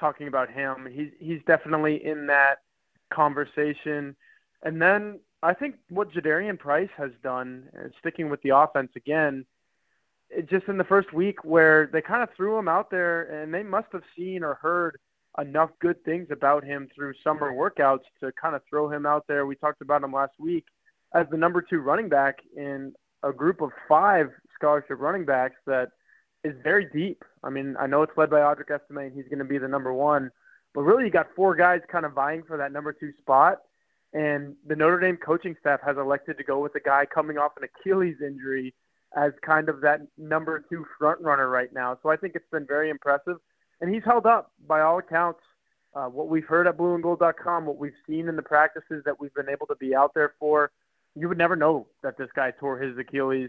talking 0.00 0.28
about 0.28 0.50
him. 0.50 0.88
He's 0.90 1.10
he's 1.20 1.40
definitely 1.46 2.04
in 2.04 2.26
that 2.26 2.62
conversation. 3.12 4.16
And 4.62 4.80
then 4.80 5.20
I 5.42 5.54
think 5.54 5.76
what 5.90 6.12
Jadarian 6.12 6.58
Price 6.58 6.90
has 6.96 7.10
done, 7.22 7.68
sticking 8.00 8.30
with 8.30 8.42
the 8.42 8.56
offense 8.56 8.90
again, 8.96 9.44
just 10.50 10.66
in 10.66 10.76
the 10.76 10.84
first 10.84 11.12
week 11.12 11.44
where 11.44 11.88
they 11.92 12.02
kind 12.02 12.22
of 12.22 12.28
threw 12.36 12.58
him 12.58 12.68
out 12.68 12.90
there, 12.90 13.42
and 13.42 13.54
they 13.54 13.62
must 13.62 13.88
have 13.92 14.02
seen 14.16 14.42
or 14.42 14.54
heard 14.54 14.98
enough 15.38 15.70
good 15.80 16.02
things 16.04 16.28
about 16.30 16.64
him 16.64 16.88
through 16.94 17.12
summer 17.22 17.52
workouts 17.52 18.04
to 18.20 18.32
kind 18.32 18.56
of 18.56 18.62
throw 18.68 18.90
him 18.90 19.06
out 19.06 19.24
there. 19.28 19.46
We 19.46 19.54
talked 19.54 19.82
about 19.82 20.02
him 20.02 20.12
last 20.12 20.32
week 20.38 20.64
as 21.14 21.26
the 21.30 21.36
number 21.36 21.62
two 21.62 21.78
running 21.80 22.08
back 22.08 22.38
in 22.56 22.94
a 23.22 23.32
group 23.32 23.60
of 23.60 23.70
five 23.88 24.30
scholarship 24.54 24.98
running 24.98 25.24
backs 25.24 25.56
that 25.66 25.90
is 26.42 26.54
very 26.62 26.86
deep. 26.92 27.22
I 27.44 27.50
mean, 27.50 27.76
I 27.78 27.86
know 27.86 28.02
it's 28.02 28.16
led 28.16 28.30
by 28.30 28.40
Audric 28.40 28.70
Estime, 28.70 29.06
and 29.06 29.12
he's 29.14 29.28
going 29.28 29.38
to 29.38 29.44
be 29.44 29.58
the 29.58 29.68
number 29.68 29.92
one. 29.92 30.30
But 30.76 30.82
really, 30.82 31.04
you 31.04 31.10
got 31.10 31.28
four 31.34 31.56
guys 31.56 31.80
kind 31.90 32.04
of 32.04 32.12
vying 32.12 32.42
for 32.46 32.58
that 32.58 32.70
number 32.70 32.92
two 32.92 33.10
spot. 33.18 33.62
And 34.12 34.54
the 34.66 34.76
Notre 34.76 35.00
Dame 35.00 35.16
coaching 35.16 35.56
staff 35.58 35.80
has 35.82 35.96
elected 35.96 36.36
to 36.36 36.44
go 36.44 36.58
with 36.58 36.74
a 36.74 36.80
guy 36.80 37.06
coming 37.06 37.38
off 37.38 37.52
an 37.56 37.64
Achilles 37.64 38.16
injury 38.20 38.74
as 39.16 39.32
kind 39.40 39.70
of 39.70 39.80
that 39.80 40.02
number 40.18 40.62
two 40.68 40.84
front 40.98 41.18
runner 41.22 41.48
right 41.48 41.72
now. 41.72 41.98
So 42.02 42.10
I 42.10 42.16
think 42.16 42.34
it's 42.34 42.48
been 42.52 42.66
very 42.66 42.90
impressive. 42.90 43.38
And 43.80 43.92
he's 43.92 44.04
held 44.04 44.26
up 44.26 44.52
by 44.68 44.82
all 44.82 44.98
accounts. 44.98 45.40
Uh, 45.94 46.08
what 46.08 46.28
we've 46.28 46.44
heard 46.44 46.66
at 46.66 46.76
blueandgold.com, 46.76 47.64
what 47.64 47.78
we've 47.78 47.96
seen 48.06 48.28
in 48.28 48.36
the 48.36 48.42
practices 48.42 49.02
that 49.06 49.18
we've 49.18 49.32
been 49.32 49.48
able 49.48 49.66
to 49.68 49.76
be 49.76 49.94
out 49.94 50.12
there 50.12 50.34
for, 50.38 50.72
you 51.14 51.26
would 51.26 51.38
never 51.38 51.56
know 51.56 51.86
that 52.02 52.18
this 52.18 52.28
guy 52.36 52.50
tore 52.50 52.78
his 52.78 52.98
Achilles 52.98 53.48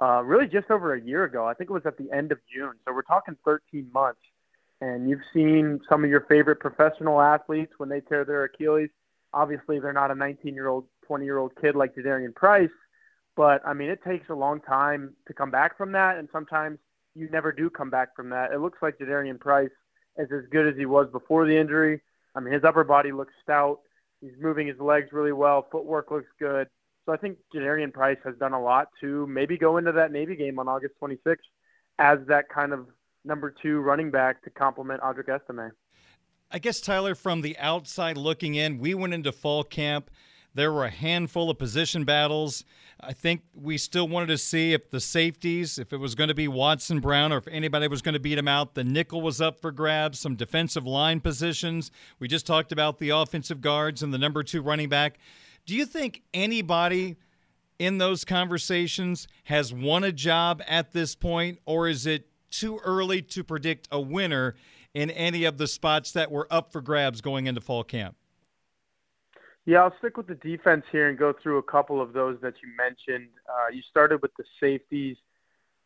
uh, 0.00 0.22
really 0.22 0.46
just 0.46 0.70
over 0.70 0.94
a 0.94 1.00
year 1.00 1.24
ago. 1.24 1.48
I 1.48 1.54
think 1.54 1.68
it 1.68 1.72
was 1.72 1.84
at 1.84 1.98
the 1.98 2.12
end 2.12 2.30
of 2.30 2.38
June. 2.52 2.74
So 2.86 2.94
we're 2.94 3.02
talking 3.02 3.36
13 3.44 3.90
months. 3.92 4.20
And 4.80 5.08
you've 5.08 5.20
seen 5.34 5.80
some 5.88 6.04
of 6.04 6.10
your 6.10 6.22
favorite 6.22 6.60
professional 6.60 7.20
athletes 7.20 7.72
when 7.76 7.88
they 7.88 8.00
tear 8.00 8.24
their 8.24 8.44
Achilles. 8.44 8.88
Obviously, 9.32 9.78
they're 9.78 9.92
not 9.92 10.10
a 10.10 10.14
19 10.14 10.54
year 10.54 10.68
old, 10.68 10.86
20 11.06 11.24
year 11.24 11.38
old 11.38 11.52
kid 11.60 11.76
like 11.76 11.94
Jadarian 11.94 12.34
Price, 12.34 12.70
but 13.36 13.62
I 13.66 13.74
mean, 13.74 13.90
it 13.90 14.02
takes 14.02 14.28
a 14.30 14.34
long 14.34 14.60
time 14.60 15.14
to 15.26 15.34
come 15.34 15.50
back 15.50 15.76
from 15.76 15.92
that. 15.92 16.18
And 16.18 16.28
sometimes 16.32 16.78
you 17.14 17.28
never 17.30 17.52
do 17.52 17.70
come 17.70 17.90
back 17.90 18.14
from 18.16 18.30
that. 18.30 18.52
It 18.52 18.60
looks 18.60 18.78
like 18.82 18.98
Jadarian 18.98 19.38
Price 19.38 19.70
is 20.18 20.28
as 20.32 20.44
good 20.50 20.66
as 20.66 20.76
he 20.76 20.86
was 20.86 21.08
before 21.12 21.46
the 21.46 21.56
injury. 21.56 22.00
I 22.34 22.40
mean, 22.40 22.52
his 22.52 22.64
upper 22.64 22.84
body 22.84 23.12
looks 23.12 23.34
stout. 23.42 23.80
He's 24.20 24.32
moving 24.40 24.66
his 24.66 24.78
legs 24.78 25.08
really 25.12 25.32
well. 25.32 25.66
Footwork 25.70 26.10
looks 26.10 26.28
good. 26.38 26.68
So 27.06 27.12
I 27.12 27.16
think 27.16 27.38
Jadarian 27.54 27.92
Price 27.92 28.18
has 28.24 28.36
done 28.36 28.52
a 28.52 28.60
lot 28.60 28.88
to 29.00 29.26
maybe 29.26 29.56
go 29.56 29.78
into 29.78 29.92
that 29.92 30.12
Navy 30.12 30.36
game 30.36 30.58
on 30.58 30.68
August 30.68 30.94
26th 31.02 31.36
as 31.98 32.18
that 32.28 32.48
kind 32.48 32.72
of 32.72 32.86
number 33.24 33.54
two 33.62 33.80
running 33.80 34.10
back 34.10 34.42
to 34.44 34.50
complement 34.50 35.00
Audric 35.02 35.28
Estime. 35.28 35.72
I 36.50 36.58
guess, 36.58 36.80
Tyler, 36.80 37.14
from 37.14 37.42
the 37.42 37.56
outside 37.58 38.16
looking 38.16 38.56
in, 38.56 38.78
we 38.78 38.94
went 38.94 39.14
into 39.14 39.30
fall 39.30 39.62
camp. 39.62 40.10
There 40.52 40.72
were 40.72 40.84
a 40.84 40.90
handful 40.90 41.48
of 41.48 41.58
position 41.58 42.04
battles. 42.04 42.64
I 42.98 43.12
think 43.12 43.42
we 43.54 43.78
still 43.78 44.08
wanted 44.08 44.26
to 44.26 44.38
see 44.38 44.72
if 44.72 44.90
the 44.90 44.98
safeties, 44.98 45.78
if 45.78 45.92
it 45.92 45.98
was 45.98 46.16
going 46.16 46.26
to 46.26 46.34
be 46.34 46.48
Watson 46.48 46.98
Brown 46.98 47.32
or 47.32 47.36
if 47.38 47.46
anybody 47.46 47.86
was 47.86 48.02
going 48.02 48.14
to 48.14 48.20
beat 48.20 48.36
him 48.36 48.48
out. 48.48 48.74
The 48.74 48.82
nickel 48.82 49.22
was 49.22 49.40
up 49.40 49.60
for 49.60 49.70
grabs, 49.70 50.18
some 50.18 50.34
defensive 50.34 50.86
line 50.86 51.20
positions. 51.20 51.92
We 52.18 52.26
just 52.26 52.46
talked 52.46 52.72
about 52.72 52.98
the 52.98 53.10
offensive 53.10 53.60
guards 53.60 54.02
and 54.02 54.12
the 54.12 54.18
number 54.18 54.42
two 54.42 54.60
running 54.60 54.88
back. 54.88 55.18
Do 55.66 55.76
you 55.76 55.86
think 55.86 56.22
anybody 56.34 57.16
in 57.78 57.98
those 57.98 58.24
conversations 58.24 59.28
has 59.44 59.72
won 59.72 60.02
a 60.02 60.12
job 60.12 60.62
at 60.66 60.92
this 60.92 61.14
point, 61.14 61.60
or 61.64 61.86
is 61.86 62.06
it 62.06 62.26
too 62.50 62.78
early 62.84 63.22
to 63.22 63.44
predict 63.44 63.88
a 63.90 64.00
winner 64.00 64.54
in 64.94 65.10
any 65.10 65.44
of 65.44 65.58
the 65.58 65.66
spots 65.66 66.12
that 66.12 66.30
were 66.30 66.46
up 66.50 66.72
for 66.72 66.80
grabs 66.80 67.20
going 67.20 67.46
into 67.46 67.60
fall 67.60 67.84
camp? 67.84 68.16
Yeah, 69.66 69.82
I'll 69.82 69.94
stick 69.98 70.16
with 70.16 70.26
the 70.26 70.34
defense 70.34 70.84
here 70.90 71.08
and 71.08 71.18
go 71.18 71.32
through 71.32 71.58
a 71.58 71.62
couple 71.62 72.00
of 72.00 72.12
those 72.12 72.38
that 72.40 72.54
you 72.62 72.68
mentioned. 72.76 73.28
Uh, 73.48 73.68
you 73.72 73.82
started 73.88 74.22
with 74.22 74.32
the 74.36 74.44
safeties. 74.58 75.16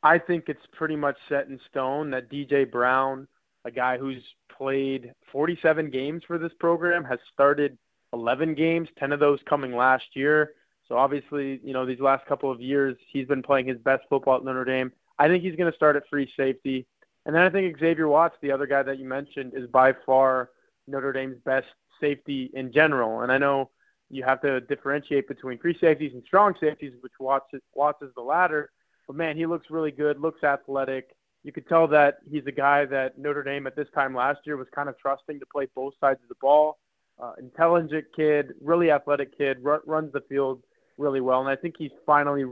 I 0.02 0.18
think 0.18 0.48
it's 0.48 0.66
pretty 0.72 0.96
much 0.96 1.16
set 1.28 1.48
in 1.48 1.58
stone 1.68 2.10
that 2.10 2.30
DJ 2.30 2.70
Brown, 2.70 3.26
a 3.64 3.70
guy 3.70 3.98
who's 3.98 4.22
played 4.56 5.12
47 5.32 5.90
games 5.90 6.22
for 6.26 6.38
this 6.38 6.52
program, 6.60 7.04
has 7.04 7.18
started 7.32 7.76
11 8.12 8.54
games, 8.54 8.88
10 8.98 9.12
of 9.12 9.20
those 9.20 9.40
coming 9.46 9.74
last 9.74 10.04
year. 10.14 10.52
So 10.88 10.96
obviously, 10.96 11.60
you 11.64 11.72
know, 11.72 11.84
these 11.84 12.00
last 12.00 12.26
couple 12.26 12.50
of 12.50 12.60
years, 12.60 12.96
he's 13.10 13.26
been 13.26 13.42
playing 13.42 13.66
his 13.66 13.78
best 13.78 14.04
football 14.08 14.36
at 14.36 14.44
Notre 14.44 14.64
Dame. 14.64 14.92
I 15.18 15.28
think 15.28 15.42
he's 15.42 15.56
going 15.56 15.70
to 15.70 15.76
start 15.76 15.96
at 15.96 16.08
free 16.10 16.30
safety. 16.36 16.86
And 17.26 17.34
then 17.34 17.42
I 17.42 17.50
think 17.50 17.78
Xavier 17.78 18.08
Watts, 18.08 18.36
the 18.42 18.52
other 18.52 18.66
guy 18.66 18.82
that 18.82 18.98
you 18.98 19.06
mentioned, 19.06 19.52
is 19.54 19.66
by 19.68 19.94
far 20.04 20.50
Notre 20.86 21.12
Dame's 21.12 21.38
best 21.44 21.66
safety 22.00 22.50
in 22.54 22.72
general. 22.72 23.22
And 23.22 23.32
I 23.32 23.38
know 23.38 23.70
you 24.10 24.22
have 24.24 24.40
to 24.42 24.60
differentiate 24.60 25.26
between 25.28 25.58
free 25.58 25.76
safeties 25.80 26.12
and 26.12 26.22
strong 26.26 26.54
safeties, 26.60 26.92
which 27.00 27.12
Watts 27.18 27.46
is, 27.52 27.62
Watts 27.74 28.02
is 28.02 28.10
the 28.14 28.22
latter. 28.22 28.70
But 29.06 29.16
man, 29.16 29.36
he 29.36 29.46
looks 29.46 29.70
really 29.70 29.90
good, 29.90 30.20
looks 30.20 30.44
athletic. 30.44 31.16
You 31.42 31.52
could 31.52 31.68
tell 31.68 31.86
that 31.88 32.18
he's 32.30 32.46
a 32.46 32.52
guy 32.52 32.84
that 32.86 33.18
Notre 33.18 33.42
Dame 33.42 33.66
at 33.66 33.76
this 33.76 33.88
time 33.94 34.14
last 34.14 34.40
year 34.46 34.56
was 34.56 34.66
kind 34.74 34.88
of 34.88 34.98
trusting 34.98 35.38
to 35.40 35.46
play 35.46 35.66
both 35.74 35.94
sides 36.00 36.20
of 36.22 36.28
the 36.28 36.36
ball. 36.40 36.78
Uh, 37.22 37.32
intelligent 37.38 38.06
kid, 38.16 38.54
really 38.60 38.90
athletic 38.90 39.36
kid, 39.36 39.58
r- 39.64 39.82
runs 39.86 40.12
the 40.12 40.22
field 40.22 40.62
really 40.98 41.20
well. 41.20 41.40
And 41.40 41.48
I 41.48 41.56
think 41.56 41.76
he's 41.78 41.92
finally 42.06 42.44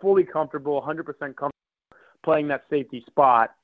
fully 0.00 0.24
comfortable, 0.24 0.80
100% 0.82 1.04
comfortable 1.04 1.50
playing 2.26 2.48
that 2.48 2.64
safety 2.68 3.04
spot. 3.06 3.54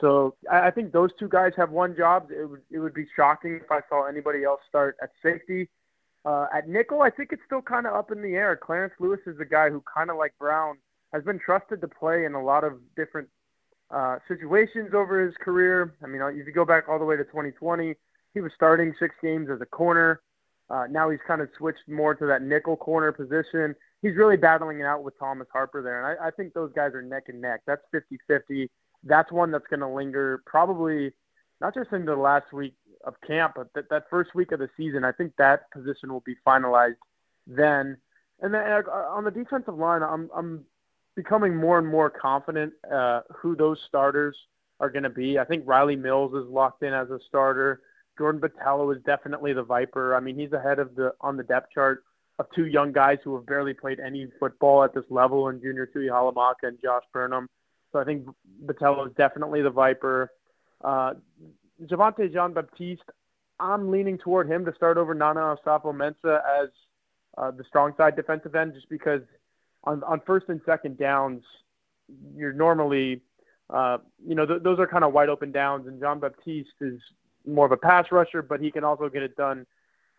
So 0.00 0.34
I, 0.50 0.66
I 0.66 0.70
think 0.72 0.92
those 0.92 1.10
two 1.18 1.28
guys 1.28 1.52
have 1.56 1.70
one 1.70 1.96
jobs. 1.96 2.30
It 2.30 2.44
would 2.44 2.62
it 2.70 2.80
would 2.80 2.92
be 2.92 3.06
shocking 3.16 3.60
if 3.62 3.70
I 3.70 3.80
saw 3.88 4.06
anybody 4.06 4.44
else 4.44 4.60
start 4.68 4.96
at 5.00 5.10
safety. 5.22 5.68
Uh, 6.24 6.46
at 6.52 6.68
nickel, 6.68 7.00
I 7.00 7.10
think 7.10 7.30
it's 7.32 7.42
still 7.46 7.62
kind 7.62 7.86
of 7.86 7.94
up 7.94 8.10
in 8.10 8.20
the 8.20 8.34
air. 8.34 8.56
Clarence 8.56 8.92
Lewis 8.98 9.20
is 9.26 9.38
a 9.40 9.44
guy 9.44 9.70
who, 9.70 9.82
kind 9.82 10.10
of 10.10 10.16
like 10.16 10.34
Brown, 10.38 10.76
has 11.14 11.22
been 11.22 11.38
trusted 11.38 11.80
to 11.80 11.88
play 11.88 12.24
in 12.24 12.34
a 12.34 12.42
lot 12.42 12.64
of 12.64 12.72
different 12.96 13.28
uh, 13.90 14.18
situations 14.26 14.90
over 14.94 15.24
his 15.24 15.34
career. 15.40 15.94
I 16.02 16.08
mean, 16.08 16.20
if 16.20 16.46
you 16.46 16.52
go 16.52 16.64
back 16.64 16.88
all 16.88 16.98
the 16.98 17.04
way 17.04 17.16
to 17.16 17.24
2020, 17.24 17.94
he 18.34 18.40
was 18.40 18.50
starting 18.54 18.92
six 18.98 19.14
games 19.22 19.48
as 19.48 19.60
a 19.60 19.66
corner. 19.66 20.20
Uh, 20.70 20.84
now 20.90 21.08
he's 21.08 21.20
kind 21.26 21.40
of 21.40 21.48
switched 21.56 21.88
more 21.88 22.14
to 22.14 22.26
that 22.26 22.42
nickel 22.42 22.76
corner 22.76 23.12
position. 23.12 23.74
He's 24.02 24.16
really 24.16 24.36
battling 24.36 24.80
it 24.80 24.84
out 24.84 25.02
with 25.02 25.18
Thomas 25.18 25.48
Harper 25.52 25.82
there. 25.82 26.04
And 26.04 26.20
I, 26.20 26.28
I 26.28 26.30
think 26.30 26.52
those 26.52 26.72
guys 26.74 26.92
are 26.94 27.02
neck 27.02 27.24
and 27.28 27.40
neck. 27.40 27.62
That's 27.66 27.82
50 27.90 28.18
50. 28.26 28.70
That's 29.04 29.32
one 29.32 29.50
that's 29.50 29.66
going 29.68 29.80
to 29.80 29.88
linger 29.88 30.42
probably 30.46 31.12
not 31.60 31.74
just 31.74 31.92
into 31.92 32.12
the 32.12 32.20
last 32.20 32.52
week 32.52 32.74
of 33.04 33.14
camp, 33.26 33.54
but 33.56 33.72
that, 33.74 33.88
that 33.90 34.04
first 34.10 34.34
week 34.34 34.52
of 34.52 34.58
the 34.58 34.68
season. 34.76 35.04
I 35.04 35.12
think 35.12 35.32
that 35.38 35.70
position 35.70 36.12
will 36.12 36.22
be 36.26 36.36
finalized 36.46 36.96
then. 37.46 37.96
And 38.40 38.54
then 38.54 38.62
uh, 38.62 38.90
on 39.10 39.24
the 39.24 39.30
defensive 39.30 39.76
line, 39.76 40.02
I'm, 40.02 40.30
I'm 40.36 40.64
becoming 41.16 41.56
more 41.56 41.78
and 41.78 41.86
more 41.86 42.10
confident 42.10 42.72
uh, 42.92 43.22
who 43.34 43.56
those 43.56 43.78
starters 43.88 44.36
are 44.80 44.90
going 44.90 45.02
to 45.02 45.10
be. 45.10 45.38
I 45.38 45.44
think 45.44 45.64
Riley 45.66 45.96
Mills 45.96 46.34
is 46.34 46.48
locked 46.48 46.82
in 46.82 46.92
as 46.92 47.10
a 47.10 47.18
starter. 47.26 47.80
Jordan 48.18 48.40
Botelho 48.40 48.94
is 48.94 49.02
definitely 49.04 49.52
the 49.52 49.62
Viper. 49.62 50.14
I 50.14 50.20
mean, 50.20 50.36
he's 50.38 50.52
ahead 50.52 50.78
of 50.78 50.94
the 50.94 51.14
on 51.20 51.36
the 51.36 51.44
depth 51.44 51.72
chart 51.72 52.04
of 52.38 52.46
two 52.54 52.66
young 52.66 52.92
guys 52.92 53.18
who 53.24 53.34
have 53.34 53.46
barely 53.46 53.74
played 53.74 54.00
any 54.00 54.28
football 54.38 54.84
at 54.84 54.94
this 54.94 55.04
level 55.10 55.48
in 55.48 55.60
Junior 55.60 55.88
Tuihalamaka 55.94 56.64
and 56.64 56.78
Josh 56.82 57.02
Burnham. 57.12 57.48
So 57.92 57.98
I 57.98 58.04
think 58.04 58.26
Botelho 58.64 59.06
is 59.08 59.14
definitely 59.16 59.62
the 59.62 59.70
Viper. 59.70 60.30
Uh, 60.84 61.14
Javontae 61.84 62.32
Jean 62.32 62.52
Baptiste, 62.52 63.02
I'm 63.58 63.90
leaning 63.90 64.18
toward 64.18 64.48
him 64.48 64.64
to 64.66 64.74
start 64.74 64.98
over 64.98 65.14
Nana 65.14 65.56
Osafo-Mensah 65.56 66.40
as 66.62 66.68
uh, 67.36 67.50
the 67.50 67.64
strong 67.64 67.92
side 67.96 68.14
defensive 68.14 68.54
end, 68.54 68.74
just 68.74 68.88
because 68.88 69.22
on, 69.84 70.02
on 70.04 70.20
first 70.26 70.46
and 70.48 70.60
second 70.66 70.98
downs, 70.98 71.42
you're 72.36 72.52
normally, 72.52 73.20
uh, 73.70 73.98
you 74.24 74.34
know, 74.34 74.46
th- 74.46 74.62
those 74.62 74.78
are 74.78 74.86
kind 74.86 75.04
of 75.04 75.12
wide 75.12 75.28
open 75.28 75.50
downs, 75.50 75.86
and 75.86 76.00
Jean 76.00 76.20
Baptiste 76.20 76.68
is 76.80 77.00
more 77.48 77.66
of 77.66 77.72
a 77.72 77.76
pass 77.76 78.06
rusher, 78.10 78.42
but 78.42 78.60
he 78.60 78.70
can 78.70 78.84
also 78.84 79.08
get 79.08 79.22
it 79.22 79.36
done 79.36 79.66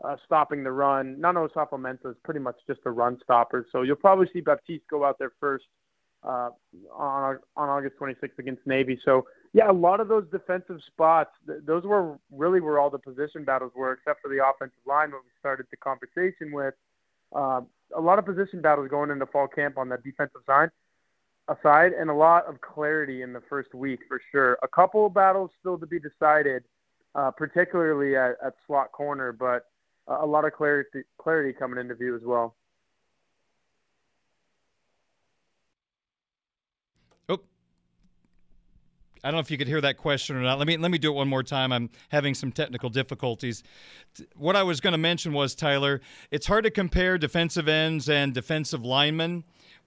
uh, 0.04 0.16
stopping 0.26 0.64
the 0.64 0.72
run. 0.72 1.20
Nana 1.20 1.48
Osafo-Mensah 1.48 2.12
is 2.12 2.18
pretty 2.24 2.40
much 2.40 2.56
just 2.68 2.80
a 2.86 2.92
run 2.92 3.20
stopper, 3.24 3.66
so 3.72 3.82
you'll 3.82 3.96
probably 3.96 4.28
see 4.34 4.42
Baptiste 4.42 4.88
go 4.90 5.04
out 5.04 5.18
there 5.20 5.32
first 5.40 5.66
uh, 6.24 6.50
on 6.94 7.40
on 7.56 7.70
August 7.70 7.96
26th 8.00 8.38
against 8.40 8.66
Navy. 8.66 9.00
So 9.06 9.26
yeah, 9.54 9.70
a 9.70 9.74
lot 9.74 10.00
of 10.00 10.08
those 10.08 10.26
defensive 10.32 10.80
spots, 10.88 11.32
th- 11.48 11.60
those 11.66 11.84
were 11.84 12.18
really 12.32 12.62
where 12.62 12.80
all 12.80 12.90
the 12.90 13.00
position 13.00 13.44
battles 13.44 13.72
were, 13.76 13.94
except 13.94 14.22
for 14.22 14.30
the 14.30 14.46
offensive 14.46 14.80
line, 14.86 15.12
what 15.12 15.22
we 15.24 15.30
started 15.40 15.66
the 15.72 15.78
conversation 15.78 16.52
with. 16.52 16.74
Uh, 17.34 17.62
a 17.96 18.02
lot 18.02 18.20
of 18.20 18.26
position 18.26 18.62
battles 18.62 18.90
going 18.90 19.10
into 19.10 19.26
fall 19.28 19.48
camp 19.48 19.78
on 19.78 19.90
the 19.90 19.98
defensive 19.98 20.42
side 20.46 20.70
aside, 21.48 21.94
and 21.94 22.10
a 22.10 22.14
lot 22.14 22.46
of 22.46 22.62
clarity 22.62 23.22
in 23.22 23.34
the 23.34 23.42
first 23.50 23.74
week 23.74 24.00
for 24.08 24.22
sure. 24.32 24.58
A 24.62 24.68
couple 24.68 25.06
of 25.06 25.14
battles 25.14 25.50
still 25.60 25.78
to 25.78 25.88
be 25.88 26.00
decided 26.00 26.64
uh, 27.16 27.32
particularly 27.32 28.16
at, 28.16 28.36
at 28.46 28.54
slot 28.66 28.92
corner, 28.92 29.32
but 29.32 29.66
a 30.08 30.26
lot 30.26 30.46
of 30.46 30.54
clarity 30.54 31.04
clarity 31.18 31.54
coming 31.54 31.80
into 31.80 31.96
view 31.96 32.16
as 32.16 32.22
well. 32.24 32.56
Oh, 37.28 37.40
I 39.24 39.30
don't 39.30 39.36
know 39.36 39.40
if 39.40 39.52
you 39.52 39.58
could 39.58 39.68
hear 39.68 39.82
that 39.82 39.98
question 39.98 40.36
or 40.36 40.42
not. 40.42 40.58
Let 40.58 40.68
me 40.68 40.78
let 40.78 40.92
me 40.92 40.98
do 40.98 41.12
it 41.12 41.16
one 41.16 41.28
more 41.28 41.44
time. 41.44 41.72
I'm 41.72 41.90
having 42.10 42.34
some 42.34 42.52
technical 42.52 42.90
difficulties. 42.90 43.64
What 44.36 44.56
I 44.56 44.64
was 44.64 44.82
going 44.82 44.94
to 44.94 44.98
mention 44.98 45.34
was 45.34 45.54
Tyler. 45.54 46.02
It's 46.32 46.48
hard 46.48 46.64
to 46.64 46.72
compare 46.72 47.18
defensive 47.18 47.68
ends 47.68 48.10
and 48.10 48.34
defensive 48.34 48.84
linemen 48.84 49.44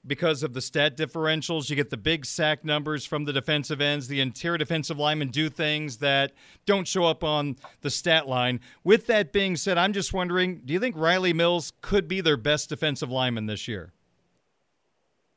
because 0.07 0.43
of 0.43 0.53
the 0.53 0.61
stat 0.61 0.97
differentials. 0.97 1.71
You 1.71 1.77
get 1.77 1.91
the 1.91 1.97
big 1.97 2.27
sack 2.27 2.65
numbers 2.65 3.05
from 3.05 3.25
the 3.25 3.33
defensive 3.33 3.81
ends. 3.81 4.09
The 4.09 4.21
interior 4.21 4.59
defensive 4.59 4.99
linemen 4.99 5.29
do 5.29 5.49
things 5.49 5.99
that 5.99 6.33
don't 6.67 6.87
show 6.87 7.05
up 7.05 7.23
on 7.23 7.57
the 7.83 7.91
stat 7.91 8.29
line. 8.29 8.61
With 8.85 9.07
that 9.07 9.33
being 9.33 9.57
said, 9.57 9.79
I'm 9.79 9.93
just 9.93 10.13
wondering 10.13 10.63
do 10.65 10.73
you 10.73 10.81
think 10.81 10.97
Riley 10.97 11.33
Mills 11.33 11.73
could 11.81 12.09
be 12.09 12.21
their 12.21 12.37
best 12.37 12.69
defensive 12.69 13.11
lineman 13.11 13.47
this 13.47 13.69
year? 13.69 13.93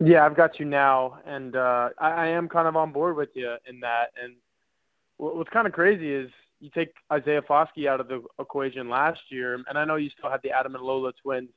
Yeah, 0.03 0.25
I've 0.25 0.35
got 0.35 0.59
you 0.59 0.65
now. 0.65 1.19
And 1.25 1.55
uh, 1.55 1.89
I, 1.97 2.11
I 2.11 2.27
am 2.29 2.49
kind 2.49 2.67
of 2.67 2.75
on 2.75 2.91
board 2.91 3.15
with 3.15 3.29
you 3.33 3.55
in 3.67 3.79
that. 3.81 4.11
And 4.21 4.35
what's 5.17 5.49
kind 5.51 5.67
of 5.67 5.73
crazy 5.73 6.13
is 6.13 6.29
you 6.59 6.69
take 6.73 6.93
Isaiah 7.11 7.41
Foskey 7.41 7.87
out 7.87 7.99
of 7.99 8.07
the 8.07 8.23
equation 8.39 8.89
last 8.89 9.19
year, 9.29 9.53
and 9.53 9.77
I 9.77 9.85
know 9.85 9.95
you 9.95 10.09
still 10.17 10.31
had 10.31 10.41
the 10.43 10.49
Ademilola 10.49 11.13
twins 11.21 11.49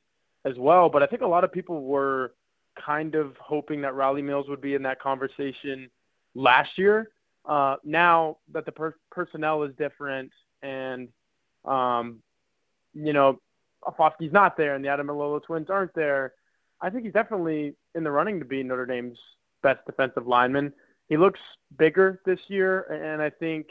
as 0.45 0.53
well, 0.57 0.89
but 0.89 1.03
I 1.03 1.07
think 1.07 1.21
a 1.21 1.27
lot 1.27 1.43
of 1.43 1.51
people 1.51 1.83
were 1.83 2.33
kind 2.83 3.15
of 3.15 3.35
hoping 3.37 3.81
that 3.81 3.95
Riley 3.95 4.21
Mills 4.21 4.47
would 4.49 4.61
be 4.61 4.75
in 4.75 4.83
that 4.83 4.99
conversation 4.99 5.89
last 6.35 6.77
year. 6.77 7.09
Uh, 7.45 7.77
now 7.83 8.37
that 8.53 8.65
the 8.65 8.71
per- 8.71 8.95
personnel 9.11 9.63
is 9.63 9.73
different 9.77 10.31
and, 10.61 11.09
um, 11.65 12.21
you 12.93 13.13
know, 13.13 13.39
Foskey's 13.97 14.33
not 14.33 14.57
there 14.57 14.75
and 14.75 14.83
the 14.83 14.89
Ademilola 14.89 15.43
twins 15.43 15.69
aren't 15.69 15.93
there, 15.95 16.33
I 16.81 16.89
think 16.89 17.05
he's 17.05 17.13
definitely 17.13 17.75
in 17.95 18.03
the 18.03 18.11
running 18.11 18.39
to 18.39 18.45
be 18.45 18.63
Notre 18.63 18.85
Dame's 18.85 19.17
best 19.63 19.85
defensive 19.85 20.27
lineman. 20.27 20.73
He 21.07 21.17
looks 21.17 21.39
bigger 21.77 22.21
this 22.25 22.39
year, 22.47 22.81
and 22.83 23.21
I 23.21 23.29
think 23.29 23.67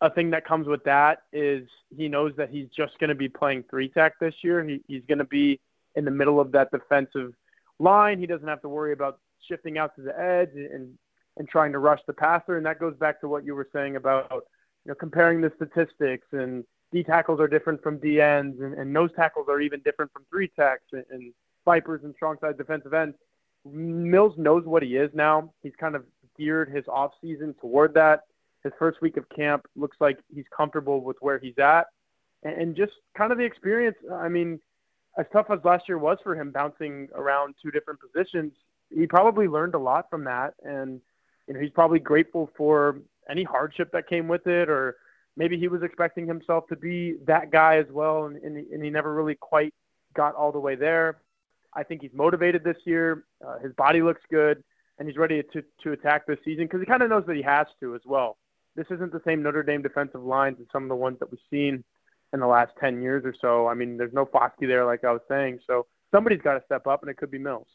a 0.00 0.08
thing 0.08 0.30
that 0.30 0.46
comes 0.46 0.66
with 0.66 0.84
that 0.84 1.22
is 1.32 1.68
he 1.94 2.08
knows 2.08 2.32
that 2.36 2.50
he's 2.50 2.68
just 2.68 2.98
going 2.98 3.08
to 3.08 3.16
be 3.16 3.28
playing 3.28 3.64
three 3.68 3.88
tech 3.88 4.18
this 4.20 4.34
year. 4.42 4.62
He, 4.64 4.80
he's 4.86 5.02
going 5.08 5.18
to 5.18 5.24
be 5.24 5.60
in 5.96 6.04
the 6.04 6.10
middle 6.10 6.38
of 6.38 6.52
that 6.52 6.70
defensive 6.70 7.34
line. 7.78 8.18
He 8.18 8.26
doesn't 8.26 8.48
have 8.48 8.62
to 8.62 8.68
worry 8.68 8.92
about 8.92 9.18
shifting 9.46 9.78
out 9.78 9.94
to 9.96 10.02
the 10.02 10.18
edge 10.18 10.50
and 10.54 10.96
and 11.36 11.48
trying 11.48 11.72
to 11.72 11.78
rush 11.78 12.00
the 12.06 12.12
passer. 12.12 12.56
And 12.56 12.66
that 12.66 12.80
goes 12.80 12.96
back 12.96 13.20
to 13.20 13.28
what 13.28 13.44
you 13.44 13.54
were 13.54 13.68
saying 13.72 13.96
about 13.96 14.28
you 14.30 14.40
know 14.86 14.94
comparing 14.94 15.40
the 15.40 15.52
statistics 15.56 16.26
and 16.32 16.64
D 16.92 17.02
tackles 17.02 17.40
are 17.40 17.48
different 17.48 17.82
from 17.82 17.98
D 17.98 18.20
ends 18.20 18.60
and, 18.60 18.74
and 18.74 18.92
nose 18.92 19.10
tackles 19.14 19.46
are 19.48 19.60
even 19.60 19.80
different 19.84 20.12
from 20.12 20.24
three 20.30 20.48
techs 20.48 20.84
and, 20.92 21.04
and 21.10 21.32
vipers 21.64 22.02
and 22.04 22.14
strong 22.14 22.36
side 22.40 22.56
defensive 22.56 22.94
ends. 22.94 23.16
Mills 23.64 24.34
knows 24.36 24.64
what 24.64 24.82
he 24.82 24.96
is 24.96 25.10
now. 25.14 25.52
He's 25.62 25.74
kind 25.78 25.94
of 25.94 26.04
geared 26.38 26.70
his 26.70 26.84
off 26.88 27.12
season 27.20 27.54
toward 27.60 27.94
that. 27.94 28.22
His 28.64 28.72
first 28.78 29.00
week 29.00 29.16
of 29.16 29.28
camp 29.28 29.66
looks 29.76 29.96
like 30.00 30.18
he's 30.34 30.46
comfortable 30.54 31.02
with 31.02 31.16
where 31.20 31.38
he's 31.38 31.58
at, 31.58 31.86
and, 32.42 32.54
and 32.54 32.76
just 32.76 32.92
kind 33.16 33.30
of 33.30 33.38
the 33.38 33.44
experience. 33.44 33.96
I 34.12 34.28
mean, 34.28 34.60
as 35.16 35.26
tough 35.32 35.46
as 35.50 35.58
last 35.64 35.88
year 35.88 35.98
was 35.98 36.18
for 36.22 36.34
him, 36.34 36.50
bouncing 36.50 37.08
around 37.14 37.54
two 37.62 37.70
different 37.70 38.00
positions, 38.00 38.52
he 38.94 39.06
probably 39.06 39.48
learned 39.48 39.74
a 39.74 39.78
lot 39.78 40.08
from 40.10 40.24
that, 40.24 40.54
and 40.64 41.00
you 41.46 41.54
know 41.54 41.60
he's 41.60 41.70
probably 41.70 41.98
grateful 41.98 42.50
for 42.56 42.98
any 43.28 43.44
hardship 43.44 43.90
that 43.92 44.08
came 44.08 44.28
with 44.28 44.46
it, 44.46 44.68
or 44.68 44.96
maybe 45.36 45.58
he 45.58 45.68
was 45.68 45.82
expecting 45.82 46.26
himself 46.26 46.66
to 46.68 46.76
be 46.76 47.16
that 47.26 47.50
guy 47.50 47.76
as 47.76 47.86
well, 47.90 48.26
and, 48.26 48.36
and, 48.42 48.56
and 48.56 48.82
he 48.82 48.90
never 48.90 49.14
really 49.14 49.34
quite 49.34 49.74
got 50.14 50.34
all 50.34 50.52
the 50.52 50.60
way 50.60 50.74
there. 50.74 51.18
I 51.74 51.82
think 51.82 52.02
he's 52.02 52.14
motivated 52.14 52.64
this 52.64 52.78
year. 52.84 53.24
Uh, 53.46 53.58
his 53.58 53.72
body 53.74 54.02
looks 54.02 54.22
good, 54.30 54.62
and 54.98 55.06
he's 55.06 55.16
ready 55.16 55.42
to 55.52 55.62
to 55.82 55.92
attack 55.92 56.26
this 56.26 56.38
season 56.44 56.64
because 56.64 56.80
he 56.80 56.86
kind 56.86 57.02
of 57.02 57.10
knows 57.10 57.24
that 57.26 57.36
he 57.36 57.42
has 57.42 57.66
to 57.80 57.94
as 57.94 58.02
well. 58.04 58.38
This 58.74 58.86
isn't 58.90 59.12
the 59.12 59.22
same 59.26 59.42
Notre 59.42 59.62
Dame 59.62 59.82
defensive 59.82 60.22
lines 60.22 60.58
as 60.60 60.66
some 60.72 60.84
of 60.84 60.88
the 60.88 60.96
ones 60.96 61.18
that 61.18 61.30
we've 61.30 61.40
seen 61.50 61.84
in 62.32 62.40
the 62.40 62.46
last 62.46 62.72
10 62.80 63.02
years 63.02 63.24
or 63.24 63.34
so. 63.40 63.66
I 63.66 63.74
mean, 63.74 63.96
there's 63.96 64.12
no 64.12 64.26
Foskey 64.26 64.66
there, 64.66 64.84
like 64.84 65.04
I 65.04 65.12
was 65.12 65.22
saying. 65.28 65.60
So 65.66 65.86
somebody's 66.10 66.42
got 66.42 66.54
to 66.54 66.64
step 66.66 66.86
up, 66.86 67.02
and 67.02 67.10
it 67.10 67.16
could 67.16 67.30
be 67.30 67.38
Mills. 67.38 67.66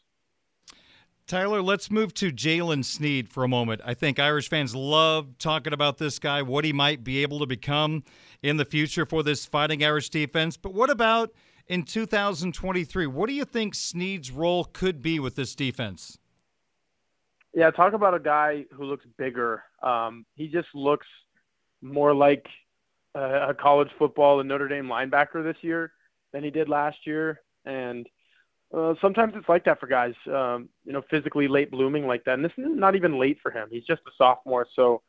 Tyler, 1.26 1.62
let's 1.62 1.90
move 1.90 2.12
to 2.14 2.30
Jaylen 2.30 2.84
Sneed 2.84 3.30
for 3.30 3.44
a 3.44 3.48
moment. 3.48 3.80
I 3.82 3.94
think 3.94 4.18
Irish 4.18 4.50
fans 4.50 4.74
love 4.74 5.38
talking 5.38 5.72
about 5.72 5.96
this 5.96 6.18
guy, 6.18 6.42
what 6.42 6.66
he 6.66 6.72
might 6.72 7.02
be 7.02 7.22
able 7.22 7.38
to 7.38 7.46
become 7.46 8.04
in 8.42 8.58
the 8.58 8.64
future 8.66 9.06
for 9.06 9.22
this 9.22 9.46
Fighting 9.46 9.82
Irish 9.82 10.10
defense. 10.10 10.58
But 10.58 10.74
what 10.74 10.90
about 10.90 11.32
in 11.66 11.84
2023? 11.84 13.06
What 13.06 13.28
do 13.28 13.34
you 13.34 13.46
think 13.46 13.74
Sneed's 13.74 14.30
role 14.30 14.64
could 14.64 15.00
be 15.00 15.18
with 15.18 15.34
this 15.34 15.54
defense? 15.54 16.18
Yeah, 17.54 17.70
talk 17.70 17.94
about 17.94 18.14
a 18.14 18.20
guy 18.20 18.66
who 18.72 18.84
looks 18.84 19.06
bigger. 19.16 19.62
Um, 19.82 20.26
he 20.34 20.48
just 20.48 20.68
looks 20.74 21.06
more 21.80 22.14
like 22.14 22.46
a 23.14 23.54
college 23.54 23.90
football 23.98 24.40
and 24.40 24.48
Notre 24.48 24.68
Dame 24.68 24.86
linebacker 24.86 25.44
this 25.44 25.56
year 25.62 25.92
than 26.32 26.42
he 26.42 26.50
did 26.50 26.68
last 26.68 26.98
year, 27.06 27.40
and 27.64 28.08
uh, 28.76 28.94
sometimes 29.00 29.34
it's 29.36 29.48
like 29.48 29.64
that 29.64 29.78
for 29.78 29.86
guys, 29.86 30.14
um, 30.26 30.68
you 30.84 30.92
know, 30.92 31.02
physically 31.10 31.46
late 31.46 31.70
blooming 31.70 32.06
like 32.06 32.24
that. 32.24 32.34
And 32.34 32.44
this 32.44 32.52
is 32.58 32.64
not 32.66 32.96
even 32.96 33.18
late 33.18 33.38
for 33.42 33.50
him; 33.50 33.68
he's 33.70 33.84
just 33.84 34.02
a 34.06 34.10
sophomore, 34.18 34.66
so 34.74 35.02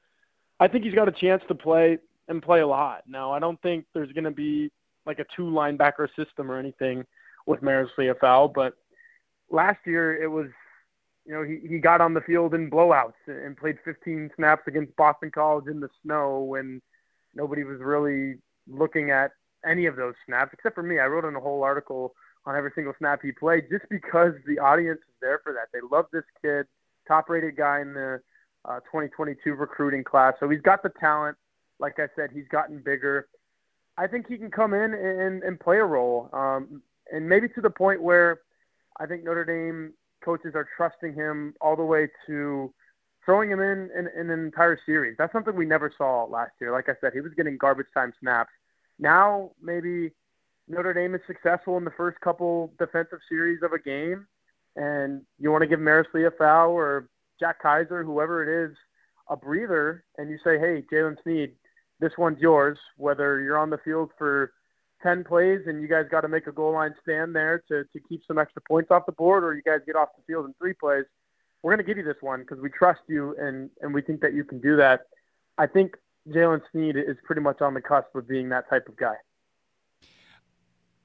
I 0.59 0.67
think 0.67 0.83
he's 0.83 0.95
got 0.95 1.07
a 1.07 1.11
chance 1.11 1.43
to 1.47 1.55
play 1.55 1.97
and 2.27 2.41
play 2.41 2.61
a 2.61 2.67
lot. 2.67 3.03
Now, 3.07 3.31
I 3.31 3.39
don't 3.39 3.61
think 3.61 3.85
there's 3.93 4.11
going 4.11 4.23
to 4.23 4.31
be 4.31 4.71
like 5.05 5.19
a 5.19 5.25
two 5.35 5.43
linebacker 5.43 6.07
system 6.15 6.51
or 6.51 6.57
anything 6.57 7.05
with 7.45 7.61
Marist 7.61 7.89
Liufau, 7.97 8.51
but 8.53 8.73
last 9.49 9.79
year 9.85 10.21
it 10.21 10.27
was 10.27 10.47
you 11.25 11.33
know, 11.33 11.43
he, 11.43 11.59
he 11.67 11.79
got 11.79 12.01
on 12.01 12.13
the 12.13 12.21
field 12.21 12.53
in 12.53 12.69
blowouts 12.69 13.13
and 13.27 13.57
played 13.57 13.77
15 13.83 14.29
snaps 14.35 14.63
against 14.67 14.95
Boston 14.95 15.31
College 15.31 15.67
in 15.67 15.79
the 15.79 15.89
snow 16.03 16.41
when 16.41 16.81
nobody 17.35 17.63
was 17.63 17.79
really 17.79 18.35
looking 18.67 19.11
at 19.11 19.31
any 19.65 19.85
of 19.85 19.95
those 19.95 20.13
snaps 20.25 20.51
except 20.53 20.75
for 20.75 20.83
me. 20.83 20.99
I 20.99 21.07
wrote 21.07 21.25
in 21.25 21.35
a 21.35 21.39
whole 21.39 21.63
article 21.63 22.13
on 22.45 22.55
every 22.55 22.71
single 22.75 22.93
snap 22.99 23.21
he 23.21 23.31
played 23.31 23.65
just 23.71 23.85
because 23.89 24.33
the 24.47 24.59
audience 24.59 24.99
is 24.99 25.15
there 25.21 25.39
for 25.43 25.53
that. 25.53 25.67
They 25.73 25.79
love 25.91 26.05
this 26.13 26.23
kid, 26.41 26.67
top 27.07 27.29
rated 27.29 27.57
guy 27.57 27.81
in 27.81 27.93
the 27.93 28.21
uh, 28.65 28.79
2022 28.81 29.53
recruiting 29.53 30.03
class. 30.03 30.33
So 30.39 30.49
he's 30.49 30.61
got 30.61 30.83
the 30.83 30.91
talent. 30.99 31.37
Like 31.79 31.99
I 31.99 32.07
said, 32.15 32.29
he's 32.33 32.47
gotten 32.49 32.79
bigger. 32.79 33.27
I 33.97 34.07
think 34.07 34.27
he 34.27 34.37
can 34.37 34.51
come 34.51 34.73
in 34.73 34.93
and, 34.93 35.43
and 35.43 35.59
play 35.59 35.77
a 35.77 35.83
role. 35.83 36.29
Um, 36.33 36.81
and 37.11 37.27
maybe 37.27 37.47
to 37.49 37.61
the 37.61 37.69
point 37.69 38.01
where 38.01 38.41
I 38.99 39.05
think 39.05 39.23
Notre 39.23 39.45
Dame 39.45 39.93
coaches 40.23 40.53
are 40.55 40.67
trusting 40.75 41.13
him 41.13 41.53
all 41.61 41.75
the 41.75 41.83
way 41.83 42.07
to 42.27 42.73
throwing 43.25 43.49
him 43.49 43.59
in, 43.59 43.89
in, 43.97 44.07
in 44.19 44.29
an 44.29 44.39
entire 44.39 44.79
series. 44.85 45.15
That's 45.17 45.33
something 45.33 45.55
we 45.55 45.65
never 45.65 45.91
saw 45.97 46.25
last 46.25 46.51
year. 46.61 46.71
Like 46.71 46.89
I 46.89 46.93
said, 47.01 47.13
he 47.13 47.21
was 47.21 47.33
getting 47.33 47.57
garbage 47.57 47.87
time 47.93 48.13
snaps. 48.19 48.51
Now 48.99 49.51
maybe 49.61 50.11
Notre 50.67 50.93
Dame 50.93 51.15
is 51.15 51.21
successful 51.27 51.77
in 51.77 51.83
the 51.83 51.91
first 51.91 52.19
couple 52.21 52.73
defensive 52.79 53.19
series 53.27 53.61
of 53.63 53.71
a 53.73 53.79
game, 53.79 54.25
and 54.75 55.21
you 55.39 55.51
want 55.51 55.61
to 55.63 55.67
give 55.67 55.79
Marist 55.79 56.11
Liufau 56.13 56.69
or 56.69 57.09
Jack 57.39 57.61
Kiser, 57.61 58.03
whoever 58.03 58.43
it 58.43 58.69
is, 58.69 58.75
a 59.29 59.35
breather, 59.35 60.03
and 60.17 60.29
you 60.29 60.37
say, 60.43 60.59
hey, 60.59 60.83
Jalen 60.91 61.21
Sneed, 61.23 61.53
this 61.99 62.13
one's 62.17 62.39
yours, 62.39 62.77
whether 62.97 63.41
you're 63.41 63.57
on 63.57 63.69
the 63.69 63.79
field 63.79 64.11
for– 64.17 64.51
10 65.05 65.23
plays 65.23 65.61
and 65.67 65.81
you 65.81 65.87
guys 65.87 66.05
got 66.09 66.21
to 66.21 66.27
make 66.27 66.47
a 66.47 66.51
goal 66.51 66.73
line 66.73 66.93
stand 67.03 67.35
there 67.35 67.63
to, 67.67 67.83
to 67.93 67.99
keep 68.09 68.21
some 68.27 68.39
extra 68.39 68.61
points 68.67 68.89
off 68.91 69.05
the 69.05 69.11
board 69.11 69.43
or 69.43 69.53
you 69.53 69.61
guys 69.61 69.79
get 69.85 69.95
off 69.95 70.09
the 70.17 70.23
field 70.25 70.45
in 70.45 70.53
three 70.55 70.73
plays, 70.73 71.05
we're 71.65 71.71
going 71.75 71.83
to 71.83 71.91
give 71.91 71.97
you 71.97 72.03
this 72.03 72.21
one 72.21 72.41
because 72.41 72.59
we 72.59 72.69
trust 72.69 72.99
you 73.07 73.35
and, 73.39 73.71
and 73.81 73.91
we 73.91 73.99
think 73.99 74.21
that 74.21 74.35
you 74.35 74.43
can 74.43 74.61
do 74.61 74.77
that. 74.77 75.07
I 75.57 75.65
think 75.65 75.95
Jaylen 76.29 76.61
Sneed 76.71 76.95
is 76.95 77.17
pretty 77.23 77.41
much 77.41 77.59
on 77.59 77.73
the 77.73 77.81
cusp 77.81 78.13
of 78.13 78.27
being 78.27 78.49
that 78.49 78.69
type 78.69 78.87
of 78.87 78.95
guy. 78.97 79.15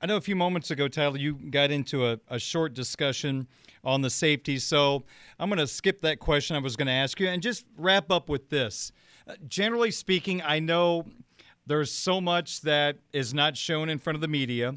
I 0.03 0.07
know 0.07 0.19
a 0.19 0.21
few 0.21 0.37
moments 0.37 0.71
ago, 0.71 0.87
Tyler, 0.87 1.17
you 1.17 1.33
got 1.33 1.71
into 1.71 2.07
a, 2.07 2.21
a 2.29 2.39
short 2.39 2.75
discussion 2.75 3.49
on 3.85 4.03
the 4.03 4.11
safety. 4.11 4.59
So 4.59 5.05
I'm 5.39 5.49
going 5.49 5.61
to 5.61 5.67
skip 5.67 6.03
that 6.03 6.19
question 6.19 6.57
I 6.57 6.59
was 6.59 6.77
going 6.77 6.89
to 6.89 6.93
ask 6.93 7.19
you 7.19 7.29
and 7.29 7.41
just 7.41 7.65
wrap 7.79 8.11
up 8.11 8.29
with 8.29 8.51
this. 8.51 8.93
Uh, 9.27 9.37
generally 9.49 9.91
speaking, 9.91 10.43
I 10.43 10.59
know 10.59 11.07
there's 11.67 11.91
so 11.91 12.21
much 12.21 12.61
that 12.63 12.99
is 13.15 13.33
not 13.33 13.57
shown 13.57 13.89
in 13.89 13.99
front 13.99 14.15
of 14.15 14.21
the 14.21 14.29
media. 14.29 14.75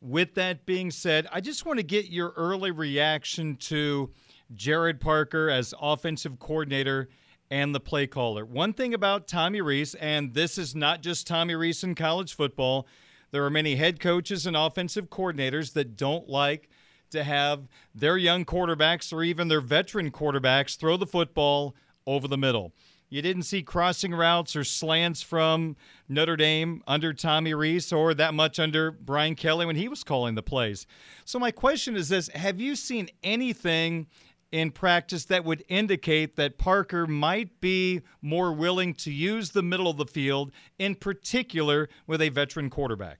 With 0.00 0.34
that 0.34 0.66
being 0.66 0.90
said, 0.90 1.28
I 1.30 1.40
just 1.40 1.64
want 1.64 1.78
to 1.78 1.84
get 1.84 2.06
your 2.08 2.30
early 2.30 2.72
reaction 2.72 3.54
to 3.68 4.10
Gerad 4.54 5.00
Parker 5.00 5.50
as 5.50 5.74
offensive 5.80 6.38
coordinator 6.38 7.08
and 7.50 7.74
the 7.74 7.80
play 7.80 8.06
caller. 8.06 8.44
One 8.44 8.72
thing 8.72 8.94
about 8.94 9.28
Tommy 9.28 9.60
Rees, 9.60 9.94
and 9.96 10.32
this 10.32 10.56
is 10.56 10.74
not 10.74 11.02
just 11.02 11.26
Tommy 11.26 11.54
Rees 11.54 11.84
in 11.84 11.94
college 11.94 12.34
football, 12.34 12.86
there 13.30 13.44
are 13.44 13.50
many 13.50 13.76
head 13.76 14.00
coaches 14.00 14.46
and 14.46 14.56
offensive 14.56 15.10
coordinators 15.10 15.72
that 15.74 15.96
don't 15.96 16.28
like 16.28 16.68
to 17.10 17.24
have 17.24 17.68
their 17.94 18.16
young 18.16 18.44
quarterbacks 18.44 19.12
or 19.12 19.22
even 19.22 19.48
their 19.48 19.60
veteran 19.60 20.10
quarterbacks 20.10 20.76
throw 20.76 20.96
the 20.96 21.06
football 21.06 21.74
over 22.06 22.26
the 22.26 22.38
middle. 22.38 22.72
You 23.12 23.20
didn't 23.20 23.42
see 23.42 23.62
crossing 23.62 24.14
routes 24.14 24.56
or 24.56 24.64
slants 24.64 25.20
from 25.20 25.76
Notre 26.08 26.36
Dame 26.36 26.82
under 26.86 27.12
Tommy 27.12 27.52
Rees 27.52 27.92
or 27.92 28.14
that 28.14 28.32
much 28.32 28.58
under 28.58 28.90
Brian 28.90 29.34
Kelly 29.34 29.66
when 29.66 29.76
he 29.76 29.86
was 29.86 30.02
calling 30.02 30.34
the 30.34 30.42
plays. 30.42 30.86
So, 31.26 31.38
my 31.38 31.50
question 31.50 31.94
is 31.94 32.08
this 32.08 32.28
Have 32.28 32.58
you 32.58 32.74
seen 32.74 33.10
anything 33.22 34.06
in 34.52 34.70
practice 34.70 35.24
that 35.24 35.44
would 35.44 35.64
indicate 35.68 36.36
that 36.36 36.58
Parker 36.58 37.06
might 37.06 37.60
be 37.60 38.02
more 38.20 38.52
willing 38.52 38.94
to 38.94 39.10
use 39.10 39.50
the 39.50 39.62
middle 39.62 39.88
of 39.88 39.96
the 39.96 40.06
field, 40.06 40.52
in 40.78 40.94
particular 40.94 41.88
with 42.06 42.20
a 42.20 42.28
veteran 42.28 42.70
quarterback? 42.70 43.18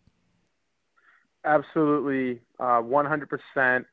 Absolutely, 1.45 2.41
uh, 2.61 2.81
100% 2.83 3.85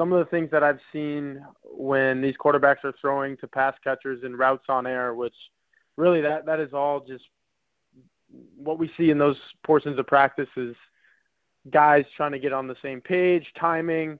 some 0.00 0.14
of 0.14 0.18
the 0.18 0.30
things 0.30 0.50
that 0.50 0.62
I've 0.62 0.78
seen 0.94 1.44
when 1.62 2.22
these 2.22 2.34
quarterbacks 2.42 2.84
are 2.84 2.94
throwing 2.98 3.36
to 3.38 3.46
pass 3.46 3.74
catchers 3.84 4.22
and 4.22 4.38
routes 4.38 4.64
on 4.70 4.86
air, 4.86 5.14
which 5.14 5.34
really 5.96 6.22
that 6.22 6.46
that 6.46 6.58
is 6.58 6.72
all 6.72 7.00
just 7.00 7.24
what 8.56 8.78
we 8.78 8.90
see 8.96 9.10
in 9.10 9.18
those 9.18 9.36
portions 9.62 9.98
of 9.98 10.06
practice 10.06 10.48
is 10.56 10.74
guys 11.70 12.06
trying 12.16 12.32
to 12.32 12.38
get 12.38 12.54
on 12.54 12.66
the 12.66 12.76
same 12.82 13.02
page, 13.02 13.44
timing, 13.58 14.18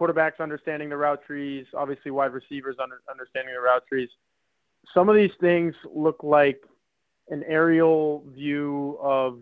quarterbacks 0.00 0.40
understanding 0.40 0.88
the 0.88 0.96
route 0.96 1.22
trees, 1.26 1.66
obviously 1.74 2.10
wide 2.10 2.32
receivers 2.32 2.76
under, 2.82 3.00
understanding 3.10 3.54
the 3.54 3.60
route 3.60 3.86
trees. 3.86 4.08
Some 4.94 5.08
of 5.08 5.14
these 5.14 5.32
things 5.40 5.74
look 5.94 6.22
like 6.22 6.62
an 7.28 7.44
aerial 7.46 8.24
view 8.34 8.98
of 9.00 9.40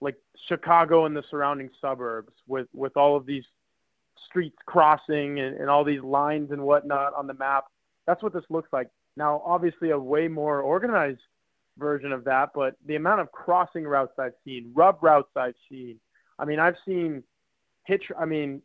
like 0.00 0.16
Chicago 0.46 1.06
and 1.06 1.16
the 1.16 1.24
surrounding 1.30 1.70
suburbs 1.80 2.32
with 2.46 2.68
with 2.74 2.96
all 2.96 3.16
of 3.16 3.26
these 3.26 3.44
streets 4.28 4.56
crossing 4.66 5.40
and, 5.40 5.56
and 5.56 5.70
all 5.70 5.84
these 5.84 6.02
lines 6.02 6.50
and 6.50 6.62
whatnot 6.62 7.14
on 7.14 7.26
the 7.26 7.34
map. 7.34 7.64
That's 8.06 8.22
what 8.22 8.32
this 8.32 8.44
looks 8.50 8.68
like. 8.72 8.88
Now, 9.16 9.42
obviously, 9.44 9.90
a 9.90 9.98
way 9.98 10.28
more 10.28 10.60
organized 10.60 11.20
version 11.78 12.12
of 12.12 12.24
that, 12.24 12.50
but 12.54 12.76
the 12.86 12.96
amount 12.96 13.20
of 13.20 13.32
crossing 13.32 13.84
routes 13.84 14.12
I've 14.18 14.34
seen, 14.44 14.70
rub 14.74 14.98
routes 15.02 15.30
I've 15.36 15.54
seen. 15.68 15.98
I 16.38 16.44
mean, 16.44 16.60
I've 16.60 16.76
seen 16.86 17.22
hitch. 17.84 18.04
I 18.18 18.26
mean, 18.26 18.62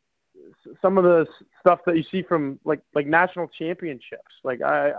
some 0.82 0.98
of 0.98 1.04
the 1.04 1.28
stuff 1.60 1.80
that 1.86 1.96
you 1.96 2.04
see 2.04 2.22
from 2.22 2.60
like 2.66 2.82
like 2.94 3.08
national 3.08 3.48
championships. 3.48 4.32
Like 4.44 4.62
I, 4.62 4.92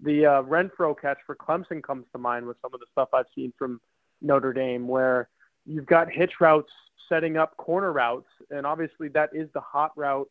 the 0.00 0.26
uh, 0.26 0.42
Renfrow 0.42 0.98
catch 0.98 1.18
for 1.26 1.36
Clemson 1.36 1.82
comes 1.82 2.06
to 2.12 2.18
mind 2.18 2.46
with 2.46 2.56
some 2.62 2.72
of 2.74 2.80
the 2.80 2.86
stuff 2.92 3.10
I've 3.12 3.26
seen 3.34 3.52
from 3.58 3.80
Notre 4.22 4.52
Dame, 4.52 4.88
where 4.88 5.28
you've 5.66 5.86
got 5.86 6.10
hitch 6.10 6.34
routes 6.40 6.72
setting 7.08 7.36
up 7.36 7.56
corner 7.56 7.92
routes, 7.92 8.28
and 8.50 8.66
obviously 8.66 9.08
that 9.08 9.30
is 9.32 9.48
the 9.52 9.60
hot 9.60 9.92
route 9.96 10.28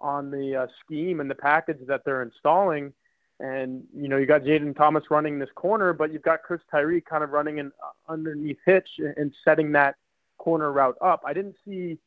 on 0.00 0.30
the 0.30 0.54
uh, 0.54 0.66
scheme 0.84 1.20
and 1.20 1.30
the 1.30 1.34
package 1.34 1.78
that 1.86 2.02
they're 2.04 2.22
installing. 2.22 2.92
And 3.40 3.84
you 3.94 4.08
know, 4.08 4.16
you 4.16 4.26
got 4.26 4.42
Jayden 4.42 4.76
Thomas 4.76 5.04
running 5.10 5.38
this 5.38 5.50
corner, 5.54 5.92
but 5.92 6.12
you've 6.12 6.22
got 6.22 6.42
Chris 6.42 6.60
Tyree 6.70 7.00
kind 7.00 7.22
of 7.22 7.30
running 7.30 7.60
uh, 7.60 7.70
underneath 8.08 8.58
hitch 8.66 8.88
and 9.16 9.32
setting 9.44 9.72
that 9.72 9.96
corner 10.38 10.72
route 10.72 10.96
up. 11.00 11.22
I 11.24 11.32
didn't 11.32 11.56
see 11.64 11.98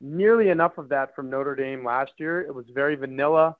nearly 0.00 0.48
enough 0.48 0.78
of 0.78 0.88
that 0.88 1.14
from 1.14 1.30
Notre 1.30 1.54
Dame 1.54 1.84
last 1.84 2.12
year. 2.18 2.40
It 2.40 2.54
was 2.54 2.66
very 2.74 2.96
vanilla. 2.96 3.56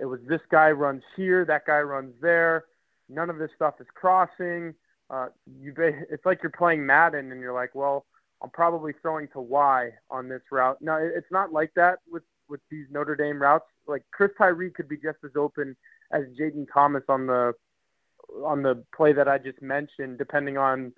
It 0.00 0.06
was 0.06 0.20
this 0.28 0.40
guy 0.50 0.70
runs 0.70 1.02
here, 1.16 1.44
that 1.44 1.66
guy 1.66 1.80
runs 1.80 2.14
there. 2.20 2.64
None 3.08 3.30
of 3.30 3.38
this 3.38 3.50
stuff 3.54 3.74
is 3.80 3.86
crossing. 3.94 4.74
Uh, 5.10 5.28
you, 5.60 5.72
it's 5.78 6.24
like 6.24 6.42
you're 6.42 6.50
playing 6.50 6.84
Madden, 6.84 7.30
and 7.30 7.40
you're 7.40 7.52
like, 7.52 7.74
well, 7.74 8.06
I'm 8.42 8.50
probably 8.50 8.92
throwing 9.00 9.28
to 9.28 9.40
Y 9.40 9.90
on 10.10 10.28
this 10.28 10.42
route. 10.50 10.78
No, 10.80 10.96
it's 10.96 11.30
not 11.30 11.52
like 11.52 11.72
that 11.76 11.98
with 12.10 12.22
with 12.48 12.60
these 12.70 12.86
Notre 12.90 13.16
Dame 13.16 13.40
routes. 13.40 13.66
Like 13.86 14.02
Chris 14.10 14.30
Tyree 14.36 14.70
could 14.70 14.88
be 14.88 14.96
just 14.96 15.18
as 15.24 15.30
open 15.36 15.76
as 16.12 16.24
Jayden 16.38 16.66
Thomas 16.72 17.04
on 17.08 17.26
the 17.26 17.54
on 18.44 18.62
the 18.62 18.82
play 18.94 19.12
that 19.12 19.28
I 19.28 19.38
just 19.38 19.62
mentioned, 19.62 20.18
depending 20.18 20.56
on 20.58 20.92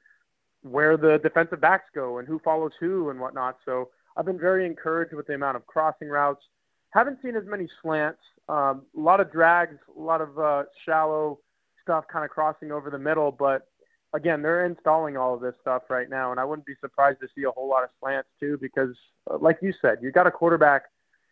where 0.62 0.96
the 0.96 1.18
defensive 1.22 1.60
backs 1.60 1.88
go 1.94 2.18
and 2.18 2.26
who 2.26 2.38
follows 2.40 2.72
who 2.80 3.10
and 3.10 3.20
whatnot. 3.20 3.58
So 3.64 3.90
I've 4.16 4.24
been 4.24 4.38
very 4.38 4.66
encouraged 4.66 5.14
with 5.14 5.26
the 5.26 5.34
amount 5.34 5.56
of 5.56 5.66
crossing 5.66 6.08
routes. 6.08 6.42
Haven't 6.90 7.18
seen 7.22 7.36
as 7.36 7.44
many 7.46 7.68
slants. 7.82 8.20
Um, 8.48 8.82
a 8.96 9.00
lot 9.00 9.20
of 9.20 9.30
drags, 9.30 9.76
a 9.96 10.00
lot 10.00 10.20
of 10.20 10.38
uh, 10.38 10.62
shallow 10.84 11.40
stuff 11.82 12.04
kind 12.10 12.24
of 12.24 12.30
crossing 12.30 12.72
over 12.72 12.90
the 12.90 12.98
middle. 12.98 13.30
But 13.30 13.68
again, 14.14 14.40
they're 14.40 14.64
installing 14.64 15.16
all 15.16 15.34
of 15.34 15.40
this 15.40 15.54
stuff 15.60 15.82
right 15.90 16.08
now, 16.08 16.30
and 16.30 16.40
I 16.40 16.44
wouldn't 16.44 16.66
be 16.66 16.74
surprised 16.80 17.20
to 17.20 17.28
see 17.34 17.44
a 17.44 17.50
whole 17.50 17.68
lot 17.68 17.84
of 17.84 17.90
slants 18.00 18.28
too, 18.40 18.56
because 18.60 18.96
uh, 19.30 19.38
like 19.38 19.58
you 19.60 19.72
said, 19.82 19.98
you 20.00 20.10
got 20.12 20.26
a 20.26 20.30
quarterback 20.30 20.82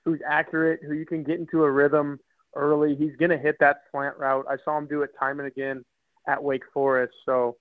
who's 0.05 0.21
accurate, 0.29 0.81
who 0.87 0.93
you 0.93 1.07
can 1.07 1.23
get 1.23 1.39
into 1.39 1.65
a 1.65 1.71
rhythm 1.71 2.21
early. 2.55 2.95
He's 2.95 3.17
going 3.17 3.31
to 3.31 3.39
hit 3.39 3.57
that 3.61 3.83
slant 3.91 4.19
route. 4.19 4.45
I 4.51 4.57
saw 4.65 4.77
him 4.77 4.87
do 4.87 5.03
it 5.03 5.11
time 5.19 5.39
and 5.41 5.49
again 5.49 5.85
at 6.29 6.43
Wake 6.43 6.65
Forest. 6.73 7.15
So 7.25 7.57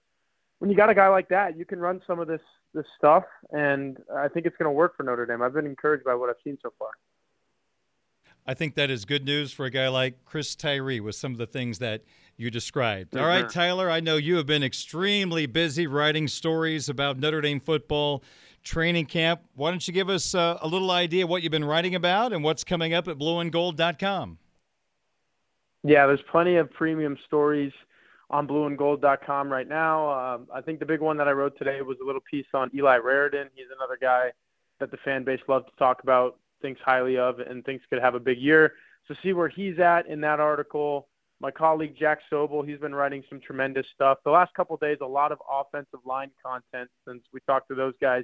when 0.63 0.69
you 0.69 0.77
got 0.77 0.89
a 0.89 0.95
guy 0.95 1.09
like 1.09 1.27
that, 1.27 1.57
you 1.57 1.65
can 1.65 1.77
run 1.77 2.01
some 2.07 2.21
of 2.21 2.29
this 2.29 2.39
this 2.73 2.85
stuff, 2.97 3.25
and 3.51 3.97
I 4.15 4.29
think 4.29 4.45
it's 4.45 4.55
going 4.55 4.67
to 4.67 4.71
work 4.71 4.95
for 4.95 5.03
Notre 5.03 5.25
Dame. 5.25 5.41
I've 5.41 5.53
been 5.53 5.65
encouraged 5.65 6.05
by 6.05 6.15
what 6.15 6.29
I've 6.29 6.37
seen 6.41 6.57
so 6.61 6.71
far. 6.79 6.91
I 8.47 8.53
think 8.53 8.75
that 8.75 8.89
is 8.89 9.03
good 9.03 9.25
news 9.25 9.51
for 9.51 9.65
a 9.65 9.69
guy 9.69 9.89
like 9.89 10.23
Chris 10.23 10.55
Tyree 10.55 11.01
with 11.01 11.15
some 11.15 11.33
of 11.33 11.37
the 11.37 11.45
things 11.45 11.79
that 11.79 12.03
you 12.37 12.49
described. 12.49 13.11
Mm-hmm. 13.11 13.19
All 13.19 13.27
right, 13.27 13.49
Tyler, 13.49 13.89
I 13.89 13.99
know 13.99 14.15
you 14.15 14.37
have 14.37 14.45
been 14.45 14.63
extremely 14.63 15.47
busy 15.47 15.85
writing 15.85 16.29
stories 16.29 16.87
about 16.87 17.19
Notre 17.19 17.41
Dame 17.41 17.59
football 17.59 18.23
training 18.63 19.07
camp. 19.07 19.41
Why 19.55 19.69
don't 19.69 19.85
you 19.85 19.93
give 19.93 20.07
us 20.07 20.33
uh, 20.33 20.59
a 20.61 20.67
little 20.69 20.91
idea 20.91 21.27
what 21.27 21.43
you've 21.43 21.51
been 21.51 21.65
writing 21.65 21.93
about 21.93 22.31
and 22.31 22.41
what's 22.41 22.63
coming 22.63 22.93
up 22.93 23.09
at 23.09 23.17
blueandgold.com? 23.17 24.37
Yeah, 25.83 26.07
there's 26.07 26.23
plenty 26.31 26.55
of 26.55 26.71
premium 26.71 27.17
stories 27.27 27.73
on 28.29 28.47
blueandgold.com 28.47 29.51
right 29.51 29.67
now. 29.67 30.09
Um, 30.09 30.47
I 30.53 30.61
think 30.61 30.79
the 30.79 30.85
big 30.85 31.01
one 31.01 31.17
that 31.17 31.27
I 31.27 31.31
wrote 31.31 31.57
today 31.57 31.81
was 31.81 31.97
a 32.01 32.05
little 32.05 32.21
piece 32.29 32.45
on 32.53 32.71
Eli 32.75 32.97
Raridon. 32.97 33.49
He's 33.55 33.67
another 33.75 33.97
guy 33.99 34.31
that 34.79 34.91
the 34.91 34.97
fan 34.97 35.23
base 35.23 35.41
loves 35.47 35.65
to 35.65 35.75
talk 35.77 36.03
about, 36.03 36.39
thinks 36.61 36.81
highly 36.83 37.17
of, 37.17 37.39
and 37.39 37.63
thinks 37.63 37.85
could 37.89 38.01
have 38.01 38.15
a 38.15 38.19
big 38.19 38.39
year. 38.39 38.73
So 39.07 39.15
see 39.21 39.33
where 39.33 39.49
he's 39.49 39.79
at 39.79 40.07
in 40.07 40.21
that 40.21 40.39
article. 40.39 41.07
My 41.39 41.51
colleague 41.51 41.95
Jack 41.99 42.19
Soble, 42.31 42.67
he's 42.67 42.79
been 42.79 42.95
writing 42.95 43.23
some 43.29 43.41
tremendous 43.41 43.85
stuff. 43.93 44.19
The 44.23 44.31
last 44.31 44.53
couple 44.53 44.77
days, 44.77 44.97
a 45.01 45.05
lot 45.05 45.31
of 45.31 45.39
offensive 45.51 45.99
line 46.05 46.31
content 46.43 46.89
since 47.07 47.21
we 47.33 47.41
talked 47.45 47.67
to 47.67 47.75
those 47.75 47.93
guys 48.01 48.23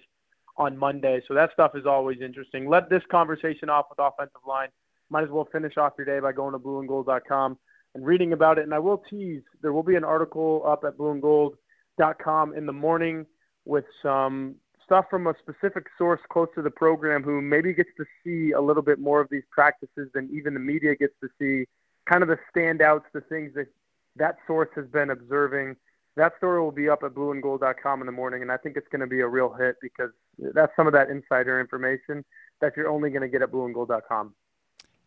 on 0.57 0.77
Monday. 0.77 1.21
So 1.27 1.33
that 1.33 1.51
stuff 1.53 1.71
is 1.75 1.85
always 1.85 2.21
interesting. 2.21 2.69
Let 2.69 2.89
this 2.89 3.03
conversation 3.11 3.69
off 3.69 3.87
with 3.89 3.99
offensive 3.99 4.41
line 4.47 4.69
might 5.09 5.23
as 5.23 5.29
well 5.29 5.47
finish 5.51 5.77
off 5.77 5.93
your 5.97 6.05
day 6.05 6.19
by 6.19 6.31
going 6.31 6.53
to 6.53 6.59
blueandgold.com 6.59 7.57
and 7.95 8.05
reading 8.05 8.33
about 8.33 8.57
it. 8.57 8.63
And 8.63 8.73
I 8.73 8.79
will 8.79 9.01
tease 9.09 9.41
there 9.61 9.73
will 9.73 9.83
be 9.83 9.95
an 9.95 10.03
article 10.03 10.63
up 10.65 10.83
at 10.83 10.97
blueandgold.com 10.97 12.55
in 12.55 12.65
the 12.65 12.73
morning 12.73 13.25
with 13.65 13.85
some 14.01 14.55
stuff 14.83 15.05
from 15.09 15.27
a 15.27 15.35
specific 15.39 15.85
source 15.97 16.19
close 16.31 16.47
to 16.55 16.61
the 16.61 16.71
program 16.71 17.21
who 17.21 17.41
maybe 17.41 17.73
gets 17.73 17.91
to 17.97 18.05
see 18.23 18.53
a 18.53 18.61
little 18.61 18.81
bit 18.81 18.99
more 18.99 19.21
of 19.21 19.27
these 19.29 19.43
practices 19.51 20.09
than 20.13 20.29
even 20.33 20.53
the 20.53 20.59
media 20.59 20.95
gets 20.95 21.13
to 21.21 21.29
see. 21.39 21.67
Kind 22.09 22.23
of 22.23 22.29
the 22.29 22.39
standouts, 22.55 23.03
the 23.13 23.21
things 23.21 23.53
that 23.53 23.67
that 24.15 24.37
source 24.47 24.69
has 24.75 24.87
been 24.87 25.11
observing. 25.11 25.75
That 26.15 26.33
story 26.37 26.59
will 26.59 26.71
be 26.71 26.89
up 26.89 27.03
at 27.03 27.13
blueandgold.com 27.13 28.01
in 28.01 28.05
the 28.05 28.11
morning, 28.11 28.41
and 28.41 28.51
I 28.51 28.57
think 28.57 28.77
it's 28.77 28.87
going 28.91 29.01
to 29.01 29.07
be 29.07 29.21
a 29.21 29.27
real 29.27 29.53
hit 29.53 29.75
because 29.81 30.09
that's 30.39 30.75
some 30.75 30.87
of 30.87 30.93
that 30.93 31.09
insider 31.09 31.59
information 31.59 32.25
that 32.61 32.73
you're 32.75 32.89
only 32.89 33.09
going 33.09 33.21
to 33.21 33.29
get 33.29 33.41
at 33.41 33.51
blueandgold.com. 33.51 34.33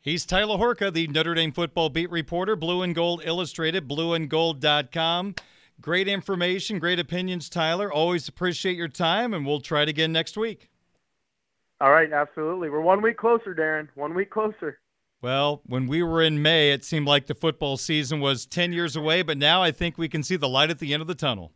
He's 0.03 0.27
Tyler 0.27 0.59
Horka, 0.59 0.93
the 0.93 1.07
Notre 1.07 1.33
Dame 1.33 1.53
football 1.53 1.89
beat 1.89 2.11
reporter, 2.11 2.57
Blue 2.57 2.83
and 2.83 2.93
Gold 2.93 3.23
Illustrated, 3.25 3.89
blueandgold.com. 3.89 5.37
Great 5.81 6.09
information, 6.09 6.81
great 6.81 6.99
opinions, 6.99 7.49
Tyler. 7.49 7.91
Always 7.91 8.27
appreciate 8.27 8.77
your 8.77 8.89
time, 8.89 9.33
and 9.33 9.47
we'll 9.47 9.61
try 9.61 9.83
it 9.83 9.89
again 9.89 10.11
next 10.11 10.37
week. 10.37 10.71
All 11.81 11.93
right, 11.93 12.13
absolutely. 12.13 12.69
We're 12.69 12.81
one 12.81 13.01
week 13.01 13.17
closer, 13.17 13.55
Darin. 13.55 13.89
One 13.95 14.13
week 14.13 14.31
closer. 14.31 14.81
Well, 15.21 15.63
when 15.67 15.87
we 15.87 16.03
were 16.03 16.21
in 16.21 16.43
May, 16.43 16.73
it 16.73 16.85
seemed 16.85 17.07
like 17.07 17.27
the 17.27 17.35
football 17.35 17.77
season 17.77 18.19
was 18.19 18.45
10 18.45 18.73
years 18.73 18.97
away, 18.97 19.23
but 19.23 19.39
now 19.39 19.63
I 19.63 19.71
think 19.71 19.99
we 19.99 20.09
can 20.09 20.25
see 20.25 20.35
the 20.35 20.49
light 20.49 20.71
at 20.71 20.81
the 20.81 20.93
end 20.93 21.01
of 21.01 21.07
the 21.07 21.15
tunnel. 21.15 21.53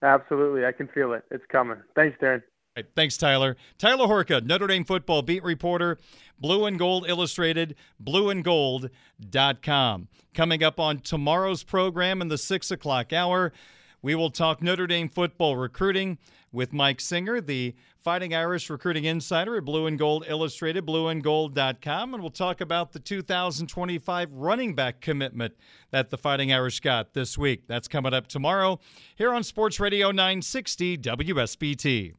Absolutely. 0.00 0.64
I 0.64 0.70
can 0.70 0.86
feel 0.86 1.12
it. 1.12 1.24
It's 1.32 1.44
coming. 1.50 1.78
Thanks, 1.96 2.16
Darin. 2.20 2.42
Right, 2.74 2.86
thanks, 2.96 3.18
Tyler. 3.18 3.58
Tyler 3.76 4.06
Horka, 4.06 4.42
Notre 4.42 4.66
Dame 4.66 4.84
football 4.84 5.20
beat 5.20 5.44
reporter, 5.44 5.98
Blue 6.38 6.64
and 6.64 6.78
Gold 6.78 7.04
Illustrated, 7.06 7.74
blueandgold.com. 8.02 10.08
Coming 10.32 10.64
up 10.64 10.80
on 10.80 11.00
tomorrow's 11.00 11.64
program 11.64 12.22
in 12.22 12.28
the 12.28 12.38
6 12.38 12.70
o'clock 12.70 13.12
hour, 13.12 13.52
we 14.00 14.14
will 14.14 14.30
talk 14.30 14.62
Notre 14.62 14.86
Dame 14.86 15.10
football 15.10 15.56
recruiting 15.56 16.16
with 16.50 16.72
Mike 16.72 17.02
Singer, 17.02 17.42
the 17.42 17.74
Fighting 17.98 18.34
Irish 18.34 18.70
recruiting 18.70 19.04
insider 19.04 19.58
at 19.58 19.66
Blue 19.66 19.86
and 19.86 19.98
Gold 19.98 20.24
Illustrated, 20.26 20.86
blueandgold.com. 20.86 22.14
And 22.14 22.22
we'll 22.22 22.30
talk 22.30 22.62
about 22.62 22.92
the 22.92 22.98
2025 22.98 24.32
running 24.32 24.74
back 24.74 25.02
commitment 25.02 25.54
that 25.90 26.08
the 26.08 26.18
Fighting 26.18 26.52
Irish 26.52 26.80
got 26.80 27.12
this 27.12 27.36
week. 27.36 27.68
That's 27.68 27.86
coming 27.86 28.14
up 28.14 28.28
tomorrow 28.28 28.80
here 29.14 29.32
on 29.32 29.44
Sports 29.44 29.78
Radio 29.78 30.10
960 30.10 30.98
WSBT. 30.98 32.14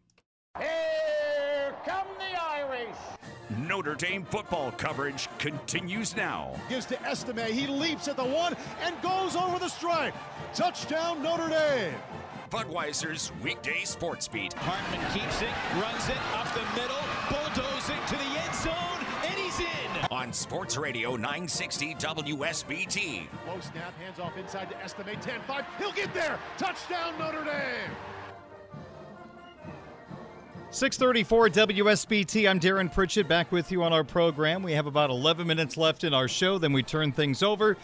Here 0.60 1.74
come 1.84 2.06
the 2.20 2.40
Irish. 2.40 2.96
Notre 3.68 3.96
Dame 3.96 4.24
football 4.24 4.72
coverage 4.74 5.28
continues 5.40 6.16
now. 6.16 6.54
Gives 6.70 6.86
to 6.88 7.02
Estime. 7.02 7.52
He 7.52 7.66
leaps 7.66 8.08
at 8.08 8.18
the 8.18 8.24
one 8.24 8.56
and 8.84 8.96
goes 9.02 9.36
over 9.36 9.58
the 9.58 9.68
stripe. 9.68 10.14
Touchdown, 10.54 11.24
Notre 11.24 11.50
Dame. 11.50 11.96
Budweiser's 12.52 13.32
weekday 13.42 13.84
sports 13.84 14.28
beat. 14.28 14.54
Hartman 14.54 15.02
keeps 15.12 15.42
it, 15.42 15.50
runs 15.82 16.08
it 16.08 16.22
up 16.36 16.46
the 16.54 16.62
middle, 16.80 17.02
bulldozing 17.32 17.98
to 18.06 18.16
the 18.16 18.40
end 18.40 18.54
zone, 18.54 19.06
and 19.26 19.34
he's 19.34 19.60
in. 19.60 20.08
On 20.12 20.32
Sports 20.32 20.78
Radio 20.78 21.16
960 21.16 21.96
WSBT. 21.96 23.28
Low 23.48 23.60
snap, 23.60 23.98
hands 23.98 24.20
off 24.20 24.38
inside 24.38 24.70
to 24.70 24.78
Estime. 24.84 25.20
10 25.20 25.42
5. 25.48 25.66
He'll 25.80 25.92
get 25.94 26.14
there. 26.14 26.38
Touchdown, 26.60 27.18
Notre 27.18 27.44
Dame. 27.44 27.90
634 30.74 31.50
WSBT. 31.50 32.50
I'm 32.50 32.58
Darin 32.58 32.90
Pritchett 32.90 33.28
back 33.28 33.52
with 33.52 33.72
you 33.72 33.84
on 33.84 33.94
our 33.94 34.04
program. 34.04 34.64
We 34.64 34.72
have 34.72 34.88
about 34.88 35.12
11 35.12 35.46
minutes 35.46 35.78
left 35.78 36.04
in 36.04 36.16
our 36.16 36.28
show, 36.28 36.58
then 36.58 36.74
we 36.74 36.82
turn 36.82 37.12
things 37.12 37.44
over 37.44 37.78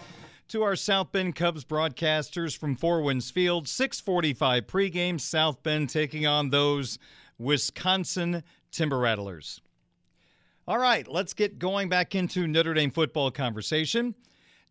to 0.47 0.63
our 0.63 0.75
South 0.75 1.11
Bend 1.11 1.35
Cubs 1.35 1.63
broadcasters 1.63 2.57
from 2.57 2.75
Four 2.75 3.03
Winds 3.03 3.29
Field. 3.29 3.67
645 3.67 4.65
pregame, 4.65 5.21
South 5.21 5.61
Bend 5.61 5.91
taking 5.91 6.25
on 6.25 6.49
those 6.49 6.97
Wisconsin 7.37 8.41
Timber 8.71 8.97
Rattlers. 8.97 9.61
All 10.67 10.79
right, 10.79 11.07
let's 11.07 11.35
get 11.35 11.59
going 11.59 11.89
back 11.89 12.15
into 12.15 12.47
Notre 12.47 12.73
Dame 12.73 12.89
football 12.89 13.29
conversation. 13.29 14.15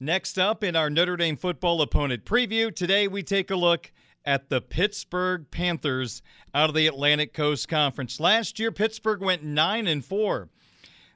Next 0.00 0.40
up 0.40 0.64
in 0.64 0.74
our 0.74 0.90
Notre 0.90 1.16
Dame 1.16 1.36
football 1.36 1.80
opponent 1.82 2.24
preview, 2.24 2.74
today 2.74 3.06
we 3.06 3.22
take 3.22 3.52
a 3.52 3.56
look 3.56 3.92
at 4.28 4.50
the 4.50 4.60
Pittsburgh 4.60 5.50
Panthers 5.50 6.20
out 6.52 6.68
of 6.68 6.74
the 6.74 6.86
Atlantic 6.86 7.32
Coast 7.32 7.66
Conference. 7.66 8.20
Last 8.20 8.58
year, 8.58 8.70
Pittsburgh 8.70 9.22
went 9.22 9.42
9 9.42 9.86
and 9.86 10.04
4. 10.04 10.50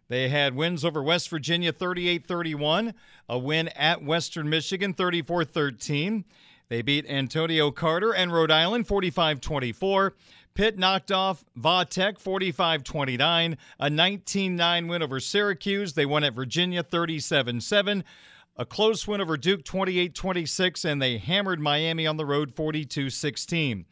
They 0.08 0.30
had 0.30 0.54
wins 0.54 0.82
over 0.82 1.02
West 1.02 1.28
Virginia 1.28 1.72
38 1.72 2.26
31, 2.26 2.94
a 3.28 3.38
win 3.38 3.68
at 3.68 4.02
Western 4.02 4.48
Michigan 4.48 4.94
34 4.94 5.44
13. 5.44 6.24
They 6.70 6.80
beat 6.80 7.04
Antonio 7.06 7.70
Carter 7.70 8.14
and 8.14 8.32
Rhode 8.32 8.50
Island 8.50 8.88
45 8.88 9.42
24. 9.42 10.14
Pitt 10.54 10.78
knocked 10.78 11.12
off 11.12 11.44
Va-Tech 11.54 12.18
45 12.18 12.82
29, 12.82 13.58
a 13.78 13.90
19 13.90 14.56
9 14.56 14.88
win 14.88 15.02
over 15.02 15.20
Syracuse. 15.20 15.92
They 15.92 16.06
won 16.06 16.24
at 16.24 16.32
Virginia 16.32 16.82
37 16.82 17.60
7. 17.60 18.04
A 18.56 18.66
close 18.66 19.08
win 19.08 19.22
over 19.22 19.38
Duke 19.38 19.64
28 19.64 20.14
26, 20.14 20.84
and 20.84 21.00
they 21.00 21.16
hammered 21.16 21.58
Miami 21.58 22.06
on 22.06 22.18
the 22.18 22.26
road 22.26 22.54
42 22.54 23.08
16. 23.08 23.86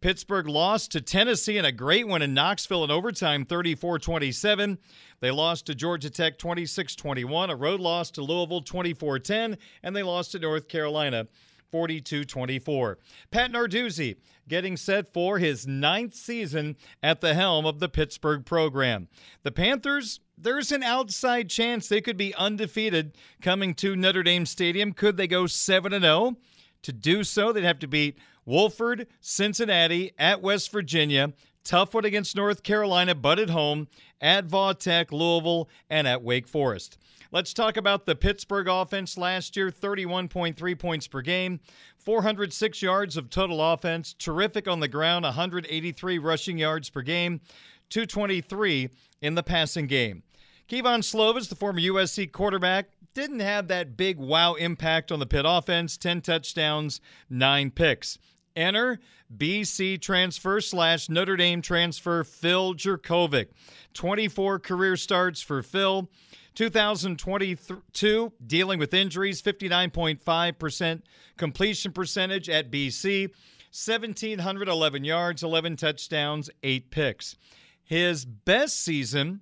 Pittsburgh 0.00 0.48
lost 0.48 0.90
to 0.90 1.00
Tennessee 1.00 1.56
in 1.56 1.64
a 1.64 1.70
great 1.70 2.08
win 2.08 2.22
in 2.22 2.34
Knoxville 2.34 2.82
in 2.82 2.90
overtime 2.90 3.44
34 3.44 4.00
27. 4.00 4.78
They 5.20 5.30
lost 5.30 5.66
to 5.66 5.76
Georgia 5.76 6.10
Tech 6.10 6.36
26 6.36 6.96
21, 6.96 7.50
a 7.50 7.54
road 7.54 7.78
loss 7.78 8.10
to 8.12 8.22
Louisville 8.22 8.62
24 8.62 9.20
10, 9.20 9.56
and 9.84 9.94
they 9.94 10.02
lost 10.02 10.32
to 10.32 10.40
North 10.40 10.66
Carolina 10.66 11.28
42 11.72 12.24
24. 12.24 12.98
Pat 13.30 13.50
Narduzzi 13.50 14.16
getting 14.46 14.76
set 14.76 15.12
for 15.12 15.38
his 15.38 15.66
ninth 15.66 16.14
season 16.14 16.76
at 17.02 17.20
the 17.20 17.34
helm 17.34 17.64
of 17.64 17.80
the 17.80 17.88
Pittsburgh 17.88 18.44
program. 18.44 19.08
The 19.42 19.50
Panthers, 19.50 20.20
there's 20.36 20.70
an 20.70 20.82
outside 20.82 21.48
chance 21.48 21.88
they 21.88 22.02
could 22.02 22.18
be 22.18 22.34
undefeated 22.34 23.16
coming 23.40 23.74
to 23.76 23.96
Notre 23.96 24.22
Dame 24.22 24.46
Stadium. 24.46 24.92
Could 24.92 25.16
they 25.16 25.26
go 25.26 25.46
7 25.46 25.98
0? 25.98 26.36
To 26.82 26.92
do 26.92 27.24
so, 27.24 27.52
they'd 27.52 27.64
have 27.64 27.78
to 27.78 27.86
beat 27.88 28.18
Wofford, 28.46 29.06
Cincinnati, 29.20 30.12
at 30.18 30.42
West 30.42 30.70
Virginia, 30.72 31.32
tough 31.64 31.94
one 31.94 32.04
against 32.04 32.36
North 32.36 32.62
Carolina, 32.62 33.14
but 33.14 33.38
at 33.38 33.50
home, 33.50 33.88
at 34.20 34.44
Va-Tech, 34.44 35.12
Louisville, 35.12 35.68
and 35.88 36.06
at 36.08 36.22
Wake 36.22 36.48
Forest. 36.48 36.98
Let's 37.32 37.54
talk 37.54 37.78
about 37.78 38.04
the 38.04 38.14
Pittsburgh 38.14 38.68
offense 38.68 39.16
last 39.16 39.56
year 39.56 39.70
31.3 39.70 40.78
points 40.78 41.06
per 41.06 41.22
game, 41.22 41.60
406 41.96 42.82
yards 42.82 43.16
of 43.16 43.30
total 43.30 43.72
offense, 43.72 44.12
terrific 44.12 44.68
on 44.68 44.80
the 44.80 44.88
ground, 44.88 45.24
183 45.24 46.18
rushing 46.18 46.58
yards 46.58 46.90
per 46.90 47.00
game, 47.00 47.40
223 47.88 48.90
in 49.22 49.34
the 49.34 49.42
passing 49.42 49.86
game. 49.86 50.24
Kedon 50.68 51.00
Slovis, 51.00 51.48
the 51.48 51.54
former 51.54 51.80
USC 51.80 52.30
quarterback, 52.30 52.90
didn't 53.14 53.40
have 53.40 53.66
that 53.68 53.96
big 53.96 54.18
wow 54.18 54.52
impact 54.52 55.10
on 55.10 55.18
the 55.18 55.26
Pitt 55.26 55.46
offense 55.48 55.96
10 55.96 56.20
touchdowns, 56.20 57.00
9 57.30 57.70
picks. 57.70 58.18
Enter 58.54 59.00
BC 59.34 60.02
transfer 60.02 60.60
slash 60.60 61.08
Notre 61.08 61.38
Dame 61.38 61.62
transfer 61.62 62.24
Phil 62.24 62.74
Jurkovec. 62.74 63.46
24 63.94 64.58
career 64.58 64.98
starts 64.98 65.40
for 65.40 65.62
Phil. 65.62 66.10
2022, 66.54 68.32
dealing 68.46 68.78
with 68.78 68.94
injuries, 68.94 69.40
59.5% 69.42 71.02
completion 71.36 71.92
percentage 71.92 72.48
at 72.48 72.70
BC, 72.70 73.28
1,711 73.72 75.04
yards, 75.04 75.42
11 75.42 75.76
touchdowns, 75.76 76.50
8 76.62 76.90
picks. 76.90 77.36
His 77.82 78.24
best 78.24 78.80
season 78.80 79.40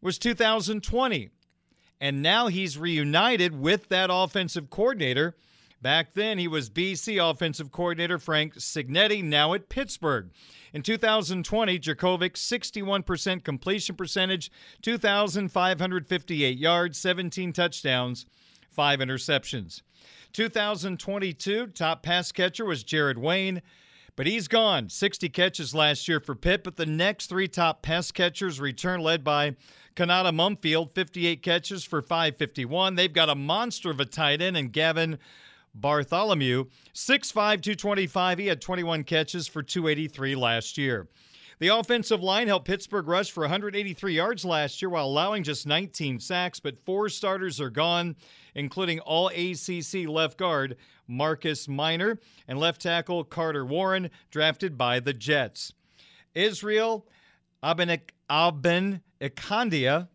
was 0.00 0.18
2020. 0.18 1.30
And 2.00 2.22
now 2.22 2.46
he's 2.46 2.78
reunited 2.78 3.60
with 3.60 3.88
that 3.90 4.08
offensive 4.10 4.70
coordinator. 4.70 5.36
Back 5.82 6.12
then, 6.12 6.38
he 6.38 6.46
was 6.46 6.68
BC 6.68 7.18
offensive 7.18 7.72
coordinator 7.72 8.18
Frank 8.18 8.56
Cignetti, 8.56 9.24
now 9.24 9.54
at 9.54 9.70
Pittsburgh. 9.70 10.30
In 10.74 10.82
2020, 10.82 11.78
Jurkovec 11.78 12.34
61% 12.34 13.42
completion 13.42 13.96
percentage, 13.96 14.50
2,558 14.82 16.58
yards, 16.58 16.98
17 16.98 17.52
touchdowns, 17.54 18.26
5 18.70 18.98
interceptions. 19.00 19.80
2022, 20.34 21.68
top 21.68 22.02
pass 22.02 22.30
catcher 22.30 22.66
was 22.66 22.84
Jared 22.84 23.18
Wayne, 23.18 23.62
but 24.16 24.26
he's 24.26 24.48
gone. 24.48 24.90
60 24.90 25.30
catches 25.30 25.74
last 25.74 26.06
year 26.06 26.20
for 26.20 26.34
Pitt, 26.34 26.62
but 26.62 26.76
the 26.76 26.86
next 26.86 27.28
three 27.28 27.48
top 27.48 27.80
pass 27.80 28.12
catchers 28.12 28.60
return 28.60 29.00
led 29.00 29.24
by 29.24 29.56
Konata 29.96 30.30
Mumpfield, 30.30 30.94
58 30.94 31.42
catches 31.42 31.84
for 31.84 32.02
551. 32.02 32.94
They've 32.94 33.12
got 33.12 33.30
a 33.30 33.34
monster 33.34 33.90
of 33.90 33.98
a 33.98 34.04
tight 34.04 34.42
end 34.42 34.56
and 34.56 34.72
Gavin 34.72 35.18
Bartholomew, 35.74 36.66
6'5, 36.94 37.32
225. 37.34 38.38
He 38.38 38.46
had 38.46 38.60
21 38.60 39.04
catches 39.04 39.46
for 39.46 39.62
283 39.62 40.34
last 40.34 40.76
year. 40.78 41.08
The 41.60 41.68
offensive 41.68 42.22
line 42.22 42.48
helped 42.48 42.66
Pittsburgh 42.66 43.06
rush 43.06 43.30
for 43.30 43.42
183 43.42 44.14
yards 44.14 44.46
last 44.46 44.80
year 44.80 44.88
while 44.88 45.04
allowing 45.04 45.42
just 45.42 45.66
19 45.66 46.18
sacks, 46.18 46.58
but 46.58 46.78
four 46.78 47.10
starters 47.10 47.60
are 47.60 47.68
gone, 47.68 48.16
including 48.54 48.98
all 49.00 49.28
ACC 49.28 50.08
left 50.08 50.38
guard 50.38 50.76
Marcus 51.06 51.68
Minor 51.68 52.18
and 52.48 52.58
left 52.58 52.80
tackle 52.80 53.24
Carter 53.24 53.66
Warren, 53.66 54.08
drafted 54.30 54.78
by 54.78 55.00
the 55.00 55.12
Jets. 55.12 55.74
Israel 56.34 57.06
Aben 57.62 59.02
Ikandia 59.20 60.08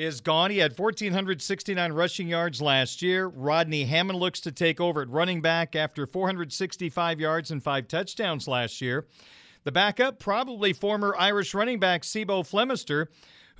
is 0.00 0.20
gone. 0.20 0.50
He 0.50 0.58
had 0.58 0.78
1,469 0.78 1.92
rushing 1.92 2.28
yards 2.28 2.62
last 2.62 3.02
year. 3.02 3.26
Rodney 3.26 3.84
Hammond 3.84 4.18
looks 4.18 4.40
to 4.40 4.52
take 4.52 4.80
over 4.80 5.02
at 5.02 5.08
running 5.08 5.40
back 5.42 5.76
after 5.76 6.06
465 6.06 7.20
yards 7.20 7.50
and 7.50 7.62
five 7.62 7.86
touchdowns 7.86 8.48
last 8.48 8.80
year. 8.80 9.06
The 9.64 9.72
backup, 9.72 10.18
probably 10.18 10.72
former 10.72 11.14
Irish 11.18 11.52
running 11.52 11.78
back 11.78 12.02
C'Bo 12.02 12.42
Flemister, 12.42 13.08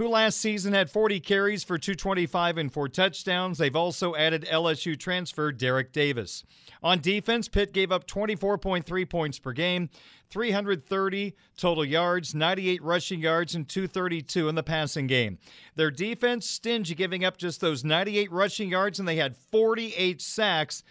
who 0.01 0.09
last 0.09 0.41
season 0.41 0.73
had 0.73 0.91
40 0.91 1.21
carries 1.21 1.63
for 1.63 1.77
225 1.77 2.57
and 2.57 2.73
four 2.73 2.89
touchdowns. 2.89 3.59
They've 3.59 3.77
also 3.77 4.15
added 4.15 4.49
LSU 4.51 4.99
transfer 4.99 5.53
Derrick 5.53 5.93
Davis. 5.93 6.43
On 6.83 7.01
defense, 7.01 7.49
Pitt 7.49 7.75
gave 7.75 7.93
up 7.93 8.07
24.3 8.07 9.11
points 9.11 9.39
per 9.39 9.53
game, 9.53 9.91
330 10.31 11.37
total 11.59 11.85
yards, 11.85 12.35
98 12.35 12.83
rushing 12.83 13.21
yards, 13.21 13.55
and 13.55 13.69
232 13.69 14.49
in 14.49 14.55
the 14.55 14.63
passing 14.63 15.07
game. 15.07 15.37
Their 15.77 15.91
defense 15.91 16.49
stingy, 16.49 16.95
giving 16.95 17.23
up 17.23 17.37
just 17.37 17.61
those 17.61 17.85
98 17.85 18.33
rushing 18.33 18.71
yards, 18.71 19.01
and 19.01 19.07
they 19.07 19.17
had 19.17 19.37
48 19.37 20.23
sacks. 20.23 20.83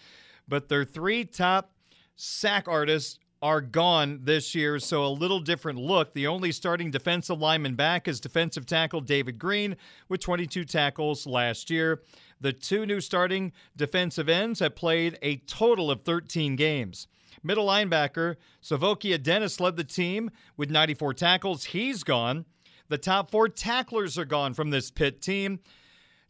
But 0.48 0.70
their 0.70 0.86
three 0.86 1.26
top 1.26 1.72
sack 2.16 2.68
artists 2.68 3.18
are 3.42 3.62
gone 3.62 4.20
this 4.24 4.54
year, 4.54 4.80
so 4.80 5.06
a 5.06 5.08
little 5.08 5.40
different 5.40 5.80
look. 5.80 6.14
The 6.14 6.28
only 6.28 6.52
starting 6.52 6.92
defensive 6.92 7.40
lineman 7.40 7.76
back 7.76 8.08
is 8.08 8.20
defensive 8.20 8.66
tackle 8.66 9.02
David 9.02 9.40
Green 9.40 9.78
with 10.10 10.20
22 10.20 10.66
tackles 10.66 11.26
last 11.26 11.70
year. 11.70 12.02
The 12.42 12.52
two 12.52 12.86
new 12.86 13.00
starting 13.00 13.54
defensive 13.76 14.28
ends 14.28 14.60
have 14.60 14.76
played 14.76 15.18
a 15.22 15.38
total 15.38 15.90
of 15.90 16.04
13 16.04 16.56
games. 16.56 17.08
Middle 17.42 17.68
linebacker 17.68 18.36
SirVocea 18.62 19.22
Dennis 19.24 19.60
led 19.60 19.78
the 19.78 19.84
team 19.86 20.30
with 20.58 20.70
94 20.70 21.14
tackles. 21.14 21.66
He's 21.66 22.04
gone. 22.04 22.46
The 22.90 22.98
top 22.98 23.32
four 23.32 23.48
tacklers 23.48 24.18
are 24.18 24.26
gone 24.26 24.54
from 24.54 24.72
this 24.72 24.92
Pitt 24.92 25.22
team. 25.22 25.60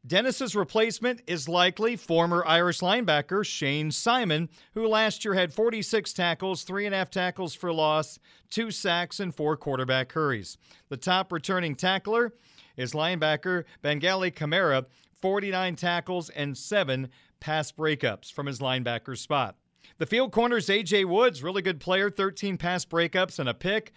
Dennis's 0.07 0.55
replacement 0.55 1.21
is 1.27 1.49
likely 1.49 1.95
former 1.95 2.43
Irish 2.45 2.80
linebacker 2.80 3.45
Shane 3.45 3.91
Simon, 3.91 4.49
who 4.73 4.88
last 4.88 5.26
year 5.26 5.34
had 5.34 5.53
46 5.53 6.13
tackles, 6.13 6.63
three 6.63 6.85
and 6.85 6.95
a 6.95 6.97
half 6.97 7.11
tackles 7.11 7.53
for 7.53 7.73
loss, 7.73 8.17
two 8.49 8.71
sacks, 8.71 9.19
and 9.19 9.35
four 9.35 9.57
quarterback 9.57 10.13
hurries. 10.13 10.57
The 10.88 10.97
top 10.97 11.31
returning 11.31 11.76
tackler 11.76 12.34
is 12.77 12.93
linebacker 12.93 13.65
Bangally 13.84 14.34
Kamara, 14.34 14.85
49 15.21 15.76
tackles 15.76 16.30
and 16.30 16.57
seven 16.57 17.09
pass 17.41 17.71
breakups 17.71 18.31
from 18.31 18.45
his 18.45 18.59
linebacker 18.59 19.17
spot. 19.17 19.55
The 19.97 20.05
field 20.05 20.31
corner's 20.31 20.69
A.J. 20.69 21.05
Woods, 21.05 21.43
really 21.43 21.61
good 21.61 21.81
player, 21.81 22.09
13 22.09 22.57
pass 22.57 22.85
breakups 22.85 23.38
and 23.38 23.49
a 23.49 23.53
pick. 23.53 23.91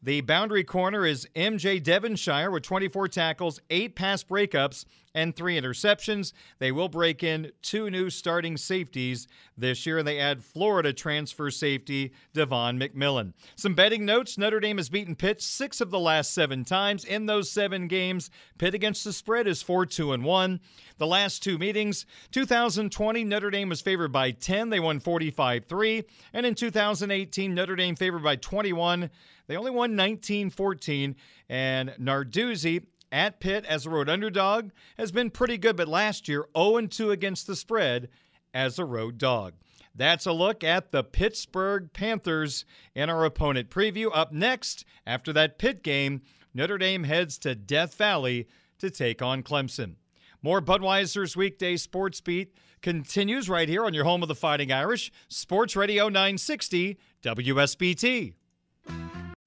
The 0.00 0.20
boundary 0.20 0.62
corner 0.62 1.04
is 1.04 1.26
MJ 1.34 1.82
Devonshire 1.82 2.52
with 2.52 2.62
24 2.62 3.08
tackles, 3.08 3.60
eight 3.68 3.96
pass 3.96 4.22
breakups, 4.22 4.84
and 5.18 5.34
three 5.34 5.60
interceptions. 5.60 6.32
They 6.60 6.70
will 6.70 6.88
break 6.88 7.24
in 7.24 7.50
two 7.60 7.90
new 7.90 8.08
starting 8.08 8.56
safeties 8.56 9.26
this 9.56 9.84
year, 9.84 9.98
and 9.98 10.06
they 10.06 10.20
add 10.20 10.44
Florida 10.44 10.92
transfer 10.92 11.50
safety 11.50 12.12
Devon 12.34 12.78
McMillon. 12.78 13.32
Some 13.56 13.74
betting 13.74 14.04
notes 14.04 14.38
Notre 14.38 14.60
Dame 14.60 14.76
has 14.76 14.88
beaten 14.88 15.16
Pitt 15.16 15.42
six 15.42 15.80
of 15.80 15.90
the 15.90 15.98
last 15.98 16.32
seven 16.32 16.64
times. 16.64 17.04
In 17.04 17.26
those 17.26 17.50
seven 17.50 17.88
games, 17.88 18.30
Pitt 18.58 18.74
against 18.74 19.02
the 19.02 19.12
spread 19.12 19.48
is 19.48 19.60
4 19.60 19.86
2 19.86 20.12
and 20.12 20.22
1. 20.22 20.60
The 20.98 21.06
last 21.06 21.42
two 21.42 21.58
meetings, 21.58 22.06
2020, 22.30 23.24
Notre 23.24 23.50
Dame 23.50 23.68
was 23.68 23.80
favored 23.80 24.12
by 24.12 24.30
10. 24.30 24.70
They 24.70 24.80
won 24.80 25.00
45 25.00 25.64
3. 25.64 26.04
And 26.32 26.46
in 26.46 26.54
2018, 26.54 27.54
Notre 27.54 27.74
Dame 27.74 27.96
favored 27.96 28.22
by 28.22 28.36
21. 28.36 29.10
They 29.48 29.56
only 29.56 29.72
won 29.72 29.96
19 29.96 30.50
14. 30.50 31.16
And 31.48 31.90
Narduzzi 32.00 32.84
at 33.10 33.40
Pitt 33.40 33.64
as 33.66 33.86
a 33.86 33.90
road 33.90 34.08
underdog 34.08 34.70
has 34.96 35.12
been 35.12 35.30
pretty 35.30 35.58
good, 35.58 35.76
but 35.76 35.88
last 35.88 36.28
year 36.28 36.46
0 36.56 36.86
2 36.86 37.10
against 37.10 37.46
the 37.46 37.56
spread 37.56 38.08
as 38.52 38.78
a 38.78 38.84
road 38.84 39.18
dog. 39.18 39.54
That's 39.94 40.26
a 40.26 40.32
look 40.32 40.62
at 40.62 40.92
the 40.92 41.02
Pittsburgh 41.02 41.92
Panthers 41.92 42.64
and 42.94 43.10
our 43.10 43.24
opponent 43.24 43.68
preview. 43.68 44.10
Up 44.12 44.32
next, 44.32 44.84
after 45.06 45.32
that 45.32 45.58
Pitt 45.58 45.82
game, 45.82 46.22
Notre 46.54 46.78
Dame 46.78 47.04
heads 47.04 47.36
to 47.38 47.54
Death 47.54 47.94
Valley 47.94 48.46
to 48.78 48.90
take 48.90 49.22
on 49.22 49.42
Clemson. 49.42 49.96
More 50.40 50.62
Budweiser's 50.62 51.36
weekday 51.36 51.76
sports 51.76 52.20
beat 52.20 52.54
continues 52.80 53.48
right 53.48 53.68
here 53.68 53.84
on 53.84 53.92
your 53.92 54.04
home 54.04 54.22
of 54.22 54.28
the 54.28 54.36
Fighting 54.36 54.70
Irish, 54.70 55.10
Sports 55.28 55.74
Radio 55.74 56.04
960 56.04 56.96
WSBT. 57.22 58.34